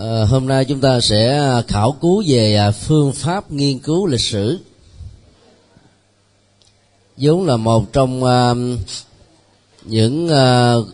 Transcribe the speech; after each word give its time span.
À, 0.00 0.24
hôm 0.24 0.46
nay 0.46 0.64
chúng 0.64 0.80
ta 0.80 1.00
sẽ 1.00 1.38
à, 1.38 1.62
khảo 1.68 1.92
cứu 2.00 2.22
về 2.26 2.56
à, 2.56 2.70
phương 2.70 3.12
pháp 3.12 3.50
nghiên 3.52 3.78
cứu 3.78 4.06
lịch 4.06 4.20
sử 4.20 4.58
vốn 7.16 7.46
là 7.46 7.56
một 7.56 7.92
trong 7.92 8.22
uh, 8.22 8.56
những 9.84 10.26
uh, 10.26 10.86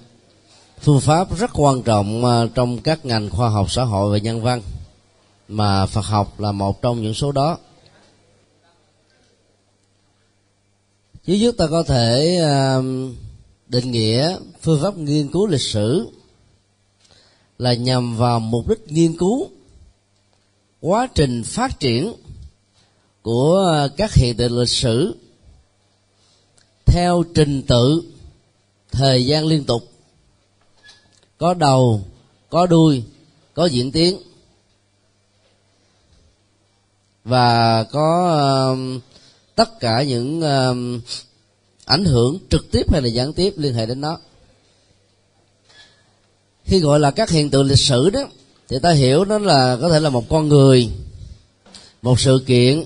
phương 0.80 1.00
pháp 1.00 1.38
rất 1.38 1.50
quan 1.54 1.82
trọng 1.82 2.24
uh, 2.24 2.54
trong 2.54 2.78
các 2.78 3.04
ngành 3.04 3.30
khoa 3.30 3.48
học 3.48 3.70
xã 3.70 3.84
hội 3.84 4.12
và 4.12 4.18
nhân 4.18 4.42
văn 4.42 4.62
mà 5.48 5.86
Phật 5.86 6.04
học 6.04 6.40
là 6.40 6.52
một 6.52 6.82
trong 6.82 7.02
những 7.02 7.14
số 7.14 7.32
đó. 7.32 7.58
Trước 11.26 11.34
nhất 11.34 11.54
ta 11.58 11.66
có 11.66 11.82
thể 11.82 12.38
uh, 12.42 12.84
định 13.68 13.90
nghĩa 13.90 14.36
phương 14.62 14.82
pháp 14.82 14.96
nghiên 14.96 15.28
cứu 15.28 15.46
lịch 15.46 15.60
sử 15.60 16.10
là 17.58 17.74
nhằm 17.74 18.16
vào 18.16 18.40
mục 18.40 18.68
đích 18.68 18.92
nghiên 18.92 19.16
cứu 19.16 19.50
quá 20.80 21.08
trình 21.14 21.42
phát 21.44 21.80
triển 21.80 22.12
của 23.22 23.88
các 23.96 24.14
hiện 24.14 24.36
tượng 24.36 24.58
lịch 24.58 24.68
sử 24.68 25.16
theo 26.86 27.24
trình 27.34 27.62
tự 27.62 28.02
thời 28.92 29.26
gian 29.26 29.44
liên 29.44 29.64
tục 29.64 29.82
có 31.38 31.54
đầu 31.54 32.02
có 32.50 32.66
đuôi 32.66 33.04
có 33.54 33.66
diễn 33.66 33.92
tiến 33.92 34.18
và 37.24 37.84
có 37.84 38.72
uh, 38.72 39.02
tất 39.54 39.80
cả 39.80 40.02
những 40.02 40.40
uh, 40.40 41.02
ảnh 41.84 42.04
hưởng 42.04 42.38
trực 42.50 42.70
tiếp 42.70 42.92
hay 42.92 43.02
là 43.02 43.08
gián 43.08 43.32
tiếp 43.32 43.54
liên 43.56 43.74
hệ 43.74 43.86
đến 43.86 44.00
nó 44.00 44.18
khi 46.64 46.80
gọi 46.80 47.00
là 47.00 47.10
các 47.10 47.30
hiện 47.30 47.50
tượng 47.50 47.66
lịch 47.66 47.78
sử 47.78 48.10
đó 48.10 48.20
thì 48.68 48.78
ta 48.82 48.90
hiểu 48.90 49.24
nó 49.24 49.38
là 49.38 49.78
có 49.80 49.88
thể 49.88 50.00
là 50.00 50.10
một 50.10 50.28
con 50.28 50.48
người 50.48 50.90
một 52.02 52.20
sự 52.20 52.42
kiện 52.46 52.84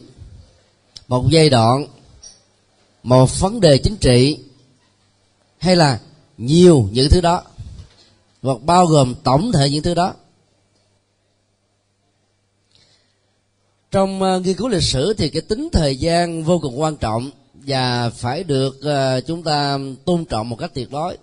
một 1.09 1.25
giai 1.31 1.51
đoạn 1.51 1.87
một 3.03 3.41
vấn 3.41 3.61
đề 3.61 3.79
chính 3.79 3.97
trị 3.97 4.39
hay 5.59 5.77
là 5.77 6.01
nhiều 6.39 6.89
những 6.93 7.09
thứ 7.11 7.21
đó 7.21 7.43
hoặc 8.43 8.63
bao 8.63 8.87
gồm 8.87 9.15
tổng 9.25 9.53
thể 9.53 9.71
những 9.71 9.83
thứ 9.83 9.95
đó. 9.95 10.15
Trong 13.91 14.23
uh, 14.23 14.43
nghiên 14.47 14.57
cứu 14.57 14.69
lịch 14.69 14.83
sử 14.83 15.15
thì 15.15 15.29
cái 15.29 15.43
tính 15.43 15.69
thời 15.73 15.97
gian 15.97 16.45
vô 16.45 16.59
cùng 16.59 16.81
quan 16.81 16.97
trọng 16.97 17.31
và 17.55 18.11
phải 18.11 18.45
được 18.45 18.81
uh, 18.81 19.27
chúng 19.27 19.43
ta 19.43 19.79
tôn 20.05 20.25
trọng 20.25 20.49
một 20.49 20.57
cách 20.57 20.71
tuyệt 20.75 20.91
đối. 20.91 21.19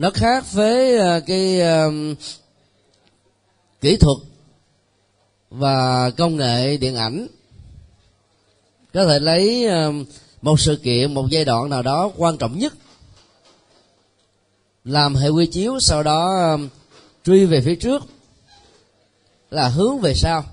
Nó 0.00 0.10
khác 0.10 0.52
với 0.52 0.98
ờ, 0.98 1.20
cái 1.20 1.60
uh, 1.60 2.18
kỹ 3.80 3.96
thuật 3.96 4.16
và 5.50 6.10
công 6.10 6.36
nghệ 6.36 6.76
điện 6.76 6.96
ảnh. 6.96 7.26
Có 8.94 9.06
thể 9.06 9.18
lấy 9.18 9.66
ờ, 9.66 9.92
một 10.42 10.60
sự 10.60 10.76
kiện 10.76 11.14
một 11.14 11.26
giai 11.30 11.44
đoạn 11.44 11.70
nào 11.70 11.82
đó 11.82 12.10
quan 12.16 12.38
trọng 12.38 12.58
nhất 12.58 12.72
làm 14.84 15.14
hệ 15.14 15.28
quy 15.28 15.46
chiếu 15.46 15.80
sau 15.80 16.02
đó 16.02 16.36
ờ, 16.38 16.58
truy 17.24 17.44
về 17.44 17.60
phía 17.60 17.76
trước 17.76 18.02
là 19.50 19.68
hướng 19.68 19.98
về 19.98 20.14
sau. 20.14 20.44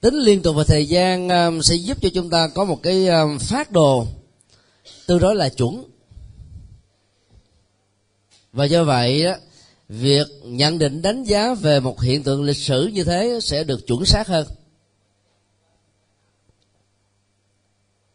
Tính 0.00 0.14
liên 0.14 0.42
tục 0.42 0.56
về 0.56 0.64
thời 0.66 0.86
gian 0.86 1.28
ờ, 1.28 1.52
sẽ 1.62 1.74
giúp 1.74 1.98
cho 2.02 2.08
chúng 2.14 2.30
ta 2.30 2.48
có 2.54 2.64
một 2.64 2.82
cái 2.82 3.08
phát 3.40 3.72
đồ 3.72 4.06
tương 5.06 5.18
đối 5.18 5.36
là 5.36 5.48
chuẩn. 5.48 5.84
Và 8.52 8.64
do 8.64 8.84
vậy 8.84 9.24
đó, 9.24 9.34
việc 9.88 10.26
nhận 10.44 10.78
định 10.78 11.02
đánh 11.02 11.24
giá 11.24 11.54
về 11.54 11.80
một 11.80 12.00
hiện 12.00 12.22
tượng 12.22 12.42
lịch 12.42 12.56
sử 12.56 12.86
như 12.86 13.04
thế 13.04 13.38
sẽ 13.42 13.64
được 13.64 13.86
chuẩn 13.86 14.04
xác 14.04 14.28
hơn. 14.28 14.46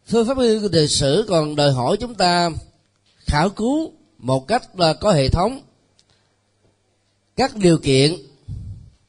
Phương 0.05 0.27
pháp 0.27 0.37
nghiên 0.37 0.59
cứu 0.59 0.69
lịch 0.71 0.89
sử 0.89 1.25
còn 1.29 1.55
đòi 1.55 1.71
hỏi 1.71 1.97
chúng 1.99 2.15
ta 2.15 2.49
khảo 3.17 3.49
cứu 3.49 3.91
một 4.17 4.47
cách 4.47 4.79
là 4.79 4.93
có 4.93 5.11
hệ 5.11 5.29
thống. 5.29 5.61
Các 7.35 7.55
điều 7.55 7.77
kiện, 7.77 8.15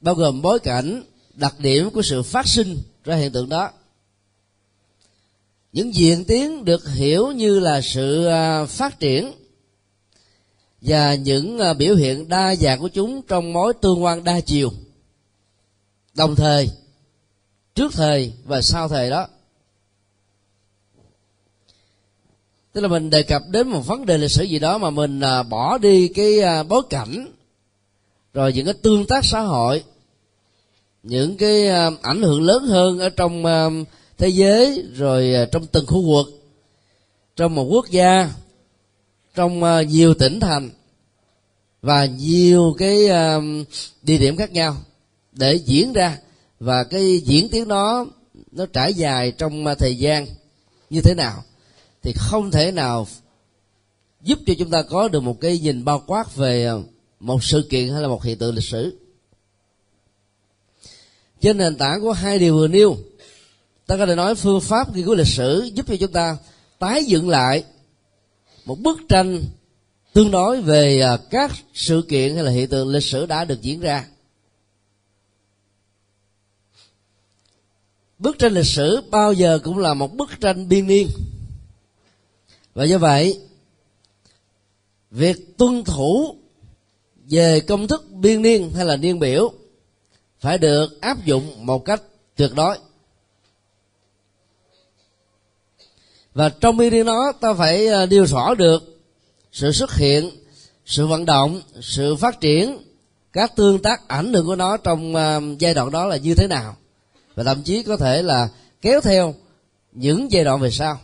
bao 0.01 0.15
gồm 0.15 0.43
bối 0.43 0.59
cảnh, 0.59 1.03
đặc 1.35 1.55
điểm 1.59 1.91
của 1.91 2.03
sự 2.03 2.23
phát 2.23 2.47
sinh 2.47 2.79
ra 3.05 3.17
hiện 3.17 3.33
tượng 3.33 3.49
đó 3.49 3.71
những 5.73 5.95
diện 5.95 6.25
tiến 6.25 6.65
được 6.65 6.89
hiểu 6.89 7.33
như 7.33 7.61
là 7.61 7.81
sự 7.81 8.27
à, 8.27 8.65
phát 8.65 9.01
triển 9.01 9.33
và 10.81 11.15
những 11.15 11.59
à, 11.59 11.75
biểu 11.75 11.95
hiện 11.95 12.29
đa 12.29 12.55
dạng 12.55 12.81
của 12.81 12.89
chúng 12.89 13.23
trong 13.23 13.53
mối 13.53 13.73
tương 13.81 14.05
quan 14.05 14.25
đa 14.25 14.41
chiều. 14.41 14.73
Đồng 16.15 16.35
thời, 16.35 16.69
trước 17.75 17.93
thời 17.93 18.33
và 18.45 18.63
sau 18.63 18.89
thời 18.89 19.11
đó. 19.11 19.27
Tức 22.73 22.81
là 22.81 22.89
mình 22.89 23.11
đề 23.11 23.23
cập 23.23 23.43
đến 23.49 23.69
một 23.69 23.87
vấn 23.87 24.07
đề 24.07 24.19
lịch 24.19 24.31
sử 24.31 24.45
gì 24.45 24.59
đó 24.59 24.79
mà 24.79 24.91
mình 24.91 25.21
à, 25.21 25.43
bỏ 25.43 25.79
đi 25.79 26.09
cái 26.09 26.41
bối 26.69 26.83
cảnh, 26.91 27.27
rồi 28.33 28.53
những 28.53 28.65
cái 28.65 28.75
tương 28.75 29.07
tác 29.07 29.25
xã 29.25 29.41
hội, 29.41 29.85
những 31.03 31.37
cái 31.37 31.69
ảnh 32.03 32.23
hưởng 32.23 32.43
lớn 32.43 32.65
hơn 32.65 32.99
ở 32.99 33.09
trong 33.09 33.45
thế 34.23 34.29
giới, 34.29 34.85
rồi 34.95 35.35
à, 35.35 35.45
trong 35.45 35.67
từng 35.67 35.87
khu 35.87 36.03
vực, 36.03 36.27
trong 37.37 37.55
một 37.55 37.65
quốc 37.65 37.91
gia, 37.91 38.31
trong 39.35 39.65
à, 39.65 39.83
nhiều 39.83 40.15
tỉnh 40.15 40.41
thành, 40.41 40.71
và 41.81 42.05
nhiều 42.05 42.75
cái 42.79 43.09
à, 43.09 43.39
địa 44.03 44.19
điểm 44.19 44.37
khác 44.37 44.53
nhau 44.53 44.77
để 45.33 45.55
diễn 45.55 45.93
ra. 45.93 46.19
Và 46.61 46.85
cái 46.85 47.19
diễn 47.19 47.49
tiến 47.49 47.69
đó, 47.69 48.07
nó 48.53 48.67
trải 48.67 48.95
dài 48.95 49.33
trong 49.33 49.65
thời 49.79 49.97
gian 49.97 50.27
như 50.91 51.01
thế 51.01 51.15
nào, 51.15 51.45
thì 52.03 52.13
không 52.17 52.51
thể 52.51 52.73
nào 52.73 53.07
giúp 54.21 54.39
cho 54.47 54.55
chúng 54.59 54.71
ta 54.71 54.83
có 54.83 55.09
được 55.09 55.21
một 55.21 55.41
cái 55.41 55.59
nhìn 55.59 55.85
bao 55.85 56.03
quát 56.07 56.37
về 56.37 56.71
một 57.21 57.45
sự 57.45 57.67
kiện 57.71 57.89
hay 57.89 58.03
là 58.03 58.09
một 58.09 58.23
hiện 58.23 58.39
tượng 58.39 58.55
lịch 58.55 58.65
sử. 58.65 58.99
Trên 61.41 61.59
nền 61.59 61.77
tảng 61.77 62.01
của 62.01 62.13
hai 62.13 62.39
điều 62.39 62.55
vừa 62.55 62.69
nêu 62.69 62.97
ta 63.93 63.99
có 63.99 64.07
thể 64.07 64.15
nói 64.15 64.35
phương 64.35 64.61
pháp 64.61 64.95
nghiên 64.95 65.05
cứu 65.05 65.15
lịch 65.15 65.27
sử 65.27 65.71
giúp 65.75 65.87
cho 65.89 65.97
chúng 66.01 66.13
ta 66.13 66.37
tái 66.79 67.05
dựng 67.05 67.29
lại 67.29 67.65
một 68.65 68.79
bức 68.79 68.99
tranh 69.09 69.45
tương 70.13 70.31
đối 70.31 70.63
về 70.63 71.01
à, 71.01 71.19
các 71.31 71.53
sự 71.75 72.05
kiện 72.09 72.35
hay 72.35 72.45
là 72.45 72.51
hiện 72.51 72.69
tượng 72.69 72.89
lịch 72.89 73.03
sử 73.03 73.27
đã 73.27 73.45
được 73.45 73.63
diễn 73.63 73.81
ra. 73.81 74.07
Bức 78.19 78.39
tranh 78.39 78.53
lịch 78.53 78.67
sử 78.67 79.03
bao 79.11 79.33
giờ 79.33 79.59
cũng 79.65 79.79
là 79.79 79.95
một 79.95 80.15
bức 80.15 80.41
tranh 80.41 80.69
biên 80.69 80.87
niên. 80.87 81.09
Và 82.75 82.85
do 82.85 82.99
vậy, 82.99 83.41
việc 85.11 85.59
tuân 85.59 85.85
thủ 85.85 86.37
về 87.31 87.61
công 87.61 87.89
thức 87.89 88.11
biên 88.11 88.43
niên 88.43 88.71
hay 88.75 88.85
là 88.85 88.97
niên 88.97 89.19
biểu 89.19 89.53
phải 90.41 90.59
được 90.59 91.01
áp 91.01 91.25
dụng 91.25 91.67
một 91.67 91.85
cách 91.85 92.03
tuyệt 92.37 92.51
đối. 92.55 92.79
Và 96.35 96.49
trong 96.49 96.77
biên 96.77 96.93
niên 96.93 97.07
đó 97.07 97.33
ta 97.41 97.55
phải 97.55 97.89
à, 97.89 98.07
điều 98.07 98.27
rõ 98.27 98.55
được 98.55 98.83
sự 99.53 99.73
xuất 99.73 99.95
hiện, 99.95 100.31
sự 100.87 101.07
vận 101.07 101.25
động, 101.25 101.61
sự 101.81 102.17
phát 102.17 102.41
triển, 102.41 102.79
các 103.33 103.57
tương 103.57 103.83
tác 103.83 104.09
ảnh 104.09 104.33
hưởng 104.33 104.47
của 104.47 104.57
nó 104.57 104.77
trong 104.77 105.15
à, 105.15 105.41
giai 105.59 105.75
đoạn 105.75 105.91
đó 105.91 106.07
là 106.07 106.17
như 106.17 106.35
thế 106.35 106.47
nào. 106.47 106.77
Và 107.35 107.45
thậm 107.45 107.63
chí 107.63 107.83
có 107.83 107.97
thể 107.97 108.23
là 108.23 108.49
kéo 108.83 109.01
theo 109.01 109.35
những 109.93 110.33
giai 110.33 110.45
đoạn 110.45 110.61
về 110.61 110.71
sau. 110.71 111.01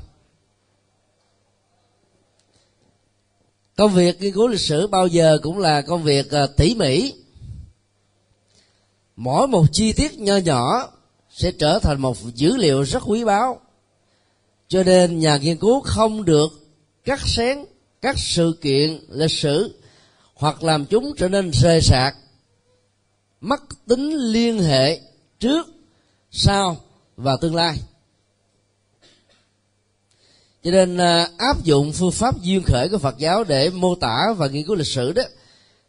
Công 3.77 3.95
việc 3.95 4.21
nghiên 4.21 4.35
cứu 4.35 4.49
lịch 4.49 4.61
sử 4.61 4.87
bao 4.87 5.07
giờ 5.07 5.39
cũng 5.43 5.59
là 5.59 5.81
công 5.81 6.03
việc 6.03 6.31
à, 6.31 6.47
tỉ 6.57 6.75
mỉ. 6.75 7.15
Mỗi 9.17 9.49
một 9.49 9.67
chi 9.73 9.93
tiết 9.93 10.19
nho 10.19 10.37
nhỏ 10.37 10.93
sẽ 11.31 11.53
trở 11.53 11.79
thành 11.79 12.01
một 12.01 12.17
dữ 12.35 12.57
liệu 12.57 12.83
rất 12.83 13.03
quý 13.07 13.25
báu 13.25 13.61
cho 14.69 14.83
nên 14.83 15.19
nhà 15.19 15.37
nghiên 15.37 15.59
cứu 15.59 15.81
không 15.81 16.25
được 16.25 16.49
cắt 17.05 17.21
xén 17.27 17.65
các 18.03 18.17
sự 18.19 18.59
kiện 18.61 19.01
lịch 19.09 19.31
sử 19.31 19.81
hoặc 20.35 20.63
làm 20.63 20.87
chúng 20.87 21.15
trở 21.17 21.29
nên 21.29 21.51
rời 21.51 21.81
sạc 21.81 22.17
mất 23.41 23.61
tính 23.87 24.17
liên 24.17 24.59
hệ 24.59 25.01
trước, 25.41 25.67
sau 26.31 26.77
và 27.17 27.37
tương 27.41 27.55
lai. 27.55 27.77
Cho 30.63 30.71
nên 30.71 30.97
à, 30.97 31.29
áp 31.39 31.65
dụng 31.65 31.93
phương 31.93 32.13
pháp 32.13 32.43
duyên 32.43 32.63
khởi 32.63 32.89
của 32.89 32.99
phật 32.99 33.19
giáo 33.19 33.45
để 33.45 33.71
mô 33.71 33.95
tả 33.95 34.35
và 34.37 34.49
nghiên 34.49 34.67
cứu 34.67 34.77
lịch 34.77 34.87
sử 34.87 35.13
đó, 35.13 35.23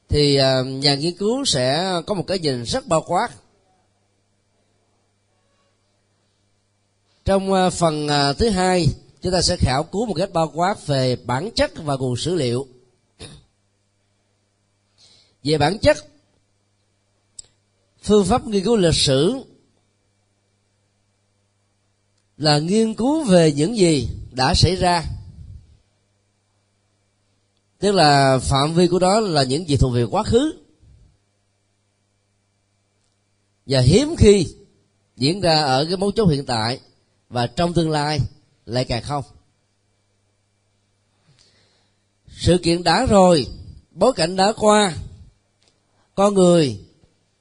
thì 0.10 0.36
à, 0.36 0.62
nhà 0.62 0.96
nghiên 0.96 1.18
cứu 1.18 1.46
sẽ 1.46 1.94
có 2.08 2.14
một 2.14 2.24
cái 2.28 2.40
nhìn 2.40 2.64
rất 2.66 2.88
bao 2.88 3.04
quát. 3.08 3.30
Trong 7.30 7.54
ờ, 7.54 7.70
phần 7.70 8.08
ờ, 8.08 8.34
thứ 8.34 8.50
hai, 8.50 8.88
chúng 9.22 9.32
ta 9.32 9.42
sẽ 9.42 9.58
khảo 9.58 9.84
cứu 9.84 10.06
một 10.06 10.14
cách 10.14 10.30
bao 10.34 10.52
quát 10.56 10.88
về 10.88 11.16
bản 11.16 11.50
chất 11.56 11.72
và 11.76 11.96
nguồn 11.96 12.18
sử 12.18 12.36
liệu. 12.36 12.68
Về 15.44 15.58
bản 15.58 15.80
chất, 15.80 15.98
phương 18.02 18.26
pháp 18.26 18.48
nghiên 18.48 18.64
cứu 18.64 18.76
lịch 18.76 18.96
sử 18.96 19.44
là 22.38 22.60
nghiên 22.60 22.94
cứu 22.94 23.24
về 23.24 23.52
những 23.52 23.78
gì 23.78 24.10
đã 24.32 24.54
xảy 24.54 24.76
ra. 24.76 25.06
Tức 27.80 27.92
là 27.92 28.40
phạm 28.42 28.74
vi 28.74 28.88
của 28.88 29.00
đó 29.00 29.20
là 29.20 29.44
những 29.44 29.70
gì 29.70 29.78
thuộc 29.78 29.94
về 29.94 30.04
quá 30.04 30.24
khứ. 30.24 30.54
Và 33.66 33.82
hiếm 33.82 34.16
khi 34.18 34.48
diễn 35.16 35.42
ra 35.42 35.64
ở 35.64 35.86
cái 35.86 35.98
mấu 35.98 36.12
chốt 36.12 36.26
hiện 36.26 36.46
tại 36.46 36.80
và 37.30 37.48
trong 37.48 37.74
tương 37.74 37.90
lai 37.90 38.20
lại 38.66 38.86
càng 38.86 39.04
không. 39.04 39.24
Sự 42.28 42.58
kiện 42.58 42.84
đã 42.84 43.06
rồi, 43.06 43.48
bối 43.92 44.14
cảnh 44.14 44.36
đã 44.36 44.54
qua. 44.58 44.96
Con 46.16 46.34
người, 46.34 46.80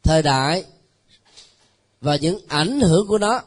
thời 0.02 0.22
đại 0.22 0.64
và 2.00 2.16
những 2.16 2.40
ảnh 2.48 2.80
hưởng 2.80 3.06
của 3.06 3.18
nó 3.18 3.42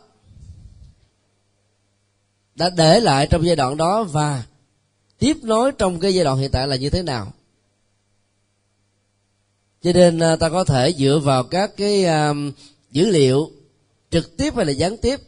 đã 2.56 2.70
để 2.70 3.00
lại 3.00 3.28
trong 3.28 3.46
giai 3.46 3.56
đoạn 3.56 3.78
đó 3.78 4.04
và 4.04 4.44
tiếp 5.20 5.38
nối 5.44 5.72
trong 5.72 6.00
cái 6.00 6.14
giai 6.14 6.24
đoạn 6.24 6.38
hiện 6.38 6.52
tại 6.52 6.68
là 6.68 6.76
như 6.76 6.90
thế 6.90 7.04
nào. 7.04 7.34
Cho 9.82 9.94
nên 9.94 10.20
à, 10.20 10.36
ta 10.36 10.50
có 10.50 10.64
thể 10.64 10.94
dựa 10.98 11.20
vào 11.24 11.44
các 11.44 11.72
cái 11.78 12.06
à, 12.06 12.34
dữ 12.92 13.10
liệu 13.10 13.52
trực 14.12 14.38
tiếp 14.38 14.56
hay 14.56 14.66
là 14.66 14.72
gián 14.72 14.98
tiếp 14.98 15.20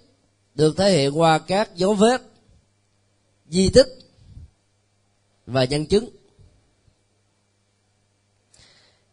được 0.55 0.77
thể 0.77 0.91
hiện 0.91 1.19
qua 1.19 1.39
các 1.39 1.75
dấu 1.75 1.93
vết 1.93 2.21
di 3.49 3.69
tích 3.69 3.87
và 5.45 5.63
nhân 5.63 5.85
chứng. 5.85 6.09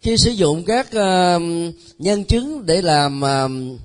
Khi 0.00 0.16
sử 0.16 0.31
dụng 0.31 0.64
các 0.66 0.87
uh, 0.87 1.42
nhân 1.98 2.25
chứng 2.25 2.66
để 2.66 2.82
làm 2.82 3.22
uh, 3.22 3.81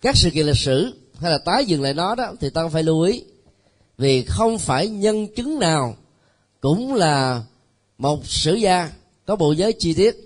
các 0.00 0.16
sự 0.16 0.30
kiện 0.30 0.46
lịch 0.46 0.56
sử 0.56 0.92
hay 1.14 1.30
là 1.30 1.38
tái 1.38 1.64
dừng 1.64 1.82
lại 1.82 1.94
nó 1.94 2.14
đó 2.14 2.32
thì 2.40 2.50
ta 2.50 2.68
phải 2.68 2.82
lưu 2.82 3.02
ý 3.02 3.24
vì 3.98 4.24
không 4.24 4.58
phải 4.58 4.88
nhân 4.88 5.34
chứng 5.34 5.58
nào 5.58 5.96
cũng 6.60 6.94
là 6.94 7.42
một 7.98 8.26
sử 8.26 8.54
gia 8.54 8.92
có 9.26 9.36
bộ 9.36 9.52
giới 9.52 9.72
chi 9.72 9.94
tiết. 9.94 10.16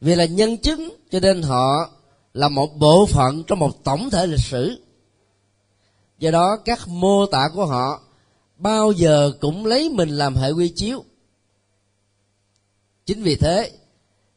Vì 0.00 0.14
là 0.14 0.24
nhân 0.24 0.56
chứng 0.56 0.96
cho 1.10 1.20
nên 1.20 1.42
họ 1.42 1.90
là 2.38 2.48
một 2.48 2.76
bộ 2.78 3.06
phận 3.06 3.44
trong 3.44 3.58
một 3.58 3.84
tổng 3.84 4.10
thể 4.10 4.26
lịch 4.26 4.40
sử. 4.40 4.82
Do 6.18 6.30
đó, 6.30 6.56
các 6.64 6.88
mô 6.88 7.26
tả 7.26 7.48
của 7.54 7.66
họ 7.66 8.00
bao 8.56 8.92
giờ 8.92 9.32
cũng 9.40 9.66
lấy 9.66 9.90
mình 9.90 10.08
làm 10.08 10.36
hệ 10.36 10.50
quy 10.50 10.68
chiếu. 10.68 11.04
Chính 13.06 13.22
vì 13.22 13.36
thế, 13.36 13.72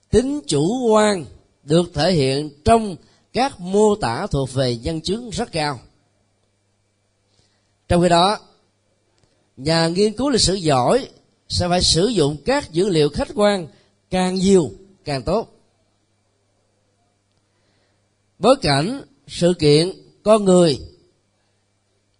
tính 0.10 0.42
chủ 0.48 0.88
quan 0.88 1.26
được 1.64 1.92
thể 1.94 2.12
hiện 2.14 2.50
trong 2.66 2.96
các 3.34 3.60
mô 3.60 3.96
tả 3.96 4.28
thuộc 4.28 4.54
về 4.54 4.78
nhân 4.78 5.02
chứng 5.02 5.30
rất 5.30 5.52
cao. 5.52 5.80
Trong 7.88 8.02
khi 8.02 8.10
đó, 8.10 8.38
nhà 9.58 9.88
nghiên 9.88 10.14
cứu 10.14 10.30
lịch 10.30 10.42
sử 10.42 10.54
giỏi 10.54 11.08
sẽ 11.50 11.68
phải 11.70 11.82
sử 11.82 12.08
dụng 12.08 12.38
các 12.46 12.72
dữ 12.72 12.90
liệu 12.90 13.10
khách 13.10 13.30
quan 13.36 13.68
càng 14.10 14.36
nhiều 14.36 14.72
càng 15.06 15.24
tốt 15.24 15.61
bối 18.42 18.56
cảnh 18.62 19.02
sự 19.28 19.54
kiện 19.60 19.92
con 20.24 20.46
người 20.46 20.80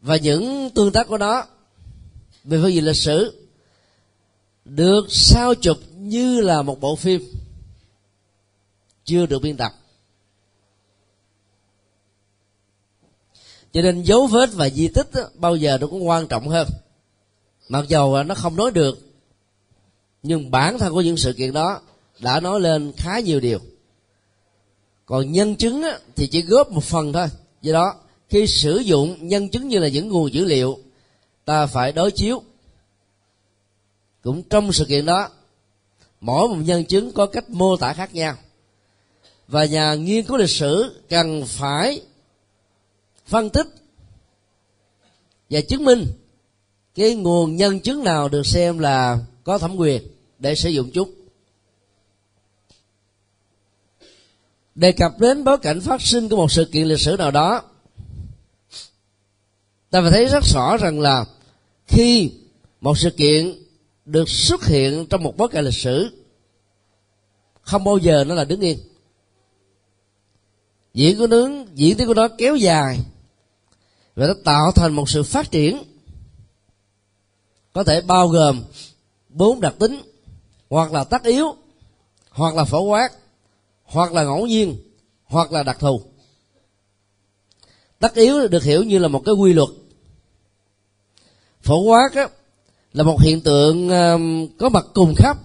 và 0.02 0.18
những 0.18 0.70
tương 0.76 0.92
tác 0.92 1.08
của 1.08 1.18
nó 1.18 1.46
về 2.44 2.60
phương 2.62 2.74
diện 2.74 2.86
lịch 2.86 2.96
sử 2.96 3.48
được 4.66 5.06
sao 5.10 5.56
chụp 5.56 5.78
như 5.98 6.42
là 6.42 6.62
một 6.62 6.80
bộ 6.80 6.96
phim 6.96 7.22
chưa 9.06 9.26
được 9.26 9.40
biên 9.40 9.58
tập. 9.58 9.72
Cho 13.74 13.82
nên 13.82 14.04
dấu 14.04 14.28
vết 14.28 14.50
và 14.54 14.70
di 14.70 14.88
tích 14.88 15.08
đó, 15.14 15.22
bao 15.36 15.56
giờ 15.56 15.78
nó 15.82 15.88
cũng 15.88 16.08
quan 16.08 16.28
trọng 16.28 16.48
hơn. 16.48 16.68
Mặc 17.70 17.86
dầu 17.88 18.24
nó 18.24 18.36
không 18.36 18.56
nói 18.56 18.72
được 18.72 19.00
nhưng 20.24 20.52
bản 20.52 20.80
thân 20.80 20.94
của 20.94 21.02
những 21.02 21.18
sự 21.18 21.34
kiện 21.34 21.54
đó 21.54 21.82
đã 22.20 22.40
nói 22.40 22.60
lên 22.60 22.94
khá 22.98 23.20
nhiều 23.20 23.40
điều 23.40 23.60
còn 25.12 25.32
nhân 25.32 25.56
chứng 25.56 25.84
á, 25.84 26.00
thì 26.16 26.28
chỉ 26.28 26.42
góp 26.42 26.72
một 26.72 26.84
phần 26.84 27.14
thôi. 27.14 27.28
Do 27.62 27.74
đó 27.74 27.96
khi 28.30 28.48
sử 28.48 28.78
dụng 28.78 29.28
nhân 29.28 29.50
chứng 29.50 29.68
như 29.68 29.80
là 29.80 29.88
những 29.88 30.10
nguồn 30.10 30.34
dữ 30.34 30.46
liệu 30.46 30.80
ta 31.46 31.66
phải 31.66 31.92
đối 31.92 32.12
chiếu. 32.12 32.42
Cũng 34.24 34.44
trong 34.44 34.74
sự 34.74 34.86
kiện 34.86 35.06
đó 35.06 35.30
mỗi 36.22 36.48
một 36.48 36.58
nhân 36.66 36.86
chứng 36.86 37.12
có 37.12 37.26
cách 37.26 37.50
mô 37.50 37.78
tả 37.78 37.94
khác 37.94 38.16
nhau. 38.16 38.36
Và 39.48 39.66
nhà 39.66 39.94
nghiên 39.96 40.26
cứu 40.26 40.38
lịch 40.38 40.50
sử 40.50 41.02
cần 41.10 41.46
phải 41.46 42.02
phân 43.26 43.50
tích 43.50 43.68
và 45.50 45.62
chứng 45.62 45.86
minh 45.86 46.06
cái 46.96 47.16
nguồn 47.16 47.56
nhân 47.56 47.80
chứng 47.80 48.04
nào 48.04 48.30
được 48.30 48.46
xem 48.46 48.80
là 48.80 49.20
có 49.44 49.58
thẩm 49.58 49.76
quyền 49.76 50.04
để 50.40 50.56
sử 50.56 50.70
dụng 50.70 50.90
chúng. 50.94 51.21
Đề 54.82 54.92
cập 54.92 55.20
đến 55.20 55.44
bối 55.44 55.58
cảnh 55.58 55.82
phát 55.82 56.02
sinh 56.02 56.30
của 56.30 56.36
một 56.36 56.52
sự 56.52 56.66
kiện 56.66 56.88
lịch 56.88 57.00
sử 57.00 57.16
nào 57.20 57.32
đó, 57.32 57.62
ta 59.90 60.02
phải 60.02 60.12
thấy 60.12 60.26
rất 60.26 60.44
rõ 60.44 60.78
rằng 60.78 61.00
là 61.00 61.26
khi 61.88 62.32
một 62.82 62.98
sự 62.98 63.10
kiện 63.10 63.64
được 64.06 64.30
xuất 64.30 64.66
hiện 64.66 65.06
trong 65.10 65.24
một 65.24 65.38
bối 65.38 65.48
cảnh 65.48 65.66
lịch 65.66 65.74
sử, 65.74 66.10
không 67.62 67.84
bao 67.84 67.98
giờ 67.98 68.24
nó 68.24 68.36
là 68.36 68.46
đứng 68.46 68.62
yên. 68.62 68.78
Diễn 70.94 71.18
của 71.18 71.28
nướng 71.28 71.78
diễn 71.78 71.98
tiến 71.98 72.08
của 72.08 72.14
nó 72.14 72.28
kéo 72.38 72.56
dài 72.56 73.00
và 74.16 74.28
nó 74.28 74.34
tạo 74.44 74.72
thành 74.72 74.94
một 74.94 75.10
sự 75.10 75.24
phát 75.24 75.52
triển, 75.52 75.84
có 77.74 77.84
thể 77.84 78.02
bao 78.02 78.28
gồm 78.28 78.64
bốn 79.30 79.62
đặc 79.62 79.76
tính, 79.80 80.02
hoặc 80.70 80.92
là 80.92 81.04
tất 81.04 81.24
yếu, 81.24 81.56
hoặc 82.30 82.56
là 82.56 82.64
phổ 82.64 82.82
quát 82.82 83.21
hoặc 83.92 84.14
là 84.14 84.24
ngẫu 84.24 84.48
nhiên 84.48 84.76
hoặc 85.24 85.52
là 85.52 85.64
đặc 85.64 85.80
thù. 85.80 86.02
Tất 88.00 88.16
yếu 88.16 88.48
được 88.48 88.64
hiểu 88.64 88.84
như 88.84 89.00
là 89.00 89.08
một 89.08 89.22
cái 89.26 89.36
quy 89.36 89.54
luật. 89.54 89.70
Phổ 91.62 91.80
quát 91.82 92.10
á, 92.16 92.30
là 92.94 93.04
một 93.04 93.22
hiện 93.22 93.42
tượng 93.42 93.90
có 94.60 94.70
mặt 94.70 94.86
cùng 94.94 95.14
khắp. 95.18 95.38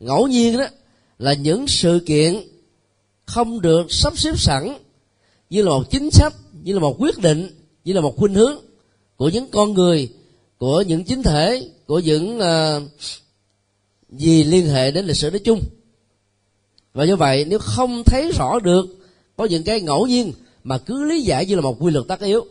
Ngẫu 0.00 0.26
nhiên 0.26 0.58
đó 0.58 0.66
là 1.18 1.32
những 1.32 1.66
sự 1.68 2.02
kiện 2.06 2.36
không 3.26 3.60
được 3.60 3.92
sắp 3.92 4.18
xếp 4.18 4.38
sẵn 4.38 4.78
như 5.50 5.62
là 5.62 5.70
một 5.70 5.90
chính 5.90 6.10
sách 6.10 6.34
như 6.62 6.74
là 6.74 6.80
một 6.80 6.96
quyết 6.98 7.18
định 7.18 7.50
như 7.84 7.92
là 7.92 8.00
một 8.00 8.16
khuynh 8.16 8.34
hướng 8.34 8.58
của 9.16 9.28
những 9.28 9.50
con 9.50 9.72
người 9.72 10.12
của 10.58 10.82
những 10.82 11.04
chính 11.04 11.22
thể 11.22 11.70
của 11.86 11.98
những 11.98 12.38
uh, 12.38 12.82
gì 14.10 14.44
liên 14.44 14.66
hệ 14.66 14.90
đến 14.90 15.06
lịch 15.06 15.16
sử 15.16 15.30
nói 15.30 15.40
chung 15.44 15.60
và 16.94 17.04
như 17.04 17.16
vậy, 17.16 17.44
nếu 17.44 17.58
không 17.58 18.04
thấy 18.04 18.32
rõ 18.32 18.58
được, 18.58 18.86
có 19.36 19.44
những 19.44 19.64
cái 19.64 19.80
ngẫu 19.80 20.06
nhiên 20.06 20.32
mà 20.64 20.78
cứ 20.78 21.04
lý 21.04 21.22
giải 21.22 21.46
như 21.46 21.54
là 21.54 21.60
một 21.60 21.76
quy 21.80 21.92
luật 21.92 22.04
tất 22.08 22.20
yếu, 22.20 22.46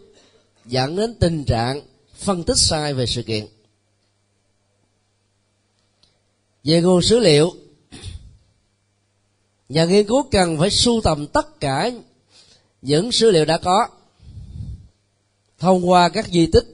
dẫn 0.65 0.95
đến 0.95 1.13
tình 1.19 1.43
trạng 1.43 1.81
phân 2.15 2.43
tích 2.43 2.57
sai 2.57 2.93
về 2.93 3.05
sự 3.05 3.23
kiện. 3.23 3.47
Về 6.63 6.81
nguồn 6.81 7.01
sử 7.01 7.19
liệu, 7.19 7.53
nhà 9.69 9.85
nghiên 9.85 10.07
cứu 10.07 10.23
cần 10.31 10.57
phải 10.59 10.69
sưu 10.69 11.01
tầm 11.01 11.27
tất 11.27 11.59
cả 11.59 11.91
những 12.81 13.11
sử 13.11 13.31
liệu 13.31 13.45
đã 13.45 13.57
có 13.57 13.87
thông 15.59 15.89
qua 15.89 16.09
các 16.09 16.27
di 16.27 16.45
tích, 16.45 16.65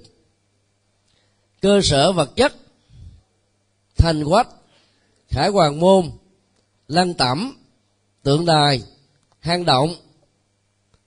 cơ 1.62 1.82
sở 1.84 2.12
vật 2.12 2.36
chất, 2.36 2.56
thành 3.98 4.24
quách, 4.26 4.48
khải 5.30 5.50
hoàng 5.50 5.80
môn 5.80 6.12
lăng 6.88 7.14
tẩm, 7.14 7.58
tượng 8.24 8.46
đài, 8.46 8.82
hang 9.40 9.66
động, 9.66 9.96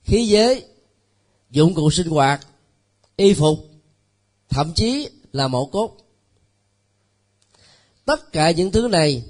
khí 0.02 0.26
giới, 0.26 0.64
dụng 1.50 1.74
cụ 1.74 1.90
sinh 1.90 2.08
hoạt, 2.08 2.46
y 3.16 3.34
phục, 3.34 3.58
thậm 4.48 4.72
chí 4.74 5.08
là 5.32 5.48
mộ 5.48 5.66
cốt. 5.66 5.96
Tất 8.04 8.32
cả 8.32 8.50
những 8.50 8.70
thứ 8.70 8.88
này 8.88 9.22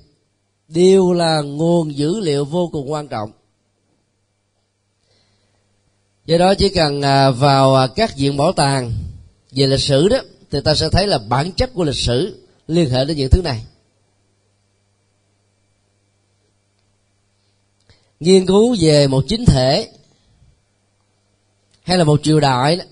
đều 0.69 1.12
là 1.12 1.40
nguồn 1.40 1.97
dữ 1.97 2.21
liệu 2.21 2.45
vô 2.45 2.69
cùng 2.73 2.92
quan 2.92 3.09
trọng. 3.09 3.33
Do 6.26 6.38
đó 6.38 6.54
chỉ 6.54 6.69
cần 6.69 7.02
à, 7.02 7.30
vào 7.30 7.75
à, 7.75 7.87
các 7.87 8.16
viện 8.16 8.37
bảo 8.37 8.52
tàng 8.52 8.92
về 9.50 9.66
lịch 9.66 9.80
sử 9.80 10.09
đó, 10.09 10.19
thì 10.50 10.59
ta 10.64 10.75
sẽ 10.75 10.88
thấy 10.88 11.07
là 11.07 11.19
bản 11.19 11.52
chất 11.52 11.71
của 11.75 11.85
lịch 11.85 11.97
sử 11.97 12.47
liên 12.66 12.90
hệ 12.90 13.04
đến 13.04 13.16
những 13.16 13.30
thứ 13.30 13.42
này. 13.42 13.64
Nghiên 18.21 18.47
cứu 18.47 18.77
về 18.81 19.07
một 19.07 19.25
chính 19.29 19.45
thể 19.45 19.89
hay 21.83 21.99
là 21.99 22.05
một 22.05 22.21
triều 22.23 22.41
đại 22.41 22.77
đó, 22.77 22.85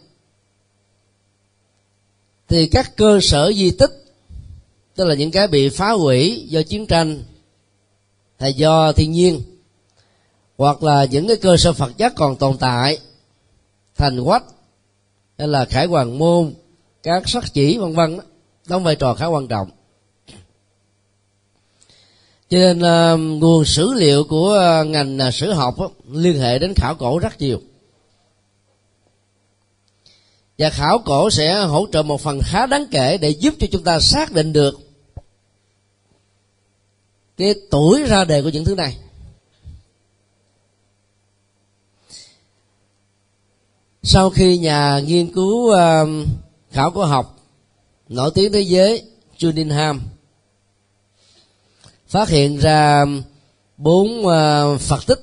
thì 2.49 2.67
các 2.67 2.97
cơ 2.97 3.19
sở 3.23 3.53
di 3.53 3.71
tích 3.71 3.91
tức 4.95 5.05
là 5.05 5.15
những 5.15 5.31
cái 5.31 5.49
bị 5.49 5.69
phá 5.69 5.91
hủy 5.91 6.47
do 6.49 6.63
chiến 6.63 6.87
tranh 6.87 7.23
hay 8.39 8.53
do 8.53 8.93
thiên 8.93 9.13
nhiên 9.13 9.43
hoặc 10.59 10.83
là 10.83 11.05
những 11.05 11.29
cái 11.29 11.37
cơ 11.37 11.57
sở 11.57 11.73
phật 11.73 11.97
giáo 11.97 12.11
còn 12.17 12.37
tồn 12.37 12.59
tại 12.59 12.99
thành 13.97 14.25
quách 14.25 14.45
hay 15.39 15.49
là 15.49 15.65
khải 15.65 15.87
hoàng 15.87 16.19
môn 16.19 16.55
các 17.03 17.29
sắc 17.29 17.45
chỉ 17.53 17.79
vân 17.79 17.93
vân 17.93 18.19
đóng 18.69 18.85
vai 18.85 18.97
trò 18.97 19.15
khá 19.15 19.27
quan 19.27 19.49
trọng 19.49 19.71
cho 22.49 22.59
nên 22.59 22.78
uh, 22.78 23.40
nguồn 23.40 23.64
sử 23.64 23.93
liệu 23.95 24.25
của 24.25 24.81
uh, 24.83 24.87
ngành 24.87 25.19
uh, 25.28 25.35
sử 25.35 25.52
học 25.52 25.76
uh, 25.85 25.93
liên 26.12 26.40
hệ 26.40 26.59
đến 26.59 26.75
khảo 26.76 26.95
cổ 26.95 27.19
rất 27.19 27.40
nhiều. 27.40 27.61
Và 30.59 30.71
khảo 30.71 30.99
cổ 30.99 31.31
sẽ 31.31 31.61
hỗ 31.61 31.87
trợ 31.93 32.02
một 32.02 32.21
phần 32.21 32.40
khá 32.45 32.67
đáng 32.67 32.87
kể 32.90 33.19
để 33.19 33.28
giúp 33.28 33.55
cho 33.59 33.67
chúng 33.73 33.85
ta 33.85 34.00
xác 34.00 34.33
định 34.33 34.52
được 34.52 34.81
cái 37.37 37.55
tuổi 37.71 38.02
ra 38.02 38.25
đề 38.25 38.43
của 38.43 38.49
những 38.49 38.64
thứ 38.64 38.75
này. 38.75 38.97
Sau 44.02 44.31
khi 44.31 44.59
nhà 44.59 45.00
nghiên 45.05 45.33
cứu 45.33 45.73
uh, 45.73 46.26
khảo 46.71 46.90
cổ 46.90 47.05
học 47.05 47.38
nổi 48.09 48.31
tiếng 48.35 48.52
thế 48.52 48.61
giới 48.61 49.02
Juninham 49.38 49.99
phát 52.09 52.29
hiện 52.29 52.59
ra 52.59 53.05
bốn 53.77 54.27
ờ, 54.27 54.79
phật 54.79 55.07
tích. 55.07 55.21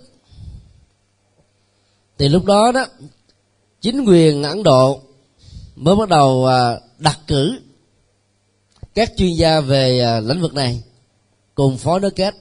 Thì 2.17 2.29
lúc 2.29 2.45
đó 2.45 2.71
đó 2.71 2.85
chính 3.81 4.05
quyền 4.05 4.43
ấn 4.43 4.63
độ 4.63 5.01
mới 5.75 5.95
bắt 5.95 6.09
đầu 6.09 6.45
ờ, 6.45 6.81
đặt 6.97 7.19
cử 7.27 7.59
các 8.95 9.11
chuyên 9.17 9.33
gia 9.33 9.59
về 9.59 9.99
ờ, 9.99 10.19
lĩnh 10.19 10.41
vực 10.41 10.53
này 10.53 10.83
cùng 11.55 11.77
phó 11.77 11.99
đối 11.99 12.11
kết. 12.11 12.35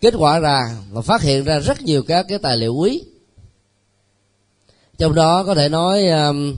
Kết 0.00 0.14
quả 0.18 0.38
ra 0.38 0.60
và 0.90 1.00
phát 1.00 1.22
hiện 1.22 1.44
ra 1.44 1.58
rất 1.58 1.82
nhiều 1.82 2.02
các 2.02 2.26
cái 2.28 2.38
tài 2.38 2.56
liệu 2.56 2.74
quý. 2.74 3.02
Trong 4.98 5.14
đó 5.14 5.44
có 5.44 5.54
thể 5.54 5.68
nói 5.68 6.08
um, 6.08 6.56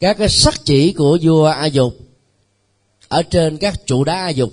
các 0.00 0.18
cái 0.18 0.28
sắc 0.28 0.54
chỉ 0.64 0.92
của 0.92 1.18
vua 1.22 1.46
a 1.46 1.66
dục 1.66 1.94
ở 3.08 3.22
trên 3.22 3.58
các 3.58 3.86
trụ 3.86 4.04
đá 4.04 4.14
a 4.14 4.28
dục 4.28 4.52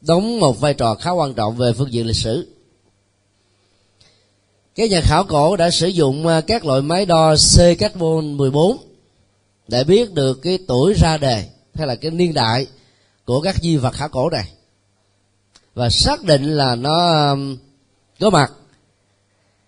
đóng 0.00 0.40
một 0.40 0.60
vai 0.60 0.74
trò 0.74 0.94
khá 0.94 1.10
quan 1.10 1.34
trọng 1.34 1.56
về 1.56 1.72
phương 1.72 1.92
diện 1.92 2.06
lịch 2.06 2.16
sử. 2.16 2.46
Các 4.74 4.90
nhà 4.90 5.00
khảo 5.00 5.24
cổ 5.24 5.56
đã 5.56 5.70
sử 5.70 5.86
dụng 5.86 6.26
à, 6.26 6.40
các 6.40 6.64
loại 6.64 6.82
máy 6.82 7.06
đo 7.06 7.34
C 7.34 7.78
carbon 7.78 8.36
14 8.36 8.76
để 9.68 9.84
biết 9.84 10.12
được 10.12 10.42
cái 10.42 10.58
tuổi 10.68 10.94
ra 10.94 11.18
đề 11.18 11.48
hay 11.74 11.86
là 11.86 11.94
cái 11.94 12.10
niên 12.10 12.34
đại 12.34 12.66
của 13.24 13.40
các 13.40 13.56
di 13.62 13.76
vật 13.76 13.94
khảo 13.94 14.08
cổ 14.08 14.30
này. 14.30 14.52
Và 15.74 15.90
xác 15.90 16.24
định 16.24 16.42
là 16.44 16.74
nó 16.74 17.28
um, 17.30 17.56
có 18.20 18.30
mặt 18.30 18.52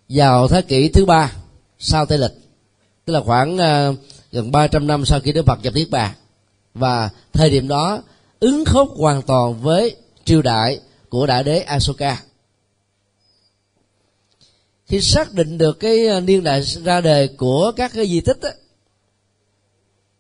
vào 0.09 0.49
thế 0.49 0.63
kỷ 0.63 0.89
thứ 0.89 1.05
ba 1.05 1.33
sau 1.79 2.07
tây 2.07 2.19
lịch, 2.19 2.35
tức 3.05 3.13
là 3.13 3.21
khoảng 3.21 3.59
à, 3.59 3.93
gần 4.33 4.53
300 4.53 4.87
năm 4.87 5.05
sau 5.05 5.21
khi 5.21 5.33
Đức 5.33 5.47
Phật 5.47 5.59
nhập 5.63 5.75
Niết 5.75 5.91
Bàn. 5.91 6.15
Và 6.75 7.11
thời 7.33 7.51
điểm 7.51 7.69
đó, 7.69 8.03
ứng 8.41 8.65
khớp 8.65 8.89
hoàn 8.97 9.23
toàn 9.23 9.63
với 9.63 9.97
triều 10.31 10.43
đại 10.43 10.81
của 11.09 11.27
đại 11.27 11.45
đế 11.45 11.61
Asoka 11.61 12.23
khi 14.87 15.01
xác 15.01 15.33
định 15.33 15.59
được 15.59 15.81
cái 15.81 16.07
ờ, 16.07 16.21
niên 16.21 16.45
đại 16.45 16.63
ra 16.63 17.01
đời 17.01 17.29
của 17.29 17.73
các 17.77 17.93
cái 17.95 18.07
di 18.07 18.21
tích 18.21 18.41
đó, 18.43 18.49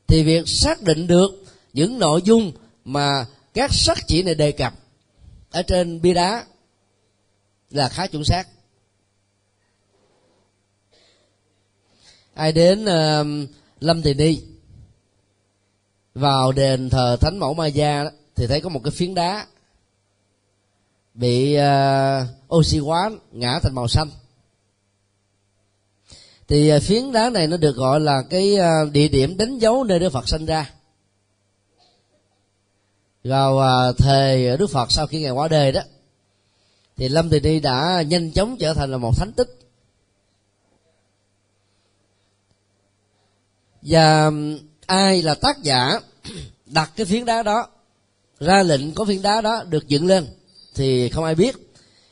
thì 0.06 0.22
việc 0.22 0.48
xác 0.48 0.82
định 0.82 1.06
được 1.06 1.44
những 1.72 1.98
nội 1.98 2.22
dung 2.24 2.52
mà 2.84 3.26
các 3.54 3.72
sắc 3.72 3.98
chỉ 4.06 4.22
này 4.22 4.34
đề 4.34 4.52
cập 4.52 4.74
ở 5.50 5.62
trên 5.62 6.00
bia 6.00 6.14
đá 6.14 6.44
là 7.70 7.88
khá 7.88 8.06
chuẩn 8.06 8.24
xác. 8.24 8.48
Ai 12.34 12.52
đến 12.52 12.84
uh, 12.84 13.50
lâm 13.80 14.02
tỳ 14.02 14.14
ni 14.14 14.40
vào 16.14 16.52
đền 16.52 16.90
thờ 16.90 17.16
thánh 17.20 17.38
mẫu 17.38 17.54
ma 17.54 17.66
gia 17.66 18.04
đó, 18.04 18.10
thì 18.34 18.46
thấy 18.46 18.60
có 18.60 18.68
một 18.68 18.80
cái 18.84 18.90
phiến 18.90 19.14
đá 19.14 19.46
bị 21.14 21.56
uh, 21.58 22.54
oxy 22.54 22.78
hóa 22.78 23.10
ngã 23.32 23.58
thành 23.62 23.74
màu 23.74 23.88
xanh. 23.88 24.10
Thì 26.48 26.76
uh, 26.76 26.82
phiến 26.82 27.12
đá 27.12 27.30
này 27.30 27.46
nó 27.46 27.56
được 27.56 27.76
gọi 27.76 28.00
là 28.00 28.22
cái 28.30 28.56
uh, 28.58 28.92
địa 28.92 29.08
điểm 29.08 29.36
đánh 29.36 29.58
dấu 29.58 29.84
nơi 29.84 29.98
đức 29.98 30.12
phật 30.12 30.28
sinh 30.28 30.46
ra. 30.46 30.70
Vào 33.24 33.56
uh, 33.56 33.98
thời 33.98 34.56
đức 34.56 34.70
phật 34.70 34.92
sau 34.92 35.06
khi 35.06 35.22
ngài 35.22 35.30
qua 35.30 35.48
đời 35.48 35.72
đó 35.72 35.80
thì 36.96 37.08
lâm 37.08 37.30
tỳ 37.30 37.40
ni 37.40 37.60
đã 37.60 38.02
nhanh 38.06 38.32
chóng 38.32 38.56
trở 38.60 38.74
thành 38.74 38.90
là 38.90 38.96
một 38.96 39.12
thánh 39.16 39.32
tích. 39.32 39.48
Và 43.82 44.30
ai 44.86 45.22
là 45.22 45.34
tác 45.34 45.62
giả 45.62 46.00
đặt 46.66 46.92
cái 46.96 47.06
phiến 47.06 47.24
đá 47.24 47.42
đó 47.42 47.68
ra 48.40 48.62
lệnh 48.62 48.94
có 48.94 49.04
phiến 49.04 49.22
đá 49.22 49.40
đó 49.40 49.64
được 49.68 49.88
dựng 49.88 50.06
lên 50.06 50.26
thì 50.74 51.08
không 51.08 51.24
ai 51.24 51.34
biết. 51.34 51.56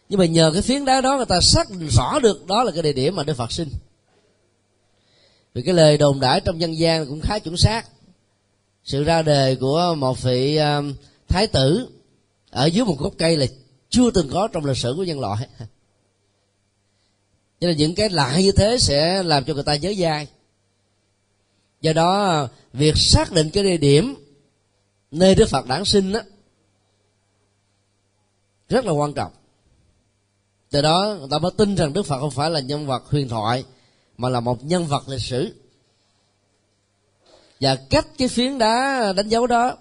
Nhưng 0.08 0.18
mà 0.18 0.26
nhờ 0.26 0.50
cái 0.52 0.62
phiến 0.62 0.84
đá 0.84 1.00
đó 1.00 1.16
người 1.16 1.26
ta 1.26 1.40
xác 1.40 1.70
định 1.70 1.88
rõ 1.88 2.18
được 2.18 2.46
đó 2.46 2.62
là 2.62 2.72
cái 2.72 2.82
địa 2.82 2.92
điểm 2.92 3.16
mà 3.16 3.22
đức 3.22 3.34
phật 3.34 3.52
sinh. 3.52 3.68
Vì 5.54 5.62
cái 5.62 5.74
lời 5.74 5.98
đồn 5.98 6.20
đãi 6.20 6.40
trong 6.40 6.60
dân 6.60 6.78
gian 6.78 7.06
cũng 7.06 7.20
khá 7.20 7.38
chuẩn 7.38 7.56
xác. 7.56 7.86
Sự 8.84 9.04
ra 9.04 9.22
đời 9.22 9.56
của 9.56 9.94
một 9.98 10.22
vị 10.22 10.56
um, 10.56 10.94
thái 11.28 11.46
tử 11.46 11.88
ở 12.50 12.66
dưới 12.66 12.84
một 12.84 12.98
gốc 12.98 13.12
cây 13.18 13.36
là 13.36 13.46
chưa 13.90 14.10
từng 14.10 14.28
có 14.32 14.48
trong 14.48 14.64
lịch 14.64 14.76
sử 14.76 14.94
của 14.96 15.04
nhân 15.04 15.20
loại. 15.20 15.48
Cho 17.60 17.68
nên 17.68 17.76
những 17.76 17.94
cái 17.94 18.08
lạ 18.10 18.38
như 18.38 18.52
thế 18.52 18.78
sẽ 18.78 19.22
làm 19.22 19.44
cho 19.44 19.54
người 19.54 19.62
ta 19.62 19.76
nhớ 19.76 19.92
dai. 19.98 20.26
Do 21.80 21.92
đó 21.92 22.48
việc 22.72 22.96
xác 22.96 23.32
định 23.32 23.50
cái 23.50 23.64
địa 23.64 23.76
điểm 23.76 24.14
nơi 25.10 25.34
đức 25.34 25.48
phật 25.48 25.66
đản 25.66 25.84
sinh 25.84 26.12
đó, 26.12 26.20
rất 28.68 28.84
là 28.84 28.92
quan 28.92 29.12
trọng. 29.14 29.32
Từ 30.70 30.82
đó 30.82 31.16
người 31.18 31.28
ta 31.30 31.38
mới 31.38 31.50
tin 31.56 31.74
rằng 31.74 31.92
đức 31.92 32.02
phật 32.02 32.20
không 32.20 32.30
phải 32.30 32.50
là 32.50 32.60
nhân 32.60 32.86
vật 32.86 33.02
huyền 33.06 33.28
thoại 33.28 33.64
mà 34.16 34.28
là 34.28 34.40
một 34.40 34.64
nhân 34.64 34.86
vật 34.86 35.08
lịch 35.08 35.22
sử. 35.22 35.54
Và 37.60 37.76
cách 37.90 38.06
cái 38.18 38.28
phiến 38.28 38.58
đá 38.58 39.12
đánh 39.16 39.28
dấu 39.28 39.46
đó 39.46 39.76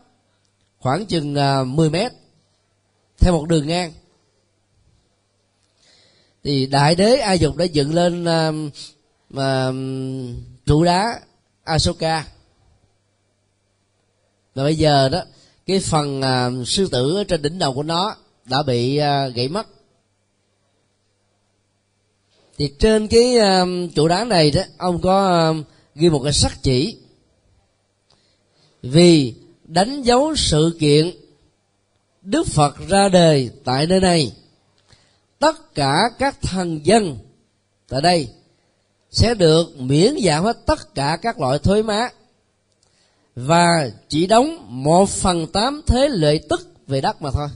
khoảng 0.79 1.05
chừng 1.05 1.35
à, 1.35 1.63
10 1.63 1.89
mét 1.89 2.11
theo 3.19 3.33
một 3.33 3.47
đường 3.47 3.67
ngang. 3.67 3.93
Thì 6.43 6.65
đại 6.65 6.95
đế 6.95 7.15
a 7.15 7.33
dục 7.33 7.55
đã 7.55 7.65
dựng 7.65 7.93
lên 7.93 8.23
uh, 8.23 8.73
uh, 9.33 9.75
trụ 10.65 10.83
đá 10.83 11.19
Asoka. 11.63 12.27
Và 14.55 14.63
bây 14.63 14.75
giờ 14.75 15.09
đó 15.09 15.21
cái 15.65 15.79
phần 15.79 16.19
uh, 16.19 16.67
sư 16.67 16.87
tử 16.91 17.17
ở 17.17 17.23
trên 17.23 17.41
đỉnh 17.41 17.59
đầu 17.59 17.73
của 17.73 17.83
nó 17.83 18.15
đã 18.49 18.63
bị 18.63 18.97
à, 18.97 19.27
gãy 19.27 19.47
mất. 19.47 19.67
Thì 22.57 22.73
trên 22.79 23.07
cái 23.07 23.37
à, 23.37 23.65
trụ 23.95 24.07
đá 24.07 24.23
này 24.23 24.51
đó, 24.51 24.61
ông 24.77 25.01
có 25.01 25.27
à, 25.27 25.53
ghi 25.95 26.09
một 26.09 26.21
cái 26.23 26.33
sắc 26.33 26.63
chỉ. 26.63 26.97
Vì 28.81 29.33
đánh 29.63 30.01
dấu 30.01 30.35
sự 30.35 30.77
kiện 30.79 31.11
đức 32.21 32.47
phật 32.47 32.75
ra 32.87 33.09
đời 33.09 33.49
tại 33.63 33.87
nơi 33.87 33.99
này, 33.99 34.31
tất 35.39 35.75
cả 35.75 35.93
các 36.19 36.41
thần 36.41 36.85
dân 36.85 37.17
tại 37.87 38.01
đây 38.01 38.29
sẽ 39.11 39.33
được 39.33 39.79
miễn 39.79 40.15
giảm 40.23 40.43
hết 40.43 40.65
tất 40.65 40.95
cả 40.95 41.17
các 41.21 41.39
loại 41.39 41.59
thuế 41.59 41.83
má 41.83 42.09
và 43.35 43.89
chỉ 44.09 44.27
đóng 44.27 44.65
một 44.83 45.09
phần 45.09 45.47
tám 45.47 45.81
thế 45.87 46.07
lợi 46.09 46.39
tức 46.49 46.67
về 46.87 47.01
đất 47.01 47.21
mà 47.21 47.31
thôi 47.31 47.47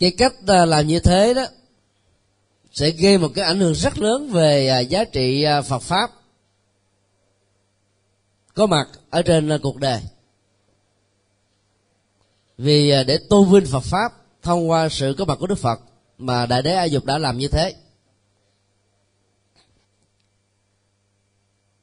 cái 0.00 0.10
cách 0.10 0.34
à, 0.46 0.64
làm 0.66 0.86
như 0.86 1.00
thế 1.00 1.34
đó 1.34 1.46
sẽ 2.72 2.90
gây 2.90 3.18
một 3.18 3.28
cái 3.34 3.44
ảnh 3.44 3.60
hưởng 3.60 3.74
rất 3.74 3.98
lớn 3.98 4.30
về 4.32 4.68
à, 4.68 4.78
giá 4.78 5.04
trị 5.04 5.42
à, 5.42 5.62
Phật 5.62 5.78
pháp 5.78 6.10
có 8.54 8.66
mặt 8.66 8.88
ở 9.10 9.22
trên 9.22 9.58
cuộc 9.62 9.76
đời. 9.76 10.00
Vì 12.58 12.90
để 13.06 13.18
tôn 13.28 13.48
vinh 13.50 13.66
Phật 13.66 13.80
pháp 13.80 14.12
thông 14.42 14.70
qua 14.70 14.88
sự 14.88 15.14
có 15.18 15.24
mặt 15.24 15.38
của 15.40 15.46
Đức 15.46 15.58
Phật 15.58 15.80
mà 16.18 16.46
Đại 16.46 16.62
Đế 16.62 16.74
A 16.74 16.84
Dục 16.84 17.04
đã 17.04 17.18
làm 17.18 17.38
như 17.38 17.48
thế. 17.48 17.74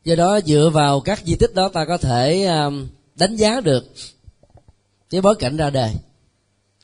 Do 0.04 0.16
đó, 0.16 0.40
dựa 0.46 0.72
vào 0.74 1.00
các 1.00 1.22
di 1.26 1.36
tích 1.36 1.54
đó 1.56 1.70
ta 1.74 1.86
có 1.86 1.98
thể 1.98 2.48
đánh 3.16 3.36
giá 3.36 3.62
được 3.62 3.86
cái 5.10 5.22
bối 5.22 5.36
cảnh 5.36 5.58
ra 5.58 5.70
đời 5.70 5.94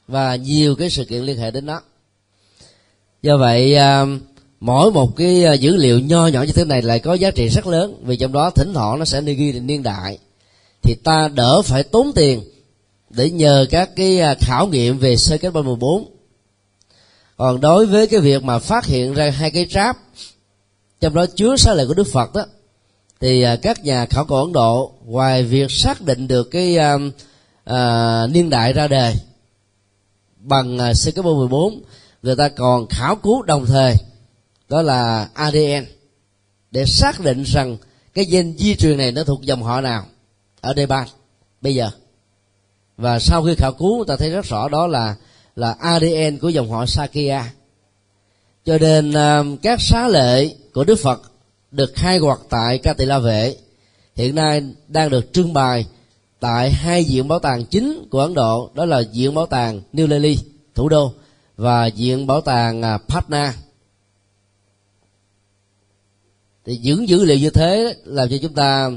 và 0.07 0.35
nhiều 0.35 0.75
cái 0.75 0.89
sự 0.89 1.05
kiện 1.05 1.21
liên 1.23 1.37
hệ 1.37 1.51
đến 1.51 1.65
nó. 1.65 1.81
Do 3.21 3.37
vậy 3.37 3.75
à, 3.75 4.05
mỗi 4.59 4.91
một 4.91 5.15
cái 5.15 5.45
à, 5.45 5.53
dữ 5.53 5.75
liệu 5.75 5.99
nho 5.99 6.27
nhỏ 6.27 6.43
như 6.43 6.51
thế 6.51 6.65
này 6.65 6.81
lại 6.81 6.99
có 6.99 7.13
giá 7.13 7.31
trị 7.31 7.49
rất 7.49 7.67
lớn 7.67 8.01
vì 8.03 8.17
trong 8.17 8.31
đó 8.31 8.49
thỉnh 8.49 8.73
thoảng 8.73 8.99
nó 8.99 9.05
sẽ 9.05 9.21
ghi 9.21 9.59
niên 9.59 9.83
đại. 9.83 10.17
Thì 10.81 10.95
ta 11.03 11.29
đỡ 11.35 11.61
phải 11.61 11.83
tốn 11.83 12.11
tiền 12.15 12.43
để 13.09 13.29
nhờ 13.29 13.65
các 13.69 13.95
cái 13.95 14.19
à, 14.19 14.35
khảo 14.39 14.67
nghiệm 14.67 14.97
về 14.97 15.17
sơ 15.17 15.37
kết 15.37 15.53
14 15.53 16.09
còn 17.37 17.61
đối 17.61 17.85
với 17.85 18.07
cái 18.07 18.19
việc 18.19 18.43
mà 18.43 18.59
phát 18.59 18.85
hiện 18.85 19.13
ra 19.13 19.29
hai 19.29 19.51
cái 19.51 19.67
tráp 19.69 19.97
trong 21.01 21.13
đó 21.13 21.25
chứa 21.35 21.55
xá 21.55 21.73
lợi 21.73 21.87
của 21.87 21.93
đức 21.93 22.07
phật 22.13 22.33
đó 22.33 22.45
thì 23.19 23.45
các 23.61 23.83
nhà 23.83 24.05
khảo 24.05 24.25
cổ 24.25 24.43
ấn 24.43 24.53
độ 24.53 24.91
ngoài 25.05 25.43
việc 25.43 25.71
xác 25.71 26.01
định 26.01 26.27
được 26.27 26.43
cái 26.51 26.77
uh, 26.77 27.01
uh, 27.69 28.31
niên 28.31 28.49
đại 28.49 28.73
ra 28.73 28.87
đời 28.87 29.15
bằng 30.43 30.77
à, 30.77 30.91
CCO14 30.91 31.79
người 32.23 32.35
ta 32.35 32.49
còn 32.49 32.87
khảo 32.87 33.15
cứu 33.15 33.41
đồng 33.41 33.65
thời 33.65 33.95
đó 34.69 34.81
là 34.81 35.29
ADN 35.33 35.85
để 36.71 36.85
xác 36.85 37.19
định 37.19 37.43
rằng 37.43 37.77
cái 38.13 38.25
gen 38.25 38.57
di 38.57 38.75
truyền 38.75 38.97
này 38.97 39.11
nó 39.11 39.23
thuộc 39.23 39.41
dòng 39.41 39.63
họ 39.63 39.81
nào 39.81 40.05
ở 40.61 40.73
Nepal 40.73 41.07
bây 41.61 41.75
giờ. 41.75 41.89
Và 42.97 43.19
sau 43.19 43.43
khi 43.43 43.55
khảo 43.55 43.73
cứu 43.73 44.05
ta 44.07 44.15
thấy 44.15 44.29
rất 44.29 44.45
rõ 44.45 44.67
đó 44.67 44.87
là 44.87 45.15
là 45.55 45.75
ADN 45.79 46.37
của 46.41 46.49
dòng 46.49 46.69
họ 46.69 46.85
Sakya. 46.85 47.51
Cho 48.65 48.77
nên 48.77 49.09
uh, 49.09 49.61
các 49.61 49.81
xá 49.81 50.07
lệ 50.07 50.55
của 50.73 50.83
Đức 50.83 50.99
Phật 50.99 51.21
được 51.71 51.91
khai 51.95 52.19
quật 52.19 52.37
tại 52.49 52.77
Ca 52.77 52.93
Tỳ 52.93 53.05
La 53.05 53.19
Vệ 53.19 53.55
hiện 54.15 54.35
nay 54.35 54.63
đang 54.87 55.09
được 55.09 55.33
trưng 55.33 55.53
bày 55.53 55.85
tại 56.43 56.71
hai 56.71 57.03
viện 57.03 57.27
bảo 57.27 57.39
tàng 57.39 57.65
chính 57.65 58.07
của 58.09 58.19
Ấn 58.19 58.33
Độ, 58.33 58.71
đó 58.73 58.85
là 58.85 59.01
viện 59.13 59.33
bảo 59.33 59.45
tàng 59.45 59.81
New 59.93 60.07
Delhi, 60.07 60.37
thủ 60.75 60.89
đô, 60.89 61.13
và 61.57 61.89
viện 61.95 62.27
bảo 62.27 62.41
tàng 62.41 62.81
à, 62.81 62.97
Patna. 62.97 63.55
Thì 66.65 66.77
những 66.77 67.09
dữ 67.09 67.25
liệu 67.25 67.37
như 67.37 67.49
thế 67.49 67.95
làm 68.03 68.29
cho 68.29 68.37
chúng 68.41 68.53
ta 68.53 68.91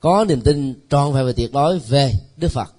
có 0.00 0.24
niềm 0.28 0.40
tin 0.40 0.74
tròn 0.90 1.12
vẹn 1.12 1.26
và 1.26 1.32
tuyệt 1.32 1.52
đối 1.52 1.78
về 1.78 2.12
Đức 2.36 2.48
Phật. 2.48 2.72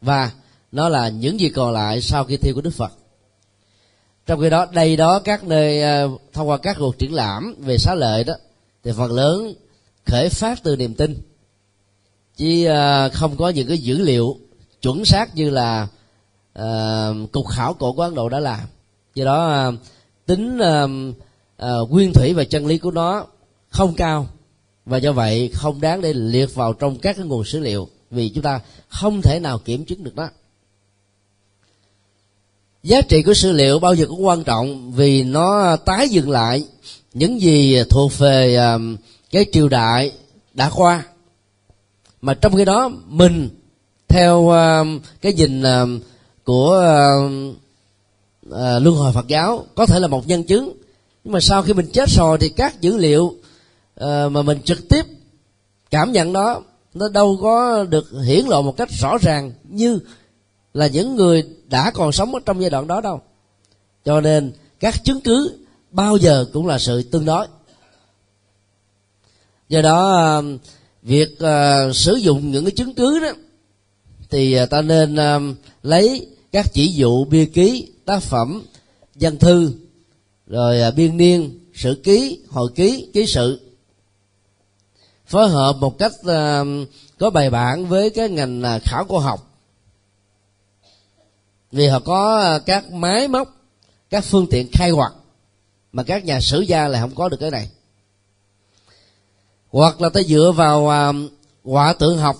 Và 0.00 0.30
nó 0.72 0.88
là 0.88 1.08
những 1.08 1.40
gì 1.40 1.48
còn 1.48 1.72
lại 1.72 2.00
sau 2.00 2.24
khi 2.24 2.36
thi 2.36 2.52
của 2.52 2.60
Đức 2.60 2.74
Phật. 2.74 2.92
Trong 4.26 4.40
khi 4.40 4.50
đó, 4.50 4.66
đây 4.72 4.96
đó 4.96 5.18
các 5.18 5.44
nơi 5.44 5.82
à, 5.82 6.04
thông 6.32 6.48
qua 6.48 6.58
các 6.58 6.76
cuộc 6.78 6.98
triển 6.98 7.14
lãm 7.14 7.54
về 7.58 7.78
xá 7.78 7.94
lợi 7.94 8.24
đó, 8.24 8.34
thì 8.84 8.92
phần 8.96 9.12
lớn 9.12 9.54
khởi 10.06 10.28
phát 10.28 10.62
từ 10.62 10.76
niềm 10.76 10.94
tin 10.94 11.29
chứ 12.40 12.66
ờ, 12.66 13.10
không 13.12 13.36
có 13.36 13.48
những 13.48 13.68
cái 13.68 13.78
dữ 13.78 13.98
liệu 13.98 14.36
chuẩn 14.82 15.04
xác 15.04 15.34
như 15.34 15.50
là 15.50 15.88
uh, 16.58 17.32
cục 17.32 17.46
khảo 17.46 17.74
cổ 17.74 17.92
của 17.92 18.02
ấn 18.02 18.14
độ 18.14 18.28
đã 18.28 18.40
làm. 18.40 18.60
Do 19.14 19.24
đó 19.24 19.68
uh, 19.68 19.74
tính 20.26 20.58
uh, 20.58 21.14
uh, 21.82 21.90
nguyên 21.90 22.12
thủy 22.12 22.32
và 22.34 22.44
chân 22.44 22.66
lý 22.66 22.78
của 22.78 22.90
nó 22.90 23.26
không 23.68 23.94
cao. 23.94 24.26
Và 24.86 24.98
do 24.98 25.12
vậy 25.12 25.50
không 25.54 25.80
đáng 25.80 26.00
để 26.00 26.12
liệt 26.12 26.54
vào 26.54 26.72
trong 26.72 26.98
các 26.98 27.16
cái 27.16 27.26
nguồn 27.26 27.44
sử 27.44 27.58
liệu 27.58 27.88
vì 28.10 28.28
chúng 28.28 28.42
ta 28.42 28.60
không 28.88 29.22
thể 29.22 29.40
nào 29.40 29.58
kiểm 29.58 29.84
chứng 29.84 30.04
được 30.04 30.14
đó 30.14 30.28
giá 32.82 33.00
trị 33.00 33.22
của 33.22 33.34
sử 33.34 33.52
liệu 33.52 33.78
bao 33.78 33.94
giờ 33.94 34.06
cũng 34.06 34.26
quan 34.26 34.44
trọng 34.44 34.92
vì 34.92 35.22
nó 35.22 35.76
tái 35.76 36.08
dựng 36.08 36.30
lại 36.30 36.64
những 37.14 37.40
gì 37.40 37.82
thuộc 37.90 38.18
về 38.18 38.58
cái 39.30 39.44
triều 39.52 39.68
đại 39.68 40.12
đã 40.54 40.70
qua 40.74 41.04
mà 42.20 42.34
trong 42.34 42.56
khi 42.56 42.64
đó 42.64 42.90
mình 43.06 43.48
theo 44.08 44.38
uh, 44.38 45.02
cái 45.20 45.32
nhìn 45.32 45.62
uh, 45.62 46.02
của 46.44 46.76
uh, 48.48 48.54
luân 48.54 48.94
hồi 48.96 49.12
phật 49.12 49.26
giáo 49.26 49.64
có 49.74 49.86
thể 49.86 50.00
là 50.00 50.08
một 50.08 50.28
nhân 50.28 50.44
chứng. 50.44 50.72
Nhưng 51.24 51.32
mà 51.32 51.40
sau 51.40 51.62
khi 51.62 51.72
mình 51.72 51.90
chết 51.92 52.08
rồi 52.08 52.38
thì 52.40 52.48
các 52.48 52.80
dữ 52.80 52.96
liệu 52.96 53.24
uh, 53.24 54.32
mà 54.32 54.42
mình 54.42 54.58
trực 54.64 54.88
tiếp 54.88 55.06
cảm 55.90 56.12
nhận 56.12 56.32
đó 56.32 56.62
nó 56.94 57.08
đâu 57.08 57.38
có 57.42 57.84
được 57.84 58.06
hiển 58.24 58.46
lộ 58.46 58.62
một 58.62 58.76
cách 58.76 58.88
rõ 58.90 59.18
ràng 59.20 59.52
như 59.64 59.98
là 60.74 60.86
những 60.86 61.16
người 61.16 61.48
đã 61.66 61.90
còn 61.90 62.12
sống 62.12 62.34
ở 62.34 62.40
trong 62.46 62.60
giai 62.60 62.70
đoạn 62.70 62.86
đó 62.86 63.00
đâu. 63.00 63.20
Cho 64.04 64.20
nên 64.20 64.52
các 64.80 65.04
chứng 65.04 65.20
cứ 65.20 65.58
bao 65.90 66.16
giờ 66.16 66.46
cũng 66.52 66.66
là 66.66 66.78
sự 66.78 67.02
tương 67.02 67.24
đối. 67.24 67.46
Do 69.68 69.82
đó 69.82 70.42
việc 71.02 71.32
uh, 71.32 71.96
sử 71.96 72.14
dụng 72.14 72.50
những 72.50 72.64
cái 72.64 72.72
chứng 72.72 72.94
cứ 72.94 73.20
đó 73.20 73.32
thì 74.30 74.52
ờ, 74.52 74.66
ta 74.66 74.82
nên 74.82 75.14
uh, 75.14 75.56
lấy 75.82 76.26
các 76.52 76.66
chỉ 76.72 76.88
dụ 76.88 77.24
bia 77.24 77.44
ký 77.44 77.92
tác 78.04 78.22
phẩm 78.22 78.62
văn 79.14 79.38
thư 79.38 79.72
rồi 80.46 80.80
uh, 80.88 80.94
biên 80.94 81.16
niên 81.16 81.58
sử 81.74 82.00
ký 82.04 82.40
hồi 82.48 82.70
ký 82.74 83.08
ký 83.14 83.26
sự. 83.26 83.60
Phối 85.26 85.48
hợp 85.48 85.76
một 85.76 85.98
cách 85.98 86.12
uh, 86.20 86.88
có 87.18 87.30
bài 87.30 87.50
bản 87.50 87.86
với 87.86 88.10
cái 88.10 88.28
ngành 88.28 88.62
uh, 88.62 88.82
khảo 88.82 89.04
cổ 89.04 89.18
học. 89.18 89.46
Vì 91.72 91.86
họ 91.86 92.00
có 92.00 92.54
uh, 92.56 92.66
các 92.66 92.92
máy 92.92 93.28
móc 93.28 93.56
các 94.10 94.24
phương 94.24 94.46
tiện 94.50 94.68
khai 94.72 94.92
quật 94.92 95.12
mà 95.92 96.02
các 96.02 96.24
nhà 96.24 96.40
sử 96.40 96.60
gia 96.60 96.88
lại 96.88 97.00
không 97.00 97.14
có 97.14 97.28
được 97.28 97.36
cái 97.40 97.50
này 97.50 97.68
hoặc 99.70 100.00
là 100.00 100.08
ta 100.08 100.22
dựa 100.22 100.52
vào 100.56 100.88
à, 100.88 101.08
uh, 101.08 101.14
họa 101.64 101.92
tượng 101.92 102.18
học 102.18 102.36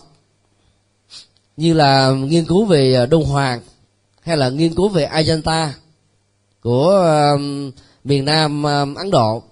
như 1.57 1.73
là 1.73 2.11
nghiên 2.11 2.45
cứu 2.45 2.64
về 2.64 2.95
à, 2.95 3.07
đông 3.07 3.25
hoàng 3.25 3.61
hay 4.23 4.37
là 4.37 4.49
nghiên 4.49 4.75
cứu 4.75 4.88
về 4.88 5.07
Ajanta 5.07 5.69
của 6.62 7.14
uh, 7.35 7.40
miền 8.05 8.25
nam 8.25 8.64
uh, 8.64 8.97
ấn 8.97 9.11
độ 9.11 9.43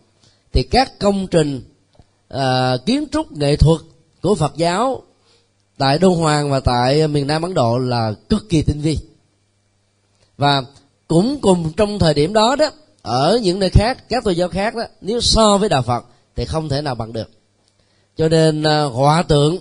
thì 0.53 0.63
các 0.63 0.99
công 0.99 1.27
trình 1.27 1.63
uh, 2.35 2.87
kiến 2.87 3.05
trúc 3.13 3.33
nghệ 3.33 3.57
thuật 3.57 3.81
của 4.23 4.35
phật 4.35 4.57
giáo 4.57 5.03
tại 5.79 5.99
Đông 5.99 6.17
hoàng 6.17 6.51
và 6.51 6.61
tại 6.61 7.09
miền 7.09 7.27
nam 7.27 7.43
ấn 7.43 7.55
độ 7.55 7.79
là 7.79 8.13
cực 8.29 8.49
kỳ 8.49 8.63
tinh 8.63 8.81
vi. 8.81 8.99
Và 10.39 10.63
cũng 11.09 11.41
cùng 11.41 11.73
trong 11.77 11.99
thời 11.99 12.15
điểm 12.15 12.33
đó 12.33 12.57
đó 12.57 12.71
ở 13.03 13.39
những 13.43 13.59
nơi 13.59 13.71
khác 13.71 14.09
các 14.09 14.25
tôn 14.25 14.35
giáo 14.35 14.49
khác 14.49 14.75
đó 14.75 14.83
nếu 15.01 15.21
so 15.21 15.59
với 15.59 15.69
đạo 15.69 15.83
phật 15.83 16.05
thì 16.37 16.45
không 16.45 16.69
thể 16.69 16.83
nào 16.83 16.95
bằng 16.95 17.13
được 17.13 17.38
cho 18.19 18.29
nên 18.29 18.63
à, 18.63 18.83
hòa 18.83 19.23
tượng 19.23 19.59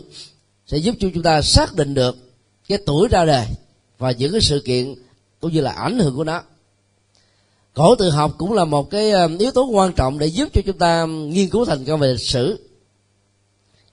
sẽ 0.67 0.77
giúp 0.77 0.95
cho 0.99 1.07
chúng 1.13 1.23
ta 1.23 1.41
xác 1.41 1.75
định 1.75 1.93
được 1.93 2.17
cái 2.67 2.77
tuổi 2.85 3.07
ra 3.07 3.25
đời 3.25 3.47
và 3.97 4.11
những 4.11 4.31
cái 4.31 4.41
sự 4.41 4.61
kiện 4.65 4.95
cũng 5.39 5.53
như 5.53 5.61
là 5.61 5.71
ảnh 5.71 5.99
hưởng 5.99 6.15
của 6.15 6.23
nó. 6.23 6.41
Cổ 7.73 7.95
tự 7.95 8.09
học 8.09 8.35
cũng 8.37 8.53
là 8.53 8.65
một 8.65 8.89
cái 8.89 9.11
à, 9.11 9.27
yếu 9.39 9.51
tố 9.51 9.65
quan 9.65 9.93
trọng 9.93 10.19
để 10.19 10.27
giúp 10.27 10.49
cho 10.53 10.61
chúng 10.65 10.77
ta 10.77 11.05
nghiên 11.05 11.49
cứu 11.49 11.65
thành 11.65 11.85
công 11.85 11.99
về 11.99 12.07
lịch 12.07 12.21
sử. 12.21 12.69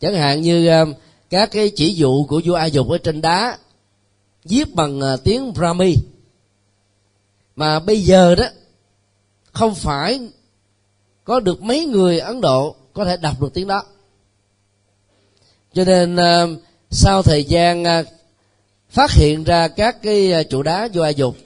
Chẳng 0.00 0.14
hạn 0.14 0.42
như 0.42 0.66
à, 0.68 0.84
các 1.30 1.50
cái 1.52 1.70
chỉ 1.76 1.94
dụ 1.94 2.24
của 2.28 2.40
vua 2.44 2.54
a 2.54 2.66
dục 2.66 2.88
ở 2.88 2.98
trên 2.98 3.20
đá 3.20 3.58
viết 4.44 4.74
bằng 4.74 5.00
tiếng 5.24 5.52
brahmi. 5.52 5.96
Mà 7.56 7.80
bây 7.80 8.00
giờ 8.00 8.34
đó, 8.34 8.44
không 9.52 9.74
phải 9.74 10.20
có 11.24 11.40
được 11.40 11.62
mấy 11.62 11.84
người 11.84 12.18
ấn 12.18 12.40
độ 12.40 12.76
có 12.92 13.04
thể 13.04 13.16
đọc 13.16 13.40
được 13.40 13.54
tiếng 13.54 13.66
đó 13.66 13.82
cho 15.74 15.84
nên 15.84 16.16
ờ, 16.16 16.48
sau 16.90 17.22
thời 17.22 17.44
gian 17.44 17.84
ờ, 17.84 18.04
phát 18.90 19.10
hiện 19.10 19.44
ra 19.44 19.68
các 19.68 20.02
cái 20.02 20.32
ờ, 20.32 20.42
trụ 20.42 20.62
đá 20.62 20.88
vô 20.94 21.02
ai 21.02 21.14
dục 21.14 21.36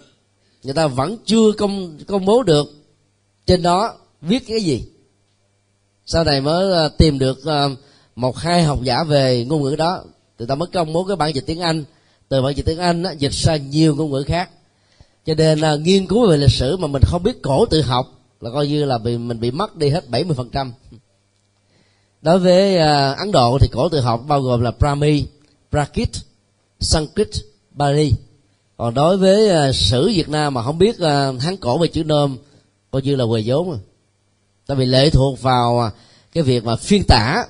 người 0.63 0.75
ta 0.75 0.87
vẫn 0.87 1.17
chưa 1.25 1.53
công 1.59 1.99
công 2.07 2.25
bố 2.25 2.43
được. 2.43 2.67
Trên 3.47 3.63
đó 3.63 3.95
viết 4.21 4.45
cái 4.49 4.61
gì? 4.61 4.85
Sau 6.07 6.25
này 6.25 6.41
mới 6.41 6.89
tìm 6.99 7.19
được 7.19 7.39
một 8.17 8.37
hai 8.37 8.63
học 8.63 8.79
giả 8.83 9.05
về 9.05 9.45
ngôn 9.49 9.63
ngữ 9.63 9.77
đó. 9.77 10.05
Thì 10.39 10.47
ta 10.47 10.55
mới 10.55 10.69
công 10.73 10.93
bố 10.93 11.05
cái 11.05 11.17
bản 11.17 11.35
dịch 11.35 11.47
tiếng 11.47 11.61
anh. 11.61 11.85
Từ 12.29 12.43
bản 12.43 12.57
dịch 12.57 12.67
tiếng 12.67 12.79
anh 12.79 13.03
đó, 13.03 13.11
dịch 13.19 13.33
sang 13.33 13.71
nhiều 13.71 13.95
ngôn 13.95 14.11
ngữ 14.11 14.23
khác. 14.27 14.51
Cho 15.27 15.35
nên 15.35 15.59
là 15.59 15.77
nghiên 15.77 16.07
cứu 16.07 16.29
về 16.29 16.37
lịch 16.37 16.51
sử 16.51 16.77
mà 16.77 16.87
mình 16.87 17.03
không 17.07 17.23
biết 17.23 17.43
cổ 17.43 17.67
tự 17.67 17.83
học 17.83 18.07
là 18.41 18.51
coi 18.51 18.69
như 18.69 18.85
là 18.85 18.99
bị 18.99 19.19
mình 19.19 19.41
bị 19.41 19.51
mất 19.51 19.77
đi 19.77 19.89
hết 19.89 20.05
70% 20.11 20.71
đối 22.23 22.39
với 22.39 22.77
uh, 22.77 23.19
Ấn 23.19 23.33
Độ 23.33 23.59
thì 23.61 23.69
cổ 23.73 23.89
tự 23.89 24.01
học 24.01 24.25
bao 24.27 24.41
gồm 24.41 24.61
là 24.61 24.71
Brahmi, 24.71 25.25
Prakrit, 25.71 26.11
Sanskrit, 26.81 27.29
Bali. 27.71 28.13
Còn 28.77 28.95
đối 28.95 29.17
với 29.17 29.69
uh, 29.69 29.75
sử 29.75 30.09
việt 30.09 30.29
nam 30.29 30.55
mà 30.55 30.63
không 30.63 30.79
biết 30.79 30.97
uh, 30.97 31.43
hán 31.43 31.57
cổ 31.61 31.79
về 31.79 31.89
chữ 31.89 32.05
nôm 32.05 32.37
coi 32.91 33.03
như 33.03 33.17
là 33.17 33.25
quề 33.25 33.43
vốn 33.47 33.71
rồi. 33.71 33.79
Tại 34.67 34.77
vì 34.77 34.87
lệ 34.87 35.11
thuộc 35.11 35.43
vào 35.43 35.85
uh, 35.87 35.93
cái 36.33 36.43
việc 36.43 36.65
mà 36.65 36.77
phiên 36.77 37.05
tả 37.05 37.45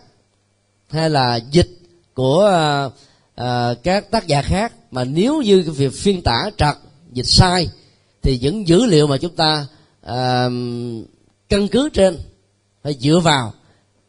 hay 0.91 1.11
là 1.11 1.37
dịch 1.37 1.71
của 2.15 2.51
uh, 2.87 2.93
uh, 3.41 3.83
các 3.83 4.11
tác 4.11 4.27
giả 4.27 4.43
khác. 4.43 4.73
Mà 4.91 5.05
nếu 5.05 5.43
như 5.43 5.63
cái 5.63 5.75
việc 5.75 5.93
phiên 5.95 6.23
tả 6.23 6.51
trật 6.57 6.77
dịch 7.13 7.27
sai 7.27 7.69
thì 8.23 8.39
những 8.39 8.69
dữ 8.69 8.87
liệu 8.87 9.07
mà 9.07 9.17
chúng 9.19 9.37
ta 9.37 9.67
uh, 10.07 10.53
căn 11.49 11.69
cứ 11.71 11.89
trên 11.93 12.19
phải 12.83 12.97
dựa 13.01 13.21
vào 13.25 13.53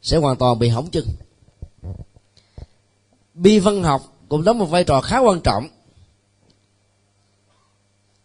sẽ 0.02 0.18
hoàn 0.18 0.38
toàn 0.38 0.60
bị 0.60 0.68
hỏng 0.68 0.90
chân. 0.92 1.06
Bi 3.34 3.60
văn 3.60 3.84
học 3.84 4.02
cũng 4.30 4.44
đóng 4.44 4.60
một 4.60 4.66
vai 4.66 4.84
trò 4.84 5.02
khá 5.02 5.20
quan 5.20 5.42
trọng. 5.42 5.68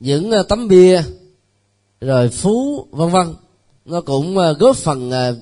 Những 0.00 0.30
ờ, 0.30 0.42
tấm 0.42 0.68
bia, 0.68 1.02
rồi 2.00 2.28
phú, 2.28 2.86
vân 2.90 3.10
vân, 3.10 3.34
nó 3.84 4.00
cũng 4.00 4.38
ờ, 4.38 4.52
góp 4.52 4.76
phần 4.76 5.10
ờ, 5.10 5.36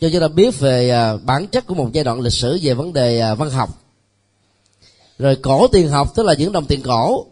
cho 0.00 0.08
chúng 0.12 0.20
ta 0.20 0.28
biết 0.28 0.58
về 0.58 0.92
bản 1.24 1.46
chất 1.46 1.66
của 1.66 1.74
một 1.74 1.90
giai 1.92 2.04
đoạn 2.04 2.20
lịch 2.20 2.32
sử 2.32 2.58
về 2.62 2.74
vấn 2.74 2.92
đề 2.92 3.34
văn 3.38 3.50
học. 3.50 3.70
Rồi 5.18 5.36
cổ 5.36 5.68
tiền 5.68 5.88
học, 5.88 6.14
tức 6.14 6.22
là 6.22 6.34
những 6.34 6.52
đồng 6.52 6.66
tiền 6.66 6.82
cổ. 6.82 7.26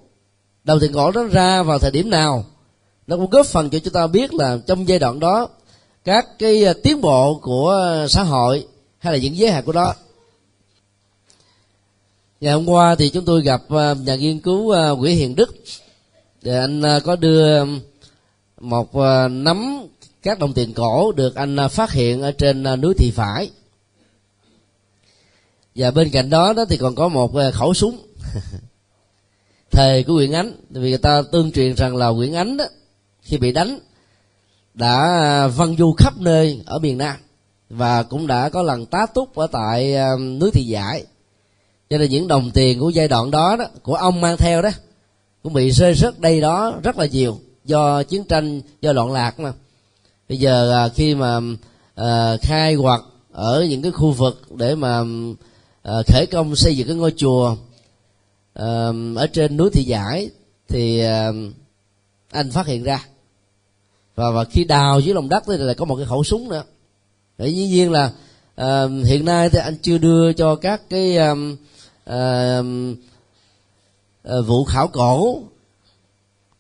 Đồng 0.64 0.81
tiền 0.81 0.93
cổ 0.93 1.11
nó 1.11 1.25
ra 1.25 1.62
vào 1.62 1.79
thời 1.79 1.90
điểm 1.90 2.11
nào, 2.11 2.45
nó 3.07 3.17
cũng 3.17 3.31
góp 3.31 3.47
phần 3.47 3.71
cho 3.71 3.79
chúng 3.79 3.93
ta 3.93 4.07
biết 4.07 4.35
là 4.35 4.59
trong 4.67 4.88
giai 4.88 4.99
đoạn 4.99 5.21
đó 5.21 5.49
các 6.05 6.38
cái 6.38 6.64
ờ, 6.64 6.73
tiến 6.73 7.01
bộ 7.01 7.38
của 7.43 7.69
ờ, 7.69 8.09
xã 8.09 8.23
hội 8.23 8.67
hay 8.99 9.12
là 9.12 9.19
những 9.19 9.37
giới 9.37 9.51
hạn 9.51 9.64
của 9.64 9.73
nó 9.73 9.95
ngày 12.40 12.55
hôm 12.55 12.69
qua 12.69 12.95
thì 12.95 13.11
chúng 13.11 13.25
tôi 13.25 13.43
gặp 13.43 13.62
ờ, 13.69 13.95
nhà 13.95 14.17
nghiên 14.17 14.40
cứu 14.40 14.75
Nguyễn 14.97 15.17
Hiền 15.17 15.35
Đức. 15.35 15.55
Để 16.43 16.59
anh 16.59 16.83
có 17.05 17.17
đưa 17.17 17.64
một 18.61 18.95
nắm 19.31 19.87
các 20.23 20.38
đồng 20.38 20.53
tiền 20.53 20.75
cổ 20.75 21.12
được 21.12 21.35
anh 21.35 21.57
phát 21.71 21.93
hiện 21.93 22.23
ở 22.23 22.33
trên 22.33 22.64
núi 22.81 22.95
thị 22.95 23.11
phải. 23.11 23.51
Và 25.75 25.90
bên 25.90 26.11
cạnh 26.11 26.31
đó 26.31 26.53
đó 26.53 26.64
thì 26.69 26.77
còn 26.77 26.95
có 26.95 27.09
một 27.09 27.33
khẩu 27.53 27.75
súng. 27.75 28.07
Thời 29.71 30.05
của 30.05 30.12
Nguyễn 30.12 30.33
Ánh. 30.33 30.53
Vì 30.71 30.88
người 30.88 30.99
ta 30.99 31.23
tương 31.33 31.53
truyền 31.53 31.75
rằng 31.75 31.97
là 31.97 32.09
Nguyễn 32.09 32.35
Ánh 32.35 32.57
đó, 32.57 32.64
khi 33.23 33.38
bị 33.38 33.53
đánh 33.53 33.79
đã 34.75 34.97
à, 35.23 35.47
văn 35.47 35.77
du 35.79 35.93
khắp 35.93 36.19
nơi 36.19 36.63
ở 36.67 36.79
miền 36.79 36.99
Nam 36.99 37.17
và 37.71 38.03
cũng 38.03 38.27
đã 38.27 38.49
có 38.49 38.63
lần 38.63 38.87
tá 38.87 39.07
túc 39.07 39.35
ở 39.35 39.47
tại 39.47 39.95
à, 39.95 40.09
núi 40.41 40.51
Thị 40.51 40.65
Giải. 40.65 41.05
Cho 41.91 41.99
nên 41.99 42.11
những 42.11 42.29
đồng 42.29 42.51
tiền 42.51 42.81
của 42.81 42.89
giai 42.89 43.09
đoạn 43.09 43.31
đó, 43.31 43.57
đó 43.57 43.65
của 43.83 43.95
ông 43.95 44.21
mang 44.21 44.37
theo 44.37 44.63
đó 44.63 44.71
cũng 45.43 45.53
bị 45.53 45.71
rơi 45.71 45.95
rớt 45.95 46.21
đây 46.21 46.41
đó 46.41 46.75
rất 46.83 46.99
là 46.99 47.07
nhiều 47.07 47.39
do 47.65 48.03
chiến 48.03 48.25
tranh 48.25 48.61
do 48.81 48.93
loạn 48.93 49.13
lạc 49.13 49.41
mà. 49.41 49.53
Bây 50.29 50.39
giờ 50.39 50.73
à, 50.73 50.89
khi 50.89 51.15
mà 51.15 51.41
khai 52.43 52.77
quật 52.77 53.01
ở 53.33 53.67
những 53.69 53.83
cái 53.83 53.93
khu 53.93 54.13
vực 54.13 54.43
để 54.57 54.75
mà 54.75 55.03
khởi 55.85 56.27
công 56.33 56.57
xây 56.57 56.77
dựng 56.77 56.87
cái 56.87 56.97
ngôi 56.97 57.15
chùa 57.17 57.57
ở 59.17 59.27
trên 59.33 59.57
núi 59.57 59.71
thị 59.73 59.85
giải 59.85 60.31
thì 60.69 61.01
anh 62.31 62.51
phát 62.53 62.67
hiện 62.67 62.83
ra 62.83 63.05
và 64.14 64.31
và 64.31 64.44
khi 64.44 64.64
đào 64.64 65.00
dưới 65.00 65.14
lòng 65.14 65.29
đất 65.29 65.44
thì 65.46 65.57
lại 65.57 65.74
có 65.74 65.85
một 65.85 65.96
cái 65.96 66.07
khẩu 66.07 66.24
súng 66.24 66.48
nữa. 66.48 66.62
Để 67.38 67.48
dĩ 67.48 67.66
nhiên 67.66 67.90
là 67.90 68.11
à, 68.55 68.85
hiện 69.05 69.24
nay 69.24 69.50
thì 69.50 69.59
anh 69.59 69.77
chưa 69.83 69.98
đưa 69.98 70.33
cho 70.33 70.57
các 70.57 70.83
cái 70.90 71.16
à, 71.16 71.35
à, 72.05 72.61
vụ 74.46 74.64
khảo 74.64 74.88
cổ 74.88 75.38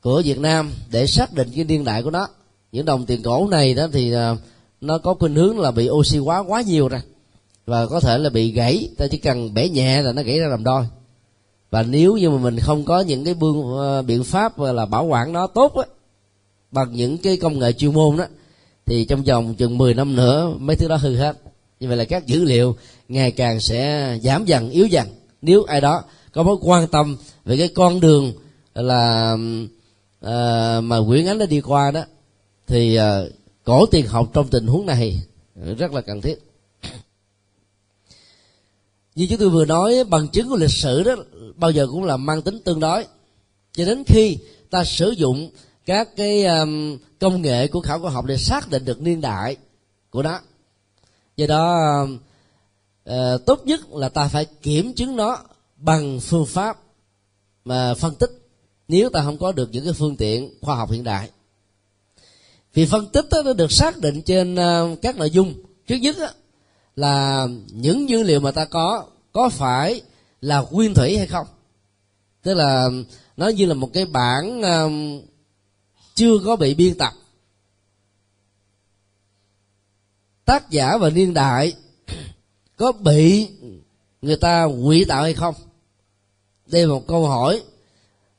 của 0.00 0.22
Việt 0.24 0.38
Nam 0.38 0.72
để 0.90 1.06
xác 1.06 1.32
định 1.32 1.48
cái 1.54 1.64
niên 1.64 1.84
đại 1.84 2.02
của 2.02 2.10
nó. 2.10 2.26
Những 2.72 2.84
đồng 2.84 3.06
tiền 3.06 3.22
cổ 3.22 3.48
này 3.50 3.74
đó 3.74 3.86
thì 3.92 4.12
à, 4.12 4.36
nó 4.80 4.98
có 4.98 5.14
khuynh 5.14 5.34
hướng 5.34 5.58
là 5.58 5.70
bị 5.70 5.90
oxy 5.90 6.18
hóa 6.18 6.38
quá 6.38 6.62
nhiều 6.62 6.88
ra 6.88 7.02
và 7.66 7.86
có 7.86 8.00
thể 8.00 8.18
là 8.18 8.30
bị 8.30 8.52
gãy 8.52 8.88
ta 8.98 9.06
chỉ 9.10 9.18
cần 9.18 9.54
bẻ 9.54 9.68
nhẹ 9.68 10.02
là 10.02 10.12
nó 10.12 10.22
gãy 10.22 10.38
ra 10.38 10.46
làm 10.46 10.64
đôi. 10.64 10.86
Và 11.70 11.82
nếu 11.82 12.16
như 12.16 12.30
mà 12.30 12.38
mình 12.38 12.58
không 12.60 12.84
có 12.84 13.00
những 13.00 13.24
cái 13.24 13.34
bương 13.34 13.76
biện 14.06 14.24
pháp 14.24 14.58
là 14.58 14.86
bảo 14.86 15.04
quản 15.04 15.32
nó 15.32 15.46
tốt 15.46 15.74
á 15.76 15.84
bằng 16.74 16.92
những 16.92 17.18
cái 17.18 17.36
công 17.36 17.58
nghệ 17.58 17.72
chuyên 17.72 17.92
môn 17.92 18.16
đó 18.16 18.24
thì 18.86 19.04
trong 19.04 19.22
vòng 19.22 19.54
chừng 19.54 19.78
10 19.78 19.94
năm 19.94 20.16
nữa 20.16 20.54
mấy 20.58 20.76
thứ 20.76 20.88
đó 20.88 20.96
hư 20.96 21.16
hết. 21.16 21.36
Như 21.80 21.88
vậy 21.88 21.96
là 21.96 22.04
các 22.04 22.26
dữ 22.26 22.44
liệu 22.44 22.76
ngày 23.08 23.30
càng 23.30 23.60
sẽ 23.60 24.18
giảm 24.22 24.44
dần 24.44 24.70
yếu 24.70 24.86
dần. 24.86 25.08
Nếu 25.42 25.64
ai 25.64 25.80
đó 25.80 26.02
có 26.32 26.42
mối 26.42 26.56
quan 26.60 26.88
tâm 26.88 27.16
về 27.44 27.56
cái 27.56 27.68
con 27.68 28.00
đường 28.00 28.32
là 28.74 29.32
uh, 29.32 30.84
mà 30.84 30.98
Nguyễn 30.98 31.26
Ánh 31.26 31.38
đã 31.38 31.46
đi 31.46 31.60
qua 31.60 31.90
đó 31.90 32.04
thì 32.66 32.98
uh, 32.98 33.32
cổ 33.64 33.86
tiền 33.86 34.06
học 34.06 34.30
trong 34.32 34.48
tình 34.48 34.66
huống 34.66 34.86
này 34.86 35.22
rất 35.78 35.92
là 35.92 36.00
cần 36.00 36.20
thiết. 36.20 36.38
Như 39.14 39.26
chúng 39.30 39.38
tôi 39.38 39.48
vừa 39.48 39.64
nói 39.64 40.04
bằng 40.04 40.28
chứng 40.28 40.48
của 40.48 40.56
lịch 40.56 40.70
sử 40.70 41.02
đó 41.02 41.14
bao 41.56 41.70
giờ 41.70 41.86
cũng 41.86 42.04
là 42.04 42.16
mang 42.16 42.42
tính 42.42 42.58
tương 42.64 42.80
đối. 42.80 43.04
Cho 43.72 43.84
đến 43.84 44.04
khi 44.06 44.38
ta 44.70 44.84
sử 44.84 45.10
dụng 45.10 45.50
các 45.86 46.16
cái 46.16 46.44
um, 46.44 46.98
công 47.20 47.42
nghệ 47.42 47.68
của 47.68 47.80
khảo 47.80 48.00
cổ 48.00 48.08
học 48.08 48.24
để 48.24 48.36
xác 48.36 48.70
định 48.70 48.84
được 48.84 49.00
niên 49.00 49.20
đại 49.20 49.56
của 50.10 50.22
nó. 50.22 50.40
Do 51.36 51.46
đó 51.46 51.76
uh, 53.10 53.46
tốt 53.46 53.60
nhất 53.64 53.80
là 53.92 54.08
ta 54.08 54.28
phải 54.28 54.44
kiểm 54.44 54.94
chứng 54.94 55.16
nó 55.16 55.38
bằng 55.76 56.20
phương 56.20 56.46
pháp 56.46 56.78
mà 57.64 57.94
phân 57.94 58.14
tích 58.14 58.30
nếu 58.88 59.10
ta 59.10 59.22
không 59.22 59.38
có 59.38 59.52
được 59.52 59.68
những 59.72 59.84
cái 59.84 59.92
phương 59.92 60.16
tiện 60.16 60.54
khoa 60.60 60.76
học 60.76 60.90
hiện 60.90 61.04
đại. 61.04 61.30
Vì 62.74 62.86
phân 62.86 63.06
tích 63.06 63.26
đó, 63.30 63.42
nó 63.44 63.52
được 63.52 63.72
xác 63.72 63.98
định 63.98 64.22
trên 64.22 64.54
uh, 64.54 65.02
các 65.02 65.16
nội 65.16 65.30
dung. 65.30 65.54
Trước 65.86 65.96
nhất 65.96 66.16
đó, 66.18 66.28
là 66.96 67.46
những 67.72 68.08
dữ 68.08 68.22
liệu 68.22 68.40
mà 68.40 68.50
ta 68.50 68.64
có 68.64 69.06
có 69.32 69.48
phải 69.48 70.02
là 70.40 70.64
nguyên 70.70 70.94
thủy 70.94 71.18
hay 71.18 71.26
không? 71.26 71.46
Tức 72.42 72.54
là 72.54 72.88
nó 73.36 73.48
như 73.48 73.66
là 73.66 73.74
một 73.74 73.90
cái 73.92 74.06
bản 74.06 74.60
uh, 74.60 75.24
chưa 76.14 76.38
có 76.44 76.56
bị 76.56 76.74
biên 76.74 76.98
tập. 76.98 77.12
Tác 80.44 80.70
giả 80.70 80.96
và 80.96 81.10
niên 81.10 81.34
đại 81.34 81.72
có 82.76 82.92
bị 82.92 83.48
người 84.22 84.36
ta 84.36 84.64
quỷ 84.64 85.04
tạo 85.04 85.22
hay 85.22 85.34
không? 85.34 85.54
Đây 86.66 86.82
là 86.82 86.88
một 86.88 87.06
câu 87.06 87.26
hỏi 87.26 87.62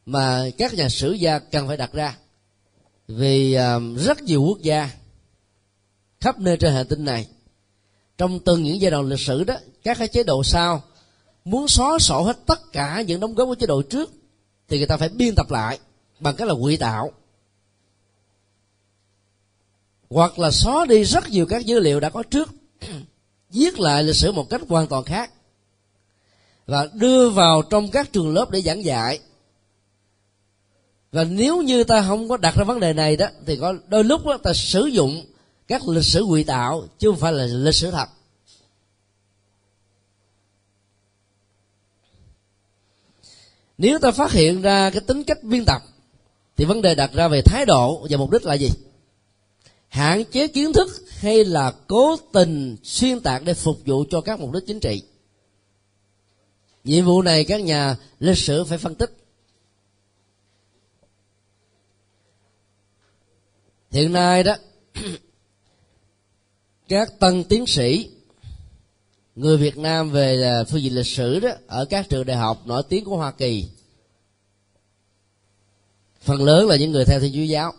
mà 0.05 0.49
các 0.57 0.73
nhà 0.73 0.89
sử 0.89 1.11
gia 1.11 1.39
cần 1.39 1.67
phải 1.67 1.77
đặt 1.77 1.93
ra. 1.93 2.17
Vì 3.07 3.53
um, 3.53 3.95
rất 3.95 4.21
nhiều 4.21 4.41
quốc 4.41 4.61
gia 4.61 4.89
khắp 6.19 6.39
nơi 6.39 6.57
trên 6.57 6.73
hành 6.73 6.87
tinh 6.87 7.05
này, 7.05 7.27
trong 8.17 8.39
từng 8.39 8.63
những 8.63 8.81
giai 8.81 8.91
đoạn 8.91 9.05
lịch 9.05 9.19
sử 9.19 9.43
đó, 9.43 9.55
các 9.83 9.97
cái 9.97 10.07
chế 10.07 10.23
độ 10.23 10.43
sau 10.43 10.83
muốn 11.45 11.67
xóa 11.67 11.99
sổ 11.99 12.21
hết 12.21 12.37
tất 12.45 12.71
cả 12.71 13.01
những 13.01 13.19
đóng 13.19 13.35
góp 13.35 13.47
của 13.47 13.55
chế 13.55 13.67
độ 13.67 13.81
trước 13.81 14.11
thì 14.67 14.77
người 14.77 14.87
ta 14.87 14.97
phải 14.97 15.09
biên 15.09 15.35
tập 15.35 15.51
lại 15.51 15.79
bằng 16.19 16.35
cách 16.35 16.47
là 16.47 16.53
quỹ 16.61 16.77
tạo 16.77 17.11
hoặc 20.09 20.39
là 20.39 20.51
xóa 20.51 20.85
đi 20.85 21.03
rất 21.03 21.29
nhiều 21.29 21.45
các 21.45 21.65
dữ 21.65 21.79
liệu 21.79 21.99
đã 21.99 22.09
có 22.09 22.23
trước. 22.23 22.49
Viết 23.49 23.79
lại 23.79 24.03
lịch 24.03 24.15
sử 24.15 24.31
một 24.31 24.49
cách 24.49 24.61
hoàn 24.69 24.87
toàn 24.87 25.03
khác. 25.03 25.31
Và 26.67 26.87
đưa 26.93 27.29
vào 27.29 27.61
trong 27.61 27.91
các 27.91 28.13
trường 28.13 28.33
lớp 28.33 28.51
để 28.51 28.61
giảng 28.61 28.83
dạy. 28.85 29.19
Và 31.11 31.23
nếu 31.23 31.61
như 31.61 31.83
ta 31.83 32.05
không 32.07 32.29
có 32.29 32.37
đặt 32.37 32.55
ra 32.55 32.63
vấn 32.63 32.79
đề 32.79 32.93
này 32.93 33.15
đó, 33.15 33.27
thì 33.45 33.57
có 33.57 33.73
đôi 33.87 34.03
lúc 34.03 34.25
đó 34.25 34.37
ta 34.43 34.53
sử 34.53 34.85
dụng 34.85 35.25
các 35.67 35.87
lịch 35.87 36.03
sử 36.03 36.23
ngụy 36.25 36.43
tạo 36.43 36.87
chứ 36.99 37.09
không 37.09 37.19
phải 37.19 37.33
là 37.33 37.45
lịch 37.45 37.75
sử 37.75 37.91
thật. 37.91 38.09
Nếu 43.77 43.99
ta 43.99 44.11
phát 44.11 44.31
hiện 44.31 44.61
ra 44.61 44.89
cái 44.89 45.01
tính 45.01 45.23
cách 45.23 45.43
biên 45.43 45.65
tập, 45.65 45.81
thì 46.57 46.65
vấn 46.65 46.81
đề 46.81 46.95
đặt 46.95 47.13
ra 47.13 47.27
về 47.27 47.41
thái 47.41 47.65
độ 47.65 48.07
và 48.09 48.17
mục 48.17 48.31
đích 48.31 48.45
là 48.45 48.53
gì? 48.53 48.71
Hạn 49.95 50.23
chế 50.31 50.47
kiến 50.47 50.73
thức 50.73 50.87
hay 51.07 51.45
là 51.45 51.71
cố 51.87 52.15
tình 52.33 52.77
xuyên 52.83 53.19
tạc 53.19 53.43
để 53.43 53.53
phục 53.53 53.77
vụ 53.85 54.05
cho 54.09 54.21
các 54.21 54.39
mục 54.39 54.51
đích 54.51 54.63
chính 54.67 54.79
trị. 54.79 55.03
Nhiệm 56.83 57.05
vụ 57.05 57.21
này 57.21 57.45
các 57.45 57.61
nhà 57.61 57.97
lịch 58.19 58.37
sử 58.37 58.63
phải 58.63 58.77
phân 58.77 58.95
tích. 58.95 59.17
Hiện 63.91 64.13
nay 64.13 64.43
đó, 64.43 64.55
các 66.87 67.19
tân 67.19 67.43
tiến 67.43 67.65
sĩ, 67.67 68.11
người 69.35 69.57
Việt 69.57 69.77
Nam 69.77 70.11
về 70.11 70.43
à, 70.43 70.63
phương 70.63 70.81
diện 70.81 70.95
lịch 70.95 71.07
sử 71.07 71.39
đó, 71.39 71.49
ở 71.67 71.85
các 71.85 72.09
trường 72.09 72.25
đại 72.25 72.37
học 72.37 72.67
nổi 72.67 72.83
tiếng 72.89 73.05
của 73.05 73.17
Hoa 73.17 73.31
Kỳ, 73.31 73.67
phần 76.21 76.43
lớn 76.43 76.67
là 76.67 76.75
những 76.75 76.91
người 76.91 77.05
theo 77.05 77.19
thiên 77.19 77.33
chúa 77.33 77.39
giáo 77.39 77.73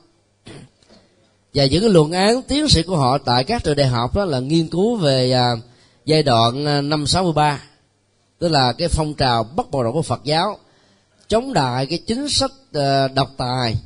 và 1.56 1.64
những 1.64 1.80
cái 1.80 1.90
luận 1.90 2.12
án 2.12 2.42
tiến 2.42 2.68
sĩ 2.68 2.82
của 2.82 2.96
họ 2.96 3.18
tại 3.18 3.44
các 3.44 3.64
trường 3.64 3.76
đại 3.76 3.86
học 3.86 4.16
đó 4.16 4.24
là 4.24 4.40
nghiên 4.40 4.68
cứu 4.68 4.96
về 4.96 5.32
à, 5.32 5.56
giai 6.04 6.22
đoạn 6.22 6.66
à, 6.66 6.80
năm 6.80 7.06
63 7.06 7.62
tức 8.38 8.48
là 8.48 8.72
cái 8.72 8.88
phong 8.88 9.14
trào 9.14 9.44
bắt 9.44 9.66
động 9.70 9.92
của 9.92 10.02
Phật 10.02 10.24
giáo 10.24 10.58
chống 11.28 11.52
đại 11.52 11.86
cái 11.86 11.98
chính 11.98 12.28
sách 12.28 12.50
à, 12.72 13.08
độc 13.08 13.30
tài 13.36 13.76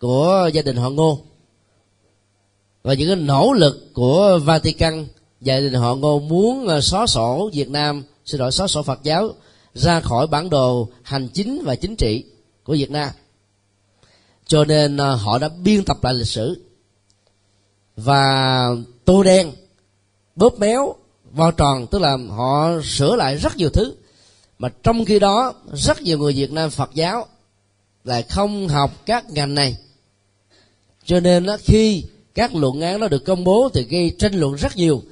của 0.00 0.50
gia 0.52 0.62
đình 0.62 0.76
họ 0.76 0.90
Ngô. 0.90 1.18
Và 2.82 2.94
những 2.94 3.08
cái 3.08 3.16
nỗ 3.16 3.52
lực 3.52 3.90
của 3.94 4.38
Vatican 4.44 5.06
gia 5.40 5.60
đình 5.60 5.74
họ 5.74 5.94
Ngô 5.94 6.18
muốn 6.18 6.68
à, 6.68 6.80
xóa 6.80 7.06
sổ 7.06 7.50
Việt 7.52 7.70
Nam 7.70 8.02
xin 8.24 8.40
lỗi 8.40 8.52
xóa 8.52 8.66
sổ 8.66 8.82
Phật 8.82 9.02
giáo 9.02 9.30
ra 9.74 10.00
khỏi 10.00 10.26
bản 10.26 10.50
đồ 10.50 10.88
hành 11.02 11.28
chính 11.28 11.62
và 11.64 11.74
chính 11.74 11.96
trị 11.96 12.24
của 12.64 12.72
Việt 12.72 12.90
Nam. 12.90 13.10
Cho 14.46 14.64
nên 14.64 14.96
à, 14.96 15.10
họ 15.10 15.38
đã 15.38 15.48
biên 15.48 15.84
tập 15.84 16.04
lại 16.04 16.14
lịch 16.14 16.28
sử 16.28 16.60
và 17.96 18.68
tô 19.04 19.22
đen 19.22 19.52
bóp 20.36 20.58
méo 20.58 20.94
vo 21.32 21.50
tròn 21.50 21.86
tức 21.86 21.98
là 21.98 22.16
họ 22.30 22.70
sửa 22.84 23.16
lại 23.16 23.36
rất 23.36 23.56
nhiều 23.56 23.70
thứ. 23.70 23.94
Mà 24.58 24.68
trong 24.82 25.04
khi 25.04 25.18
đó 25.18 25.52
rất 25.72 26.02
nhiều 26.02 26.18
người 26.18 26.32
Việt 26.32 26.52
Nam 26.52 26.70
Phật 26.70 26.90
giáo 26.94 27.26
lại 28.04 28.22
không 28.22 28.68
học 28.68 28.90
các 29.06 29.30
ngành 29.30 29.54
này. 29.54 29.76
Cho 31.04 31.20
nên 31.20 31.46
đó, 31.46 31.56
khi 31.60 32.04
các 32.34 32.54
luận 32.54 32.80
án 32.80 33.00
nó 33.00 33.08
được 33.08 33.24
công 33.24 33.44
bố 33.44 33.68
thì 33.74 33.84
gây 33.84 34.16
tranh 34.18 34.34
luận 34.34 34.54
rất 34.54 34.76
nhiều. 34.76 35.02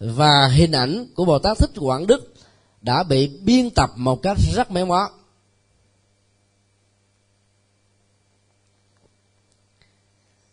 Và 0.00 0.48
hình 0.48 0.72
ảnh 0.72 1.06
của 1.14 1.24
bồ 1.24 1.38
tát 1.38 1.58
thích 1.58 1.70
quảng 1.76 2.06
đức 2.06 2.34
đã 2.82 3.02
bị 3.02 3.28
biên 3.28 3.70
tập 3.70 3.90
một 3.96 4.22
cách 4.22 4.38
rất 4.54 4.70
méo 4.70 4.86
mó. 4.86 5.10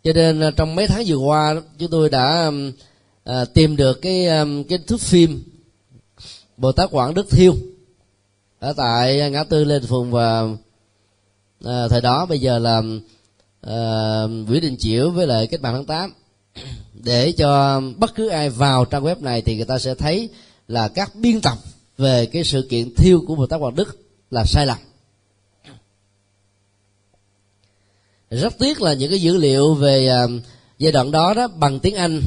Cho 0.04 0.14
nên 0.14 0.40
à, 0.40 0.52
trong 0.58 0.76
mấy 0.76 0.88
tháng 0.88 1.04
vừa 1.08 1.18
qua 1.18 1.56
chúng 1.78 1.92
tôi 1.92 2.10
đã 2.10 2.52
à, 3.24 3.46
tìm 3.46 3.76
được 3.76 4.02
cái 4.02 4.28
cái 4.70 4.80
thước 4.88 5.02
phim 5.02 5.44
bồ 6.58 6.72
tát 6.72 6.90
quảng 6.92 7.14
đức 7.14 7.30
thiêu 7.30 7.56
ở 8.60 8.74
tại 8.74 9.32
ngã 9.32 9.44
tư 9.44 9.64
Lê 9.64 9.80
phùng 9.80 10.12
và 10.12 10.44
à, 11.64 11.88
thời 11.88 12.02
đó. 12.02 12.26
Bây 12.26 12.40
giờ 12.40 12.60
là 12.60 12.82
à, 13.62 13.78
Nguyễn 14.28 14.62
Đình 14.62 14.78
Chiểu 14.78 15.10
với 15.10 15.28
lại 15.28 15.48
cách 15.48 15.62
mạng 15.62 15.74
tháng 15.74 15.86
8 15.86 16.14
để 16.94 17.32
cho 17.32 17.82
bất 17.98 18.16
cứ 18.16 18.28
ai 18.28 18.50
vào 18.50 18.86
trang 18.86 19.04
web 19.04 19.22
này 19.22 19.42
thì 19.42 19.56
người 19.56 19.66
ta 19.66 19.80
sẽ 19.80 19.96
thấy 19.96 20.30
là 20.68 20.88
các 20.88 21.16
biên 21.16 21.42
tập 21.42 21.58
về 21.98 22.26
cái 22.26 22.44
sự 22.44 22.68
kiện 22.70 22.96
thiêu 22.96 23.22
của 23.28 23.36
Bồ 23.36 23.46
Tát 23.46 23.60
Hoàng 23.60 23.76
Đức 23.76 23.98
là 24.32 24.46
sai 24.46 24.66
lầm. 24.66 24.78
Rất 28.36 28.58
tiếc 28.60 28.82
là 28.82 28.94
những 28.94 29.10
cái 29.10 29.22
dữ 29.22 29.38
liệu 29.38 29.74
về 29.74 30.08
à, 30.08 30.24
giai 30.78 30.92
đoạn 30.92 31.12
đó 31.12 31.34
đó 31.34 31.48
bằng 31.48 31.80
tiếng 31.80 31.96
Anh 31.96 32.22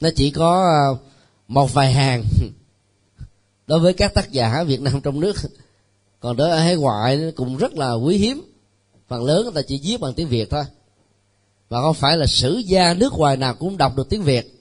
nó 0.00 0.08
chỉ 0.16 0.30
có 0.30 0.64
à, 0.64 0.80
một 1.48 1.74
vài 1.74 1.92
hàng 1.92 2.24
đối 3.66 3.78
với 3.78 3.92
các 3.92 4.14
tác 4.14 4.32
giả 4.32 4.64
Việt 4.64 4.80
Nam 4.80 5.00
trong 5.00 5.20
nước. 5.20 5.36
Còn 6.20 6.36
đối 6.36 6.50
ở 6.50 6.58
hải 6.58 6.76
ngoại 6.76 7.32
cũng 7.36 7.56
rất 7.56 7.74
là 7.74 7.92
quý 7.92 8.16
hiếm. 8.16 8.42
Phần 9.08 9.24
lớn 9.24 9.42
người 9.42 9.52
ta 9.54 9.62
chỉ 9.62 9.80
viết 9.82 10.00
bằng 10.00 10.14
tiếng 10.14 10.28
Việt 10.28 10.50
thôi. 10.50 10.64
Và 11.68 11.80
không 11.80 11.94
phải 11.94 12.16
là 12.16 12.26
sử 12.26 12.62
gia 12.66 12.94
nước 12.94 13.12
ngoài 13.12 13.36
nào 13.36 13.54
cũng 13.54 13.76
đọc 13.76 13.96
được 13.96 14.08
tiếng 14.08 14.22
Việt. 14.22 14.60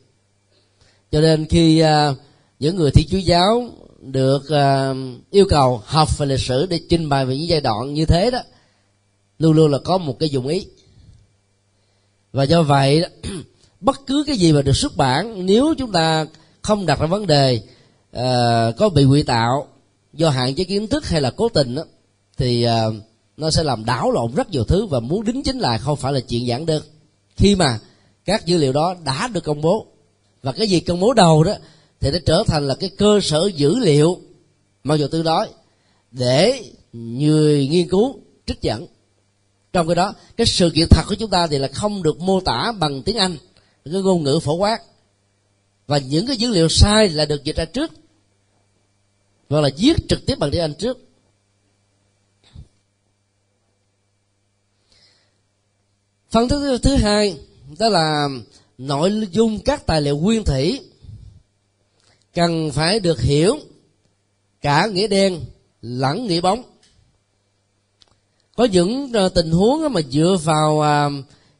Cho 1.11 1.21
nên 1.21 1.45
khi 1.45 1.83
uh, 1.83 2.17
những 2.59 2.75
người 2.75 2.91
thi 2.91 3.07
chúa 3.11 3.17
giáo 3.17 3.69
được 4.01 4.41
uh, 4.43 4.97
yêu 5.31 5.45
cầu 5.49 5.81
học 5.85 6.17
về 6.17 6.25
lịch 6.25 6.39
sử 6.39 6.65
để 6.65 6.79
trình 6.89 7.09
bày 7.09 7.25
về 7.25 7.37
những 7.37 7.47
giai 7.47 7.61
đoạn 7.61 7.93
như 7.93 8.05
thế 8.05 8.31
đó 8.31 8.39
luôn 9.39 9.55
luôn 9.55 9.71
là 9.71 9.77
có 9.83 9.97
một 9.97 10.19
cái 10.19 10.29
dụng 10.29 10.47
ý. 10.47 10.65
Và 12.31 12.43
do 12.43 12.63
vậy 12.63 13.05
bất 13.79 14.01
cứ 14.07 14.23
cái 14.27 14.37
gì 14.37 14.53
mà 14.53 14.61
được 14.61 14.75
xuất 14.75 14.97
bản 14.97 15.45
nếu 15.45 15.73
chúng 15.77 15.91
ta 15.91 16.25
không 16.61 16.85
đặt 16.85 16.99
ra 16.99 17.05
vấn 17.05 17.27
đề 17.27 17.61
uh, 18.17 18.77
có 18.77 18.89
bị 18.89 19.05
quỷ 19.05 19.23
tạo 19.23 19.67
do 20.13 20.29
hạn 20.29 20.55
chế 20.55 20.63
kiến 20.63 20.87
thức 20.87 21.05
hay 21.05 21.21
là 21.21 21.31
cố 21.31 21.49
tình 21.49 21.75
đó, 21.75 21.83
thì 22.37 22.67
uh, 22.67 22.95
nó 23.37 23.51
sẽ 23.51 23.63
làm 23.63 23.85
đảo 23.85 24.11
lộn 24.11 24.35
rất 24.35 24.49
nhiều 24.49 24.63
thứ 24.63 24.85
và 24.85 24.99
muốn 24.99 25.23
đính 25.23 25.43
chính 25.43 25.59
lại 25.59 25.79
không 25.79 25.97
phải 25.97 26.13
là 26.13 26.19
chuyện 26.19 26.47
giản 26.47 26.65
đơn. 26.65 26.83
Khi 27.35 27.55
mà 27.55 27.79
các 28.25 28.45
dữ 28.45 28.57
liệu 28.57 28.73
đó 28.73 28.95
đã 29.05 29.27
được 29.27 29.43
công 29.43 29.61
bố 29.61 29.87
và 30.43 30.51
cái 30.51 30.67
gì 30.67 30.79
công 30.79 30.99
bố 30.99 31.13
đầu 31.13 31.43
đó 31.43 31.53
thì 31.99 32.11
nó 32.11 32.17
trở 32.25 32.43
thành 32.47 32.67
là 32.67 32.75
cái 32.75 32.89
cơ 32.89 33.19
sở 33.23 33.49
dữ 33.55 33.75
liệu 33.79 34.19
mặc 34.83 34.95
dù 34.95 35.07
tôi 35.07 35.23
nói 35.23 35.47
để 36.11 36.63
người 36.93 37.67
nghiên 37.67 37.89
cứu 37.89 38.19
trích 38.45 38.61
dẫn 38.61 38.85
trong 39.73 39.87
cái 39.87 39.95
đó, 39.95 40.13
cái 40.37 40.47
sự 40.47 40.71
kiện 40.75 40.87
thật 40.89 41.03
của 41.07 41.15
chúng 41.15 41.29
ta 41.29 41.47
thì 41.47 41.57
là 41.57 41.67
không 41.67 42.03
được 42.03 42.19
mô 42.19 42.39
tả 42.41 42.71
bằng 42.79 43.03
tiếng 43.03 43.17
anh 43.17 43.37
cái 43.85 44.01
ngôn 44.01 44.23
ngữ 44.23 44.39
phổ 44.39 44.53
quát. 44.53 44.81
Và 45.87 45.97
những 45.97 46.27
cái 46.27 46.37
dữ 46.37 46.49
liệu 46.49 46.69
sai 46.69 47.09
là 47.09 47.25
được 47.25 47.43
dịch 47.43 47.55
ra 47.55 47.65
trước, 47.65 47.91
hoặc 49.49 49.61
là 49.61 49.69
viết 49.77 49.95
trực 50.09 50.25
tiếp 50.25 50.39
bằng 50.39 50.51
tiếng 50.51 50.61
anh 50.61 50.73
trước. 50.73 50.97
Phần 56.29 56.49
thứ 56.49 56.77
thứ 56.77 56.95
hai, 56.95 57.37
đó 57.79 57.89
là 57.89 58.27
nội 58.77 59.27
dung 59.31 59.59
các 59.59 59.85
tài 59.85 60.01
liệu 60.01 60.17
nguyên 60.17 60.43
thủy 60.43 60.79
cần 62.33 62.71
phải 62.71 62.99
được 62.99 63.21
hiểu 63.21 63.59
cả 64.61 64.87
nghĩa 64.87 65.07
đen 65.07 65.45
lẫn 65.81 66.27
nghĩa 66.27 66.41
bóng 66.41 66.63
có 68.59 68.65
những 68.65 69.11
ờ, 69.13 69.29
tình 69.29 69.51
huống 69.51 69.93
mà 69.93 70.01
dựa 70.01 70.37
vào 70.43 70.81
à, 70.81 71.09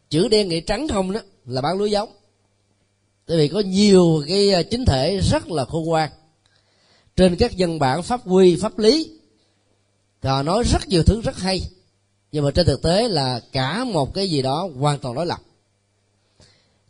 chữ 0.09 0.27
đen, 0.27 0.49
nghĩa 0.49 0.59
trắng 0.59 0.87
không 0.87 1.11
đó 1.11 1.19
là 1.45 1.61
bán 1.61 1.77
lúa 1.77 1.85
giống. 1.85 2.09
Tại 3.25 3.37
vì 3.37 3.47
có 3.47 3.59
nhiều 3.59 4.23
cái 4.27 4.51
ờ, 4.51 4.63
chính 4.63 4.85
thể 4.85 5.19
rất 5.31 5.47
là 5.47 5.65
khôn 5.65 5.85
ngoan. 5.85 6.09
Trên 7.15 7.35
các 7.35 7.51
văn 7.57 7.79
bản 7.79 8.03
pháp 8.03 8.21
quy, 8.25 8.55
pháp 8.55 8.79
lý, 8.79 9.11
họ 10.23 10.43
nói 10.43 10.63
rất 10.63 10.87
nhiều 10.87 11.03
thứ 11.03 11.21
rất 11.21 11.37
hay. 11.37 11.61
Nhưng 12.31 12.45
mà 12.45 12.51
trên 12.51 12.65
thực 12.65 12.81
tế 12.81 13.07
là 13.07 13.41
cả 13.51 13.83
một 13.83 14.13
cái 14.13 14.29
gì 14.29 14.41
đó 14.41 14.69
hoàn 14.79 14.99
toàn 14.99 15.15
đối 15.15 15.25
lập. 15.25 15.39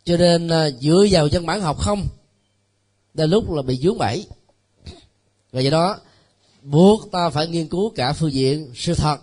Cho 0.03 0.17
nên 0.17 0.47
ờ, 0.47 0.71
dựa 0.79 1.05
vào 1.11 1.27
văn 1.31 1.45
bản 1.45 1.61
học 1.61 1.77
không, 1.79 2.07
đến 3.13 3.29
lúc 3.29 3.51
là 3.51 3.61
bị 3.61 3.79
vướng 3.81 3.97
bẫy. 3.97 4.27
Và 5.51 5.61
do 5.61 5.69
đó, 5.69 5.97
buộc 6.61 7.11
ta 7.11 7.29
phải 7.29 7.47
nghiên 7.47 7.67
cứu 7.67 7.89
cả 7.89 8.13
phương 8.13 8.33
diện 8.33 8.71
sự 8.75 8.93
thật 8.93 9.19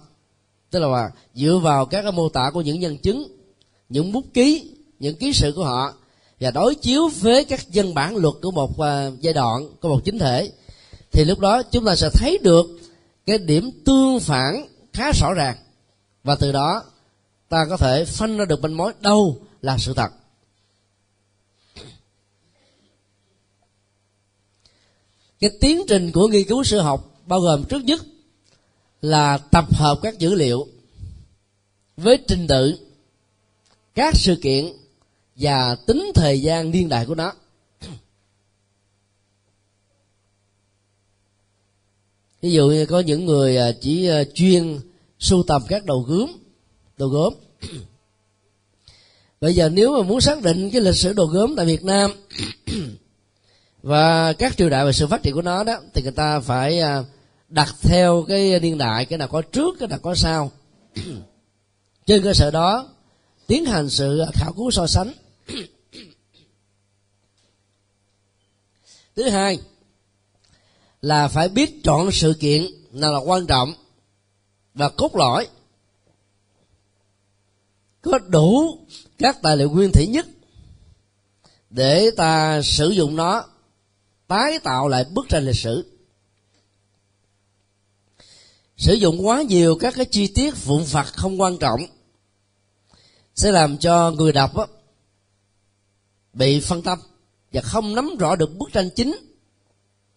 tức 0.71 0.79
là 0.79 1.11
dựa 1.35 1.61
vào 1.63 1.87
các 1.87 2.03
cái 2.03 2.13
mô 2.13 2.29
tả 2.29 2.51
của 2.55 2.61
những 2.61 2.81
nhân 2.81 2.99
chứng 2.99 3.29
những 3.89 4.13
bút 4.13 4.25
ký 4.35 4.73
những 4.99 5.17
ký 5.17 5.33
sự 5.33 5.53
của 5.57 5.65
họ 5.65 5.95
và 6.41 6.51
đối 6.51 6.75
chiếu 6.75 7.09
với 7.09 7.45
các 7.45 7.61
văn 7.75 7.95
bản 7.95 8.17
luật 8.17 8.35
của 8.43 8.51
một 8.51 8.71
uh, 8.71 9.21
giai 9.21 9.35
đoạn 9.35 9.69
của 9.81 9.89
một 9.89 10.01
chính 10.05 10.19
thể 10.19 10.51
thì 11.13 11.25
lúc 11.25 11.39
đó 11.39 11.63
chúng 11.63 11.85
ta 11.85 11.97
sẽ 11.97 12.11
thấy 12.11 12.39
được 12.43 12.67
cái 13.27 13.39
điểm 13.39 13.71
tương 13.85 14.21
phản 14.21 14.67
khá 14.93 15.13
rõ 15.13 15.33
ràng. 15.33 15.57
Và 16.25 16.35
từ 16.35 16.53
đó 16.53 16.85
ta 17.49 17.67
có 17.69 17.77
thể 17.77 18.05
phân 18.05 18.39
ra 18.39 18.45
được 18.45 18.63
manh 18.63 18.77
mối 18.77 18.93
đâu 19.01 19.39
là 19.63 19.79
sự 19.79 19.95
thật. 19.95 20.11
Cái 25.41 25.51
tiến 25.61 25.83
trình 25.89 26.13
của 26.13 26.29
nghiên 26.29 26.49
cứu 26.49 26.65
sử 26.65 26.81
học 26.81 27.21
bao 27.27 27.41
gồm 27.41 27.65
trước 27.65 27.85
nhất 27.85 28.01
là 29.03 29.39
tập 29.39 29.75
hợp 29.75 29.99
các 30.03 30.19
dữ 30.19 30.35
liệu 30.35 30.67
với 31.97 32.19
trình 32.29 32.47
tự 32.47 32.79
các 33.95 34.15
sự 34.17 34.37
kiện 34.43 34.67
và 35.37 35.77
tính 35.87 36.13
thời 36.15 36.41
gian 36.41 36.71
niên 36.71 36.89
đại 36.89 37.07
của 37.07 37.15
nó. 37.15 37.33
Ví 42.43 42.53
dụ 42.53 42.69
như 42.69 42.87
có 42.87 43.01
những 43.01 43.27
người 43.27 43.57
à, 43.57 43.73
chỉ 43.81 44.09
à, 44.09 44.25
chuyên 44.35 44.81
sưu 45.19 45.43
tầm 45.43 45.63
các 45.69 45.85
đầu 45.85 46.01
gốm 46.01 46.33
đồ 46.97 47.07
gốm. 47.07 47.35
Bây 49.41 49.55
giờ 49.55 49.69
nếu 49.69 49.93
mà 49.97 50.03
muốn 50.09 50.21
xác 50.21 50.43
định 50.43 50.71
cái 50.71 50.81
lịch 50.81 50.97
sử 50.97 51.13
đồ 51.13 51.27
gốm 51.27 51.55
tại 51.57 51.67
việt 51.67 51.85
nam, 51.85 52.11
và 53.83 54.33
các 54.33 54.57
triều 54.57 54.71
đại 54.71 54.85
và 54.85 54.93
sự 54.93 55.07
phát 55.07 55.23
triển 55.23 55.35
của 55.35 55.43
nó 55.43 55.65
đó, 55.65 55.81
thì 55.95 56.03
người 56.03 56.13
ta 56.13 56.41
phải 56.41 56.81
à, 56.81 57.05
đặt 57.49 57.75
theo 57.81 58.25
cái 58.29 58.61
niên 58.61 58.79
đại, 58.79 59.05
cái 59.05 59.19
nào 59.19 59.29
có 59.29 59.43
trước, 59.43 59.77
cái 59.79 59.89
nào 59.89 59.99
có 60.03 60.15
sau. 60.15 60.53
Trên 62.07 62.23
cơ 62.23 62.35
sở 62.35 62.51
đó, 62.51 62.89
tiến 63.47 63.65
hành 63.65 63.91
sự 63.91 64.25
khảo 64.33 64.53
cứu 64.53 64.71
so 64.71 64.87
sánh. 64.87 65.13
Thứ 69.17 69.29
hai 69.29 69.59
là 71.03 71.29
phải 71.29 71.49
biết 71.49 71.85
chọn 71.85 72.13
sự 72.13 72.35
kiện 72.41 72.67
nào 72.93 73.13
là 73.13 73.19
quan 73.19 73.47
trọng 73.47 73.75
và 74.75 74.89
cốt 74.89 75.17
lõi, 75.17 75.49
có 78.03 78.19
đủ 78.19 78.79
các 79.19 79.43
tài 79.43 79.57
liệu 79.57 79.71
nguyên 79.71 79.93
thủy 79.93 80.07
nhất 80.07 80.27
để 81.71 82.11
ta 82.17 82.63
sử 82.63 82.91
dụng 82.91 83.17
nó, 83.17 83.45
tái 84.27 84.59
tạo 84.59 84.89
lại 84.89 85.05
bức 85.15 85.29
tranh 85.29 85.45
lịch 85.45 85.57
sử 85.57 85.96
sử 88.77 88.95
dụng 88.95 89.27
quá 89.27 89.43
nhiều 89.43 89.77
các 89.81 89.95
cái 89.97 90.05
chi 90.05 90.27
tiết 90.27 90.65
vụn 90.65 90.85
vặt 90.91 91.07
không 91.17 91.41
quan 91.41 91.59
trọng. 91.59 91.81
Sẽ 93.35 93.51
làm 93.51 93.79
cho 93.79 94.11
người 94.11 94.33
đọc 94.33 94.57
á, 94.57 94.67
bị 96.33 96.61
phân 96.61 96.83
tâm 96.83 96.99
và 97.53 97.61
không 97.61 97.95
nắm 97.95 98.17
rõ 98.19 98.37
được 98.37 98.57
bức 98.57 98.73
tranh 98.73 98.91
chính. 98.91 99.17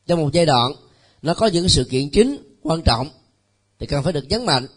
Trong 0.07 0.21
một 0.21 0.29
giai 0.33 0.45
đoạn 0.45 0.71
nó 1.21 1.33
có 1.33 1.47
những 1.47 1.69
sự 1.69 1.83
kiện 1.83 2.09
chính 2.09 2.37
quan 2.61 2.81
trọng 2.81 3.09
thì 3.79 3.85
cần 3.85 4.03
phải 4.03 4.13
được 4.13 4.25
nhấn 4.29 4.45
mạnh. 4.45 4.67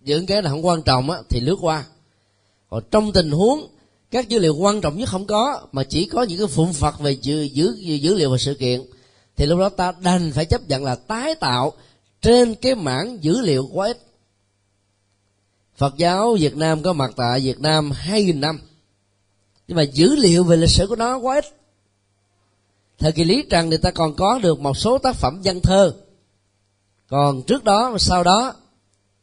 Những 0.00 0.26
cái 0.26 0.42
là 0.42 0.50
không 0.50 0.66
quan 0.66 0.82
trọng 0.82 1.10
á, 1.10 1.18
thì 1.28 1.40
lướt 1.40 1.56
qua. 1.60 1.84
Còn 2.70 2.82
trong 2.90 3.12
tình 3.12 3.30
huống 3.30 3.68
các 4.10 4.28
dữ 4.28 4.38
liệu 4.38 4.56
quan 4.56 4.80
trọng 4.80 4.98
nhất 4.98 5.08
không 5.08 5.26
có 5.26 5.60
mà 5.72 5.84
chỉ 5.84 6.04
có 6.04 6.22
những 6.22 6.38
cái 6.38 6.46
phụng 6.46 6.72
phật 6.72 7.00
về 7.00 7.12
dữ, 7.12 7.42
dữ, 7.42 7.72
dữ 7.80 8.14
liệu 8.14 8.30
và 8.30 8.38
sự 8.38 8.54
kiện 8.54 8.82
thì 9.36 9.46
lúc 9.46 9.58
đó 9.58 9.68
ta 9.68 9.92
đành 10.00 10.32
phải 10.32 10.44
chấp 10.44 10.68
nhận 10.68 10.84
là 10.84 10.94
tái 10.94 11.34
tạo 11.34 11.72
trên 12.24 12.54
cái 12.54 12.74
mảng 12.74 13.24
dữ 13.24 13.40
liệu 13.40 13.68
quá 13.72 13.86
ít. 13.86 13.98
Phật 15.76 15.96
giáo 15.96 16.36
Việt 16.40 16.56
Nam 16.56 16.82
có 16.82 16.92
mặt 16.92 17.10
tại 17.16 17.40
Việt 17.40 17.60
Nam 17.60 17.90
2.000 17.90 18.40
năm. 18.40 18.60
Nhưng 19.68 19.76
mà 19.76 19.82
dữ 19.82 20.16
liệu 20.16 20.44
về 20.44 20.56
lịch 20.56 20.70
sử 20.70 20.86
của 20.86 20.96
nó 20.96 21.18
quá 21.18 21.34
ít. 21.34 21.44
Thời 22.98 23.12
kỳ 23.12 23.24
lý 23.24 23.44
trần 23.50 23.70
thì 23.70 23.76
ta 23.76 23.90
còn 23.90 24.14
có 24.14 24.38
được 24.42 24.60
một 24.60 24.76
số 24.76 24.98
tác 24.98 25.16
phẩm 25.16 25.40
văn 25.44 25.60
thơ. 25.60 25.94
Còn 27.08 27.42
trước 27.42 27.64
đó 27.64 27.90
và 27.90 27.98
sau 27.98 28.24
đó 28.24 28.54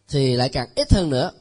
thì 0.07 0.35
lại 0.35 0.49
càng 0.49 0.69
ít 0.75 0.93
hơn 0.93 1.09
nữa. 1.09 1.31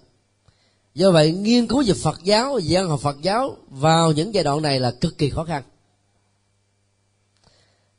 Do 0.94 1.10
vậy, 1.10 1.32
nghiên 1.32 1.66
cứu 1.66 1.82
về 1.86 1.94
phật 1.94 2.20
giáo 2.24 2.60
văn 2.68 2.88
học 2.88 3.00
phật 3.00 3.16
giáo 3.22 3.56
vào 3.70 4.12
những 4.12 4.34
giai 4.34 4.44
đoạn 4.44 4.62
này 4.62 4.80
là 4.80 4.90
cực 4.90 5.18
kỳ 5.18 5.30
khó 5.30 5.44
khăn. 5.44 5.62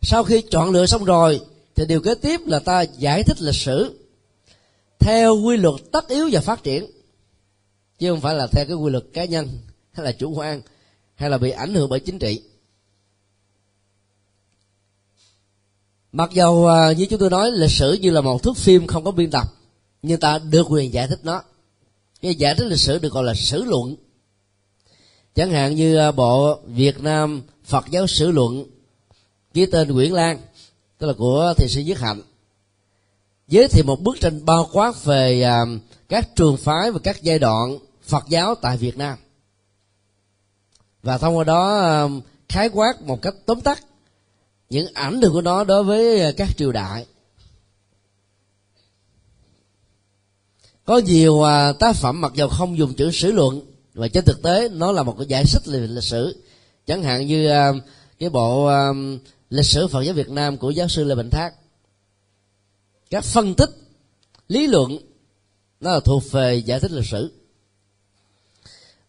Sau 0.01 0.23
khi 0.23 0.43
chọn 0.51 0.71
lựa 0.71 0.85
xong 0.85 1.03
rồi 1.03 1.41
thì 1.81 1.87
điều 1.87 2.01
kế 2.01 2.15
tiếp 2.15 2.41
là 2.45 2.59
ta 2.59 2.81
giải 2.81 3.23
thích 3.23 3.41
lịch 3.41 3.55
sử 3.55 3.99
theo 4.99 5.35
quy 5.35 5.57
luật 5.57 5.75
tất 5.91 6.07
yếu 6.07 6.29
và 6.31 6.41
phát 6.41 6.63
triển. 6.63 6.85
Chứ 7.99 8.11
không 8.11 8.21
phải 8.21 8.35
là 8.35 8.47
theo 8.47 8.65
cái 8.65 8.75
quy 8.75 8.91
luật 8.91 9.03
cá 9.13 9.25
nhân, 9.25 9.49
hay 9.91 10.05
là 10.05 10.11
chủ 10.11 10.33
quan, 10.33 10.61
hay 11.15 11.29
là 11.29 11.37
bị 11.37 11.51
ảnh 11.51 11.73
hưởng 11.73 11.89
bởi 11.89 11.99
chính 11.99 12.19
trị. 12.19 12.41
Mặc 16.11 16.29
dầu 16.33 16.67
à, 16.67 16.91
như 16.91 17.05
chúng 17.05 17.19
tôi 17.19 17.29
nói, 17.29 17.51
lịch 17.51 17.71
sử 17.71 17.93
như 17.93 18.09
là 18.09 18.21
một 18.21 18.43
thước 18.43 18.57
phim 18.57 18.87
không 18.87 19.03
có 19.03 19.11
biên 19.11 19.31
tập, 19.31 19.47
nhưng 20.01 20.19
ta 20.19 20.39
được 20.39 20.67
quyền 20.69 20.93
giải 20.93 21.07
thích 21.07 21.19
nó. 21.23 21.43
Cái 22.21 22.35
giải 22.35 22.55
thích 22.55 22.67
lịch 22.67 22.79
sử 22.79 22.99
được 22.99 23.13
gọi 23.13 23.23
là 23.23 23.33
sử 23.33 23.63
luận. 23.63 23.95
Chẳng 25.35 25.51
hạn 25.51 25.75
như 25.75 25.97
à, 25.97 26.11
bộ 26.11 26.59
việt 26.65 26.99
nam 27.01 27.41
phật 27.65 27.85
giáo 27.89 28.07
sử 28.07 28.31
luận 28.31 28.65
ký 29.53 29.65
tên 29.65 29.91
nguyễn 29.91 30.13
lan 30.13 30.41
tức 31.01 31.07
là 31.07 31.13
của 31.13 31.53
thiền 31.57 31.69
sư 31.69 31.81
nhất 31.81 31.99
hạnh. 31.99 32.21
Giới 33.47 33.67
thiệu 33.67 33.83
một 33.83 34.01
bức 34.01 34.19
tranh 34.19 34.45
bao 34.45 34.69
quát 34.73 35.03
về 35.03 35.41
à, 35.41 35.59
các 36.09 36.35
trường 36.35 36.57
phái 36.57 36.91
và 36.91 36.99
các 37.03 37.21
giai 37.21 37.39
đoạn 37.39 37.77
phật 38.03 38.23
giáo 38.27 38.55
tại 38.55 38.77
việt 38.77 38.97
nam. 38.97 39.17
Và 41.03 41.17
thông 41.17 41.37
qua 41.37 41.43
đó 41.43 41.77
à, 41.79 42.07
khái 42.49 42.69
quát 42.69 43.01
một 43.01 43.21
cách 43.21 43.33
tóm 43.45 43.61
tắt 43.61 43.83
những 44.69 44.87
ảnh 44.93 45.21
hưởng 45.21 45.33
của 45.33 45.41
nó 45.41 45.63
đối 45.63 45.83
với 45.83 46.21
à, 46.21 46.31
các 46.37 46.57
triều 46.57 46.71
đại. 46.71 47.05
Có 50.85 50.97
nhiều 50.97 51.43
à, 51.43 51.73
tác 51.79 51.95
phẩm 51.95 52.21
mặc 52.21 52.31
dù 52.35 52.47
không 52.47 52.77
dùng 52.77 52.93
chữ 52.93 53.11
sử 53.11 53.31
luận 53.31 53.61
và 53.93 54.07
trên 54.07 54.25
thực 54.25 54.41
tế 54.43 54.69
nó 54.69 54.91
là 54.91 55.03
một 55.03 55.15
cái 55.17 55.27
giải 55.27 55.43
thích 55.53 55.63
về 55.65 55.79
lịch 55.79 56.03
sử. 56.03 56.43
Chẳng 56.85 57.03
hạn 57.03 57.27
như 57.27 57.49
à, 57.49 57.71
cái 58.19 58.29
bộ 58.29 58.65
à, 58.65 58.89
lịch 59.51 59.65
sử 59.65 59.87
phật 59.87 60.01
giáo 60.01 60.13
việt 60.13 60.29
nam 60.29 60.57
của 60.57 60.69
giáo 60.69 60.87
sư 60.87 61.03
lê 61.03 61.15
bình 61.15 61.29
thác. 61.29 61.53
Các 63.09 63.23
phân 63.23 63.55
tích, 63.55 63.69
lý 64.47 64.67
luận, 64.67 64.97
nó 65.79 65.91
là 65.91 65.99
thuộc 65.99 66.23
về 66.31 66.55
giải 66.55 66.79
thích 66.79 66.91
lịch 66.91 67.05
sử. 67.05 67.31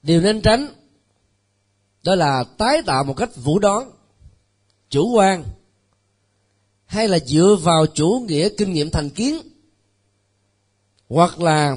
Điều 0.02 0.20
nên 0.20 0.40
tránh, 0.40 0.74
đó 2.02 2.14
là 2.14 2.44
tái 2.58 2.82
tạo 2.86 3.04
một 3.04 3.14
cách 3.14 3.36
vũ 3.36 3.58
đoán, 3.58 3.90
chủ 4.90 5.12
quan, 5.14 5.44
hay 6.84 7.08
là 7.08 7.18
dựa 7.18 7.56
vào 7.62 7.86
chủ 7.86 8.24
nghĩa 8.28 8.48
kinh 8.48 8.72
nghiệm 8.72 8.90
thành 8.90 9.10
kiến, 9.10 9.38
hoặc 11.08 11.40
là 11.40 11.76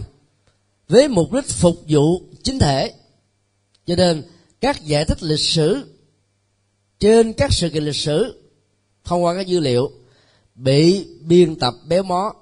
với 0.88 1.08
mục 1.08 1.34
đích 1.34 1.47
phục 1.47 1.84
vụ 1.88 2.21
chính 2.43 2.60
thể. 2.60 2.93
Cho 3.86 3.95
nên, 3.95 4.23
các 4.62 4.86
giải 4.86 5.06
thích 5.06 5.23
lịch 5.23 5.39
sử 5.39 5.97
trên 6.99 7.34
các 7.34 7.54
sự 7.54 7.69
kiện 7.69 7.84
lịch 7.84 7.95
sử 7.95 8.41
thông 9.06 9.24
qua 9.24 9.36
các 9.36 9.48
dữ 9.48 9.60
liệu 9.60 9.91
bị 10.56 11.08
biên 11.22 11.56
tập 11.56 11.74
béo 11.88 12.04
mó. 12.04 12.34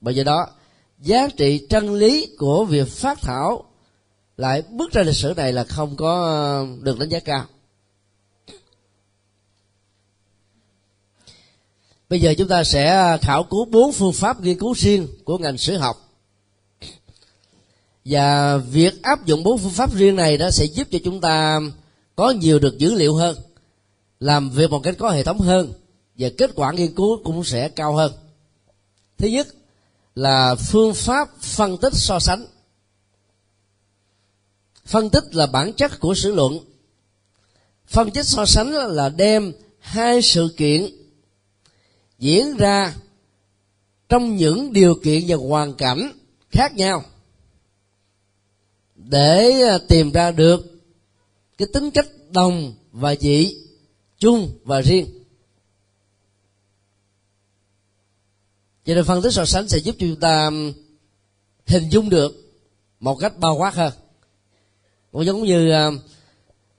Bởi 0.00 0.14
vậy 0.14 0.24
đó, 0.24 0.46
giá 0.98 1.28
trị 1.36 1.66
chân 1.68 1.94
lý 1.94 2.28
của 2.38 2.64
việc 2.64 2.88
phát 2.88 3.18
thảo 3.22 3.64
lại 4.36 4.62
bước 4.70 4.92
ra 4.92 5.02
lịch 5.02 5.16
sử 5.16 5.34
này 5.36 5.52
là 5.52 5.64
không 5.64 5.96
có 5.96 6.24
ờ, 6.24 6.66
được 6.82 6.98
đánh 6.98 7.08
giá 7.08 7.20
cao. 7.20 7.44
Bây 12.08 12.20
giờ 12.20 12.34
chúng 12.38 12.48
ta 12.48 12.64
sẽ 12.64 12.88
ờ, 12.88 13.18
khảo 13.20 13.44
cứu 13.44 13.64
bốn 13.64 13.92
phương 13.92 14.12
pháp 14.12 14.40
nghiên 14.40 14.58
cứu 14.58 14.72
riêng 14.72 15.08
của 15.24 15.38
ngành 15.38 15.58
sử 15.58 15.76
học. 15.76 15.96
Và 18.04 18.56
việc 18.56 19.02
áp 19.02 19.26
dụng 19.26 19.42
bốn 19.42 19.58
phương 19.58 19.72
pháp 19.72 19.94
riêng 19.94 20.16
này 20.16 20.36
đó 20.36 20.50
sẽ 20.50 20.64
giúp 20.64 20.88
cho 20.90 20.98
chúng 21.04 21.20
ta 21.20 21.60
có 22.16 22.30
nhiều 22.30 22.58
được 22.58 22.78
dữ 22.78 22.94
liệu 22.94 23.14
hơn 23.14 23.36
làm 24.20 24.50
việc 24.50 24.70
một 24.70 24.80
cách 24.82 24.94
có 24.98 25.10
hệ 25.10 25.22
thống 25.22 25.40
hơn 25.40 25.72
và 26.18 26.28
kết 26.38 26.50
quả 26.54 26.72
nghiên 26.72 26.94
cứu 26.94 27.20
cũng 27.24 27.44
sẽ 27.44 27.68
cao 27.68 27.94
hơn. 27.94 28.12
Thứ 29.18 29.28
nhất 29.28 29.48
là 30.14 30.54
phương 30.54 30.94
pháp 30.94 31.28
phân 31.40 31.78
tích 31.78 31.92
so 31.94 32.18
sánh. 32.18 32.46
Phân 34.84 35.10
tích 35.10 35.34
là 35.34 35.46
bản 35.46 35.72
chất 35.72 36.00
của 36.00 36.14
sử 36.14 36.34
luận. 36.34 36.58
Phân 37.86 38.10
tích 38.10 38.26
so 38.26 38.46
sánh 38.46 38.72
là 38.72 39.08
đem 39.08 39.52
hai 39.78 40.22
sự 40.22 40.54
kiện 40.56 40.86
diễn 42.18 42.56
ra 42.56 42.94
trong 44.08 44.36
những 44.36 44.72
điều 44.72 44.94
kiện 44.94 45.22
và 45.28 45.36
hoàn 45.36 45.74
cảnh 45.74 46.12
khác 46.50 46.74
nhau 46.74 47.04
để 48.96 49.62
à, 49.62 49.78
tìm 49.88 50.12
ra 50.12 50.30
được 50.30 50.80
cái 51.58 51.68
tính 51.72 51.90
cách 51.90 52.08
đồng 52.30 52.74
và 52.92 53.14
dị 53.14 53.65
chung 54.18 54.58
và 54.64 54.82
riêng. 54.82 55.06
Cho 58.84 58.94
nên 58.94 59.04
phân 59.04 59.22
tích 59.22 59.32
so 59.32 59.44
sánh 59.44 59.68
sẽ 59.68 59.78
giúp 59.78 59.96
cho 59.98 60.06
chúng 60.06 60.20
ta 60.20 60.50
hình 61.66 61.88
dung 61.90 62.10
được 62.10 62.32
một 63.00 63.16
cách 63.16 63.38
bao 63.38 63.56
quát 63.56 63.74
hơn. 63.74 63.92
Cũng 65.12 65.24
giống 65.24 65.42
như 65.42 65.70
à, 65.70 65.86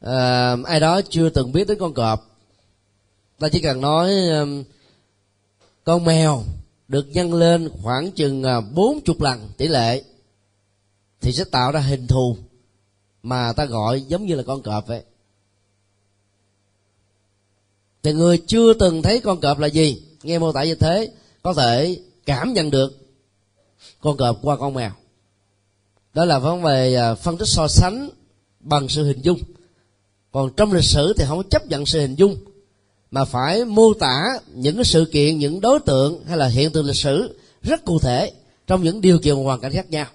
uh, 0.06 0.66
ai 0.66 0.80
đó 0.80 1.02
chưa 1.10 1.30
từng 1.30 1.52
biết 1.52 1.68
đến 1.68 1.78
con 1.80 1.94
cọp. 1.94 2.38
Ta 3.40 3.50
chỉ 3.50 3.62
cần 3.62 3.82
nói 3.82 4.12
uh, 4.42 4.66
con 5.84 6.06
mèo 6.06 6.44
được 6.88 7.08
nhân 7.10 7.34
lên 7.34 7.70
khoảng 7.84 8.12
chừng 8.12 8.44
à, 8.44 8.62
bốn 8.62 9.02
chục 9.02 9.22
lần 9.22 9.50
tỷ 9.58 9.68
lệ 9.68 10.04
thì 11.22 11.34
sẽ 11.34 11.44
tạo 11.44 11.72
ra 11.72 11.80
hình 11.80 12.08
thù 12.08 12.38
mà 13.24 13.54
ta 13.54 13.66
gọi 13.66 14.02
giống 14.02 14.26
như 14.26 14.36
là 14.36 14.44
con 14.44 14.62
cọp 14.62 14.88
vậy 14.88 15.04
thì 18.08 18.14
người 18.14 18.38
chưa 18.48 18.74
từng 18.74 19.02
thấy 19.02 19.20
con 19.20 19.40
cọp 19.40 19.60
là 19.60 19.68
gì? 19.68 20.02
Nghe 20.24 20.40
mô 20.40 20.52
tả 20.52 20.64
như 20.64 20.76
thế, 20.76 21.12
có 21.42 21.54
thể 21.54 22.00
cảm 22.26 22.54
nhận 22.54 22.72
được 22.72 22.98
con 24.00 24.18
cọp 24.18 24.40
qua 24.42 24.58
con 24.58 24.74
mèo. 24.74 24.92
Đó 26.14 26.26
là 26.26 26.40
vấn 26.40 26.64
đề 26.64 26.96
à, 26.96 27.16
phân 27.16 27.38
tích 27.38 27.48
so 27.48 27.68
sánh 27.68 28.10
bằng 28.60 28.90
sự 28.90 29.04
hình 29.04 29.22
dung. 29.22 29.40
Còn 30.32 30.54
trong 30.58 30.74
lịch 30.74 30.84
sử 30.84 31.14
thì 31.18 31.26
không 31.28 31.50
chấp 31.50 31.68
nhận 31.68 31.86
sự 31.86 32.00
hình 32.00 32.16
dung, 32.16 32.38
mà 33.12 33.26
phải 33.26 33.66
mô 33.66 33.94
tả 33.94 34.24
những 34.54 34.76
cái 34.76 34.86
sự 34.86 35.06
kiện, 35.12 35.38
những 35.38 35.62
đối 35.62 35.80
tượng 35.80 36.24
hay 36.26 36.38
là 36.38 36.48
hiện 36.48 36.72
tượng 36.72 36.86
lịch 36.86 36.96
sử 36.96 37.40
rất 37.62 37.86
cụ 37.86 38.00
thể 38.00 38.32
trong 38.68 38.84
những 38.84 39.02
điều 39.02 39.20
kiện 39.20 39.36
hoàn 39.36 39.60
cảnh 39.60 39.72
khác 39.72 39.90
nhau. 39.90 40.08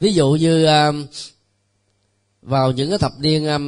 Ví 0.00 0.12
dụ 0.12 0.30
như 0.30 0.64
à, 0.64 0.92
vào 2.42 2.72
những 2.72 2.88
cái 2.88 2.98
thập 2.98 3.12
niên 3.18 3.46
à, 3.46 3.58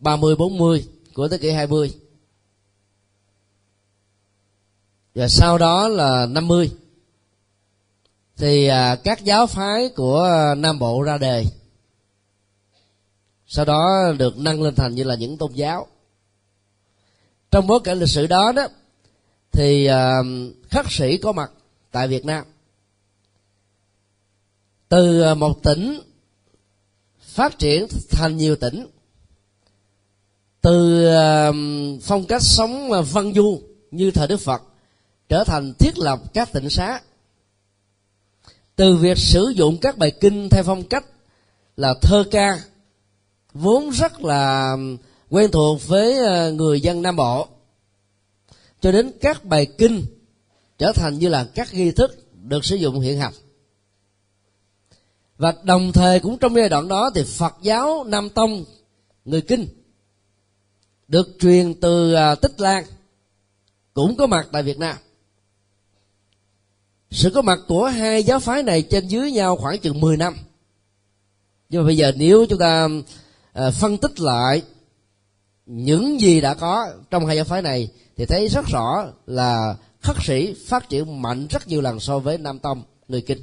30 0.00 0.36
40 0.36 0.86
của 1.14 1.28
thế 1.28 1.38
kỷ 1.38 1.50
20 1.50 1.94
và 5.14 5.28
sau 5.28 5.58
đó 5.58 5.88
là 5.88 6.26
50 6.26 6.70
thì 8.36 8.66
à, 8.66 8.96
các 8.96 9.24
giáo 9.24 9.46
phái 9.46 9.88
của 9.88 10.54
Nam 10.56 10.78
Bộ 10.78 11.02
ra 11.02 11.18
đề. 11.18 11.44
Sau 13.46 13.64
đó 13.64 14.12
được 14.18 14.38
nâng 14.38 14.62
lên 14.62 14.74
thành 14.74 14.94
như 14.94 15.04
là 15.04 15.14
những 15.14 15.38
tôn 15.38 15.52
giáo. 15.52 15.86
Trong 17.50 17.66
bối 17.66 17.80
cảnh 17.84 17.98
lịch 17.98 18.08
sử 18.08 18.26
đó 18.26 18.52
đó 18.52 18.68
thì 19.52 19.86
à, 19.86 20.18
khắc 20.70 20.92
sĩ 20.92 21.16
có 21.16 21.32
mặt 21.32 21.50
tại 21.90 22.08
việt 22.08 22.24
nam. 22.24 22.44
Từ 24.88 25.20
à, 25.22 25.34
một 25.34 25.62
tỉnh 25.62 26.00
phát 27.20 27.58
triển 27.58 27.86
thành 28.10 28.36
nhiều 28.36 28.56
tỉnh 28.56 28.86
từ 30.60 31.04
ờ, 31.04 31.52
phong 32.02 32.26
cách 32.28 32.42
sống 32.42 32.92
ờ, 32.92 33.02
văn 33.02 33.32
du 33.34 33.60
như 33.90 34.10
thời 34.10 34.26
đức 34.26 34.40
phật 34.40 34.62
trở 35.28 35.44
thành 35.44 35.74
thiết 35.74 35.98
lập 35.98 36.20
các 36.34 36.52
tỉnh 36.52 36.70
xá. 36.70 37.00
Từ 38.76 38.96
việc 38.96 39.18
sử 39.18 39.52
dụng 39.56 39.78
các 39.80 39.98
bài 39.98 40.12
kinh 40.20 40.48
theo 40.48 40.62
phong 40.62 40.82
cách 40.82 41.04
là 41.76 41.94
thơ 42.02 42.24
ca, 42.30 42.60
vốn 43.52 43.90
rất 43.90 44.24
là 44.24 44.76
quen 45.30 45.50
thuộc 45.50 45.86
với 45.86 46.18
ờ, 46.18 46.52
người 46.52 46.80
dân 46.80 47.02
nam 47.02 47.16
bộ, 47.16 47.48
cho 48.80 48.92
đến 48.92 49.12
các 49.20 49.44
bài 49.44 49.66
kinh 49.78 50.04
trở 50.78 50.92
thành 50.94 51.18
như 51.18 51.28
là 51.28 51.44
các 51.54 51.74
nghi 51.74 51.90
thức 51.90 52.32
được 52.42 52.64
sử 52.64 52.76
dụng 52.76 53.00
hiện 53.00 53.18
hành. 53.18 53.32
Và 55.38 55.54
đồng 55.62 55.92
thời 55.92 56.20
cũng 56.20 56.38
trong 56.38 56.56
giai 56.56 56.68
đoạn 56.68 56.88
đó 56.88 57.10
thì 57.14 57.22
phật 57.24 57.54
giáo 57.62 58.04
nam 58.04 58.28
tông, 58.28 58.64
người 59.24 59.40
kinh 59.40 59.66
được 61.10 61.28
truyền 61.40 61.74
từ 61.74 62.12
à, 62.12 62.34
tích 62.34 62.60
lan, 62.60 62.84
cũng 63.94 64.16
có 64.16 64.26
mặt 64.26 64.48
tại 64.52 64.62
việt 64.62 64.78
nam. 64.78 64.96
Sự 67.10 67.30
có 67.30 67.42
mặt 67.42 67.58
của 67.68 67.86
hai 67.86 68.22
giáo 68.22 68.40
phái 68.40 68.62
này 68.62 68.82
trên 68.82 69.08
dưới 69.08 69.32
nhau 69.32 69.56
khoảng 69.56 69.78
chừng 69.78 70.00
10 70.00 70.16
năm. 70.16 70.36
Nhưng 71.68 71.82
mà 71.82 71.86
bây 71.86 71.96
giờ 71.96 72.12
nếu 72.16 72.46
chúng 72.48 72.58
ta 72.58 72.88
à, 73.52 73.70
phân 73.70 73.98
tích 73.98 74.20
lại 74.20 74.62
những 75.66 76.20
gì 76.20 76.40
đã 76.40 76.54
có 76.54 76.88
trong 77.10 77.26
hai 77.26 77.36
giáo 77.36 77.44
phái 77.44 77.62
này, 77.62 77.88
thì 78.16 78.26
thấy 78.26 78.48
rất 78.48 78.66
rõ 78.66 79.06
là 79.26 79.76
khất 80.00 80.16
sĩ 80.22 80.54
phát 80.66 80.88
triển 80.88 81.22
mạnh 81.22 81.46
rất 81.50 81.68
nhiều 81.68 81.80
lần 81.80 82.00
so 82.00 82.18
với 82.18 82.38
nam 82.38 82.58
tông, 82.58 82.82
người 83.08 83.20
kinh. 83.20 83.40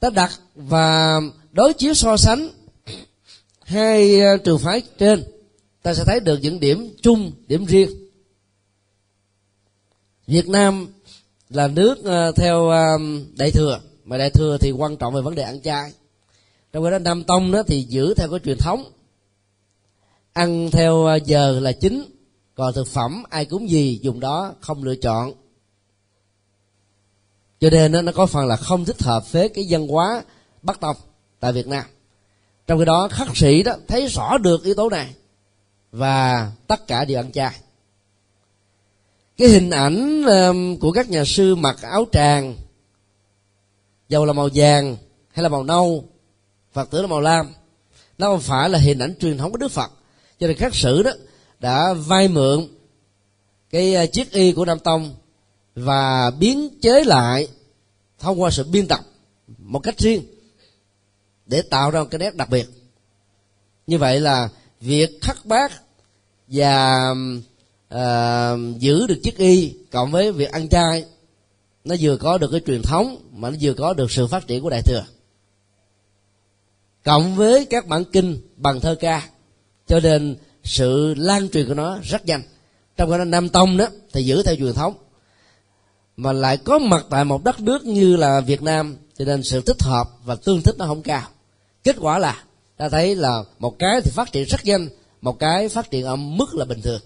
Ta 0.00 0.10
đặt 0.10 0.30
và 0.54 1.20
đối 1.52 1.72
chiếu 1.72 1.94
so 1.94 2.16
sánh 2.16 2.48
hai 3.70 4.20
ờ, 4.20 4.36
trường 4.36 4.58
phái 4.58 4.82
trên, 4.98 5.24
ta 5.82 5.94
sẽ 5.94 6.04
thấy 6.04 6.20
được 6.20 6.38
những 6.42 6.60
điểm 6.60 6.96
chung, 7.02 7.32
điểm 7.46 7.64
riêng. 7.64 7.90
Việt 10.26 10.48
nam 10.48 10.86
là 11.50 11.68
nước 11.68 12.04
ờ, 12.04 12.32
theo 12.32 12.68
ờ, 12.68 12.98
đại 13.36 13.50
thừa, 13.50 13.80
mà 14.04 14.18
đại 14.18 14.30
thừa 14.30 14.58
thì 14.60 14.70
quan 14.70 14.96
trọng 14.96 15.14
về 15.14 15.20
vấn 15.20 15.34
đề 15.34 15.42
ăn 15.42 15.60
chay. 15.60 15.92
Trong 16.72 16.84
cái 16.84 16.90
đó 16.90 16.98
nam 16.98 17.24
tông 17.24 17.52
đó 17.52 17.62
thì 17.62 17.82
giữ 17.82 18.14
theo 18.14 18.30
cái 18.30 18.40
truyền 18.44 18.58
thống, 18.58 18.84
ăn 20.32 20.70
theo 20.70 21.18
giờ 21.24 21.60
là 21.60 21.72
chính, 21.72 22.04
còn 22.54 22.74
thực 22.74 22.86
phẩm 22.86 23.22
ai 23.30 23.44
cúng 23.44 23.70
gì 23.70 24.00
dùng 24.02 24.20
đó 24.20 24.54
không 24.60 24.84
lựa 24.84 24.96
chọn. 24.96 25.32
Cho 27.60 27.70
nên 27.70 28.04
nó 28.04 28.12
có 28.12 28.26
phần 28.26 28.46
là 28.46 28.56
không 28.56 28.84
thích 28.84 29.02
hợp 29.02 29.32
với 29.32 29.48
cái 29.48 29.66
văn 29.70 29.88
hóa 29.88 30.22
bắc 30.62 30.80
tông 30.80 30.96
tại 31.40 31.52
việt 31.52 31.66
nam 31.66 31.84
trong 32.70 32.78
khi 32.78 32.84
đó, 32.84 33.08
khắc 33.10 33.36
sĩ 33.36 33.62
đó 33.62 33.72
thấy 33.88 34.06
rõ 34.06 34.38
được 34.38 34.64
yếu 34.64 34.74
tố 34.74 34.88
này 34.88 35.14
và 35.92 36.50
tất 36.66 36.86
cả 36.86 37.04
đều 37.04 37.18
ăn 37.18 37.32
chay. 37.32 37.54
Cái 39.36 39.48
hình 39.48 39.70
ảnh 39.70 40.24
um, 40.24 40.76
của 40.76 40.92
các 40.92 41.10
nhà 41.10 41.24
sư 41.24 41.54
mặc 41.54 41.82
áo 41.82 42.06
tràng, 42.12 42.56
dầu 44.08 44.24
là 44.24 44.32
màu 44.32 44.48
vàng 44.54 44.96
hay 45.32 45.42
là 45.42 45.48
màu 45.48 45.64
nâu 45.64 46.04
phật 46.72 46.90
tử 46.90 47.00
là 47.00 47.06
màu 47.06 47.20
lam, 47.20 47.54
nó 48.18 48.26
không 48.26 48.40
phải 48.40 48.68
là 48.70 48.78
hình 48.78 48.98
ảnh 48.98 49.14
truyền 49.20 49.38
thống 49.38 49.52
của 49.52 49.58
đức 49.58 49.72
phật. 49.72 49.90
Cho 50.40 50.46
nên 50.46 50.56
khắc 50.56 50.74
sử 50.74 51.02
đó 51.02 51.10
đã 51.60 51.92
vay 51.92 52.28
mượn 52.28 52.68
cái 53.70 54.04
uh, 54.04 54.12
chiếc 54.12 54.32
y 54.32 54.52
của 54.52 54.64
nam 54.64 54.78
tông 54.78 55.14
và 55.74 56.30
biến 56.38 56.68
chế 56.82 57.04
lại 57.04 57.48
thông 58.18 58.42
qua 58.42 58.50
sự 58.50 58.64
biên 58.64 58.86
tập 58.86 59.00
một 59.58 59.78
cách 59.78 59.98
riêng 59.98 60.22
để 61.50 61.62
tạo 61.62 61.90
ra 61.90 62.00
một 62.00 62.08
cái 62.10 62.18
nét 62.18 62.34
đặc 62.34 62.50
biệt. 62.50 62.68
Như 63.86 63.98
vậy 63.98 64.20
là 64.20 64.48
việc 64.80 65.18
khắc 65.22 65.46
bát 65.46 65.72
và 66.46 67.10
uh, 67.94 68.78
giữ 68.78 69.06
được 69.06 69.20
chiếc 69.22 69.36
y 69.36 69.74
cộng 69.90 70.10
với 70.10 70.32
việc 70.32 70.50
ăn 70.50 70.68
chay 70.68 71.04
nó 71.84 71.94
vừa 72.00 72.16
có 72.16 72.38
được 72.38 72.48
cái 72.50 72.60
truyền 72.66 72.82
thống 72.82 73.16
mà 73.32 73.50
nó 73.50 73.56
vừa 73.60 73.74
có 73.74 73.94
được 73.94 74.10
sự 74.10 74.26
phát 74.26 74.46
triển 74.46 74.62
của 74.62 74.70
đại 74.70 74.82
thừa. 74.82 75.04
Cộng 77.04 77.36
với 77.36 77.66
các 77.70 77.86
bản 77.86 78.04
kinh 78.04 78.40
bằng 78.56 78.80
thơ 78.80 78.94
ca 79.00 79.28
cho 79.86 80.00
nên 80.00 80.36
sự 80.64 81.14
lan 81.14 81.48
truyền 81.48 81.68
của 81.68 81.74
nó 81.74 81.98
rất 82.02 82.26
nhanh. 82.26 82.42
Trong 82.96 83.10
cái 83.10 83.24
nam 83.24 83.48
tông 83.48 83.76
đó 83.76 83.86
thì 84.12 84.22
giữ 84.22 84.42
theo 84.42 84.56
truyền 84.56 84.74
thống 84.74 84.94
mà 86.16 86.32
lại 86.32 86.56
có 86.56 86.78
mặt 86.78 87.06
tại 87.10 87.24
một 87.24 87.44
đất 87.44 87.60
nước 87.60 87.84
như 87.84 88.16
là 88.16 88.40
việt 88.40 88.62
nam 88.62 88.96
cho 89.18 89.24
nên 89.24 89.42
sự 89.42 89.60
thích 89.60 89.82
hợp 89.82 90.10
và 90.24 90.34
tương 90.34 90.62
thích 90.62 90.74
nó 90.78 90.86
không 90.86 91.02
cao 91.02 91.28
kết 91.84 91.96
quả 92.00 92.18
là, 92.18 92.44
ta 92.76 92.88
thấy 92.88 93.16
là 93.16 93.42
một 93.58 93.78
cái 93.78 94.00
thì 94.04 94.10
phát 94.10 94.32
triển 94.32 94.44
rất 94.48 94.64
nhanh, 94.64 94.88
một 95.20 95.38
cái 95.38 95.68
phát 95.68 95.90
triển 95.90 96.04
ở 96.04 96.16
mức 96.16 96.54
là 96.54 96.64
bình 96.64 96.80
thường. 96.82 97.00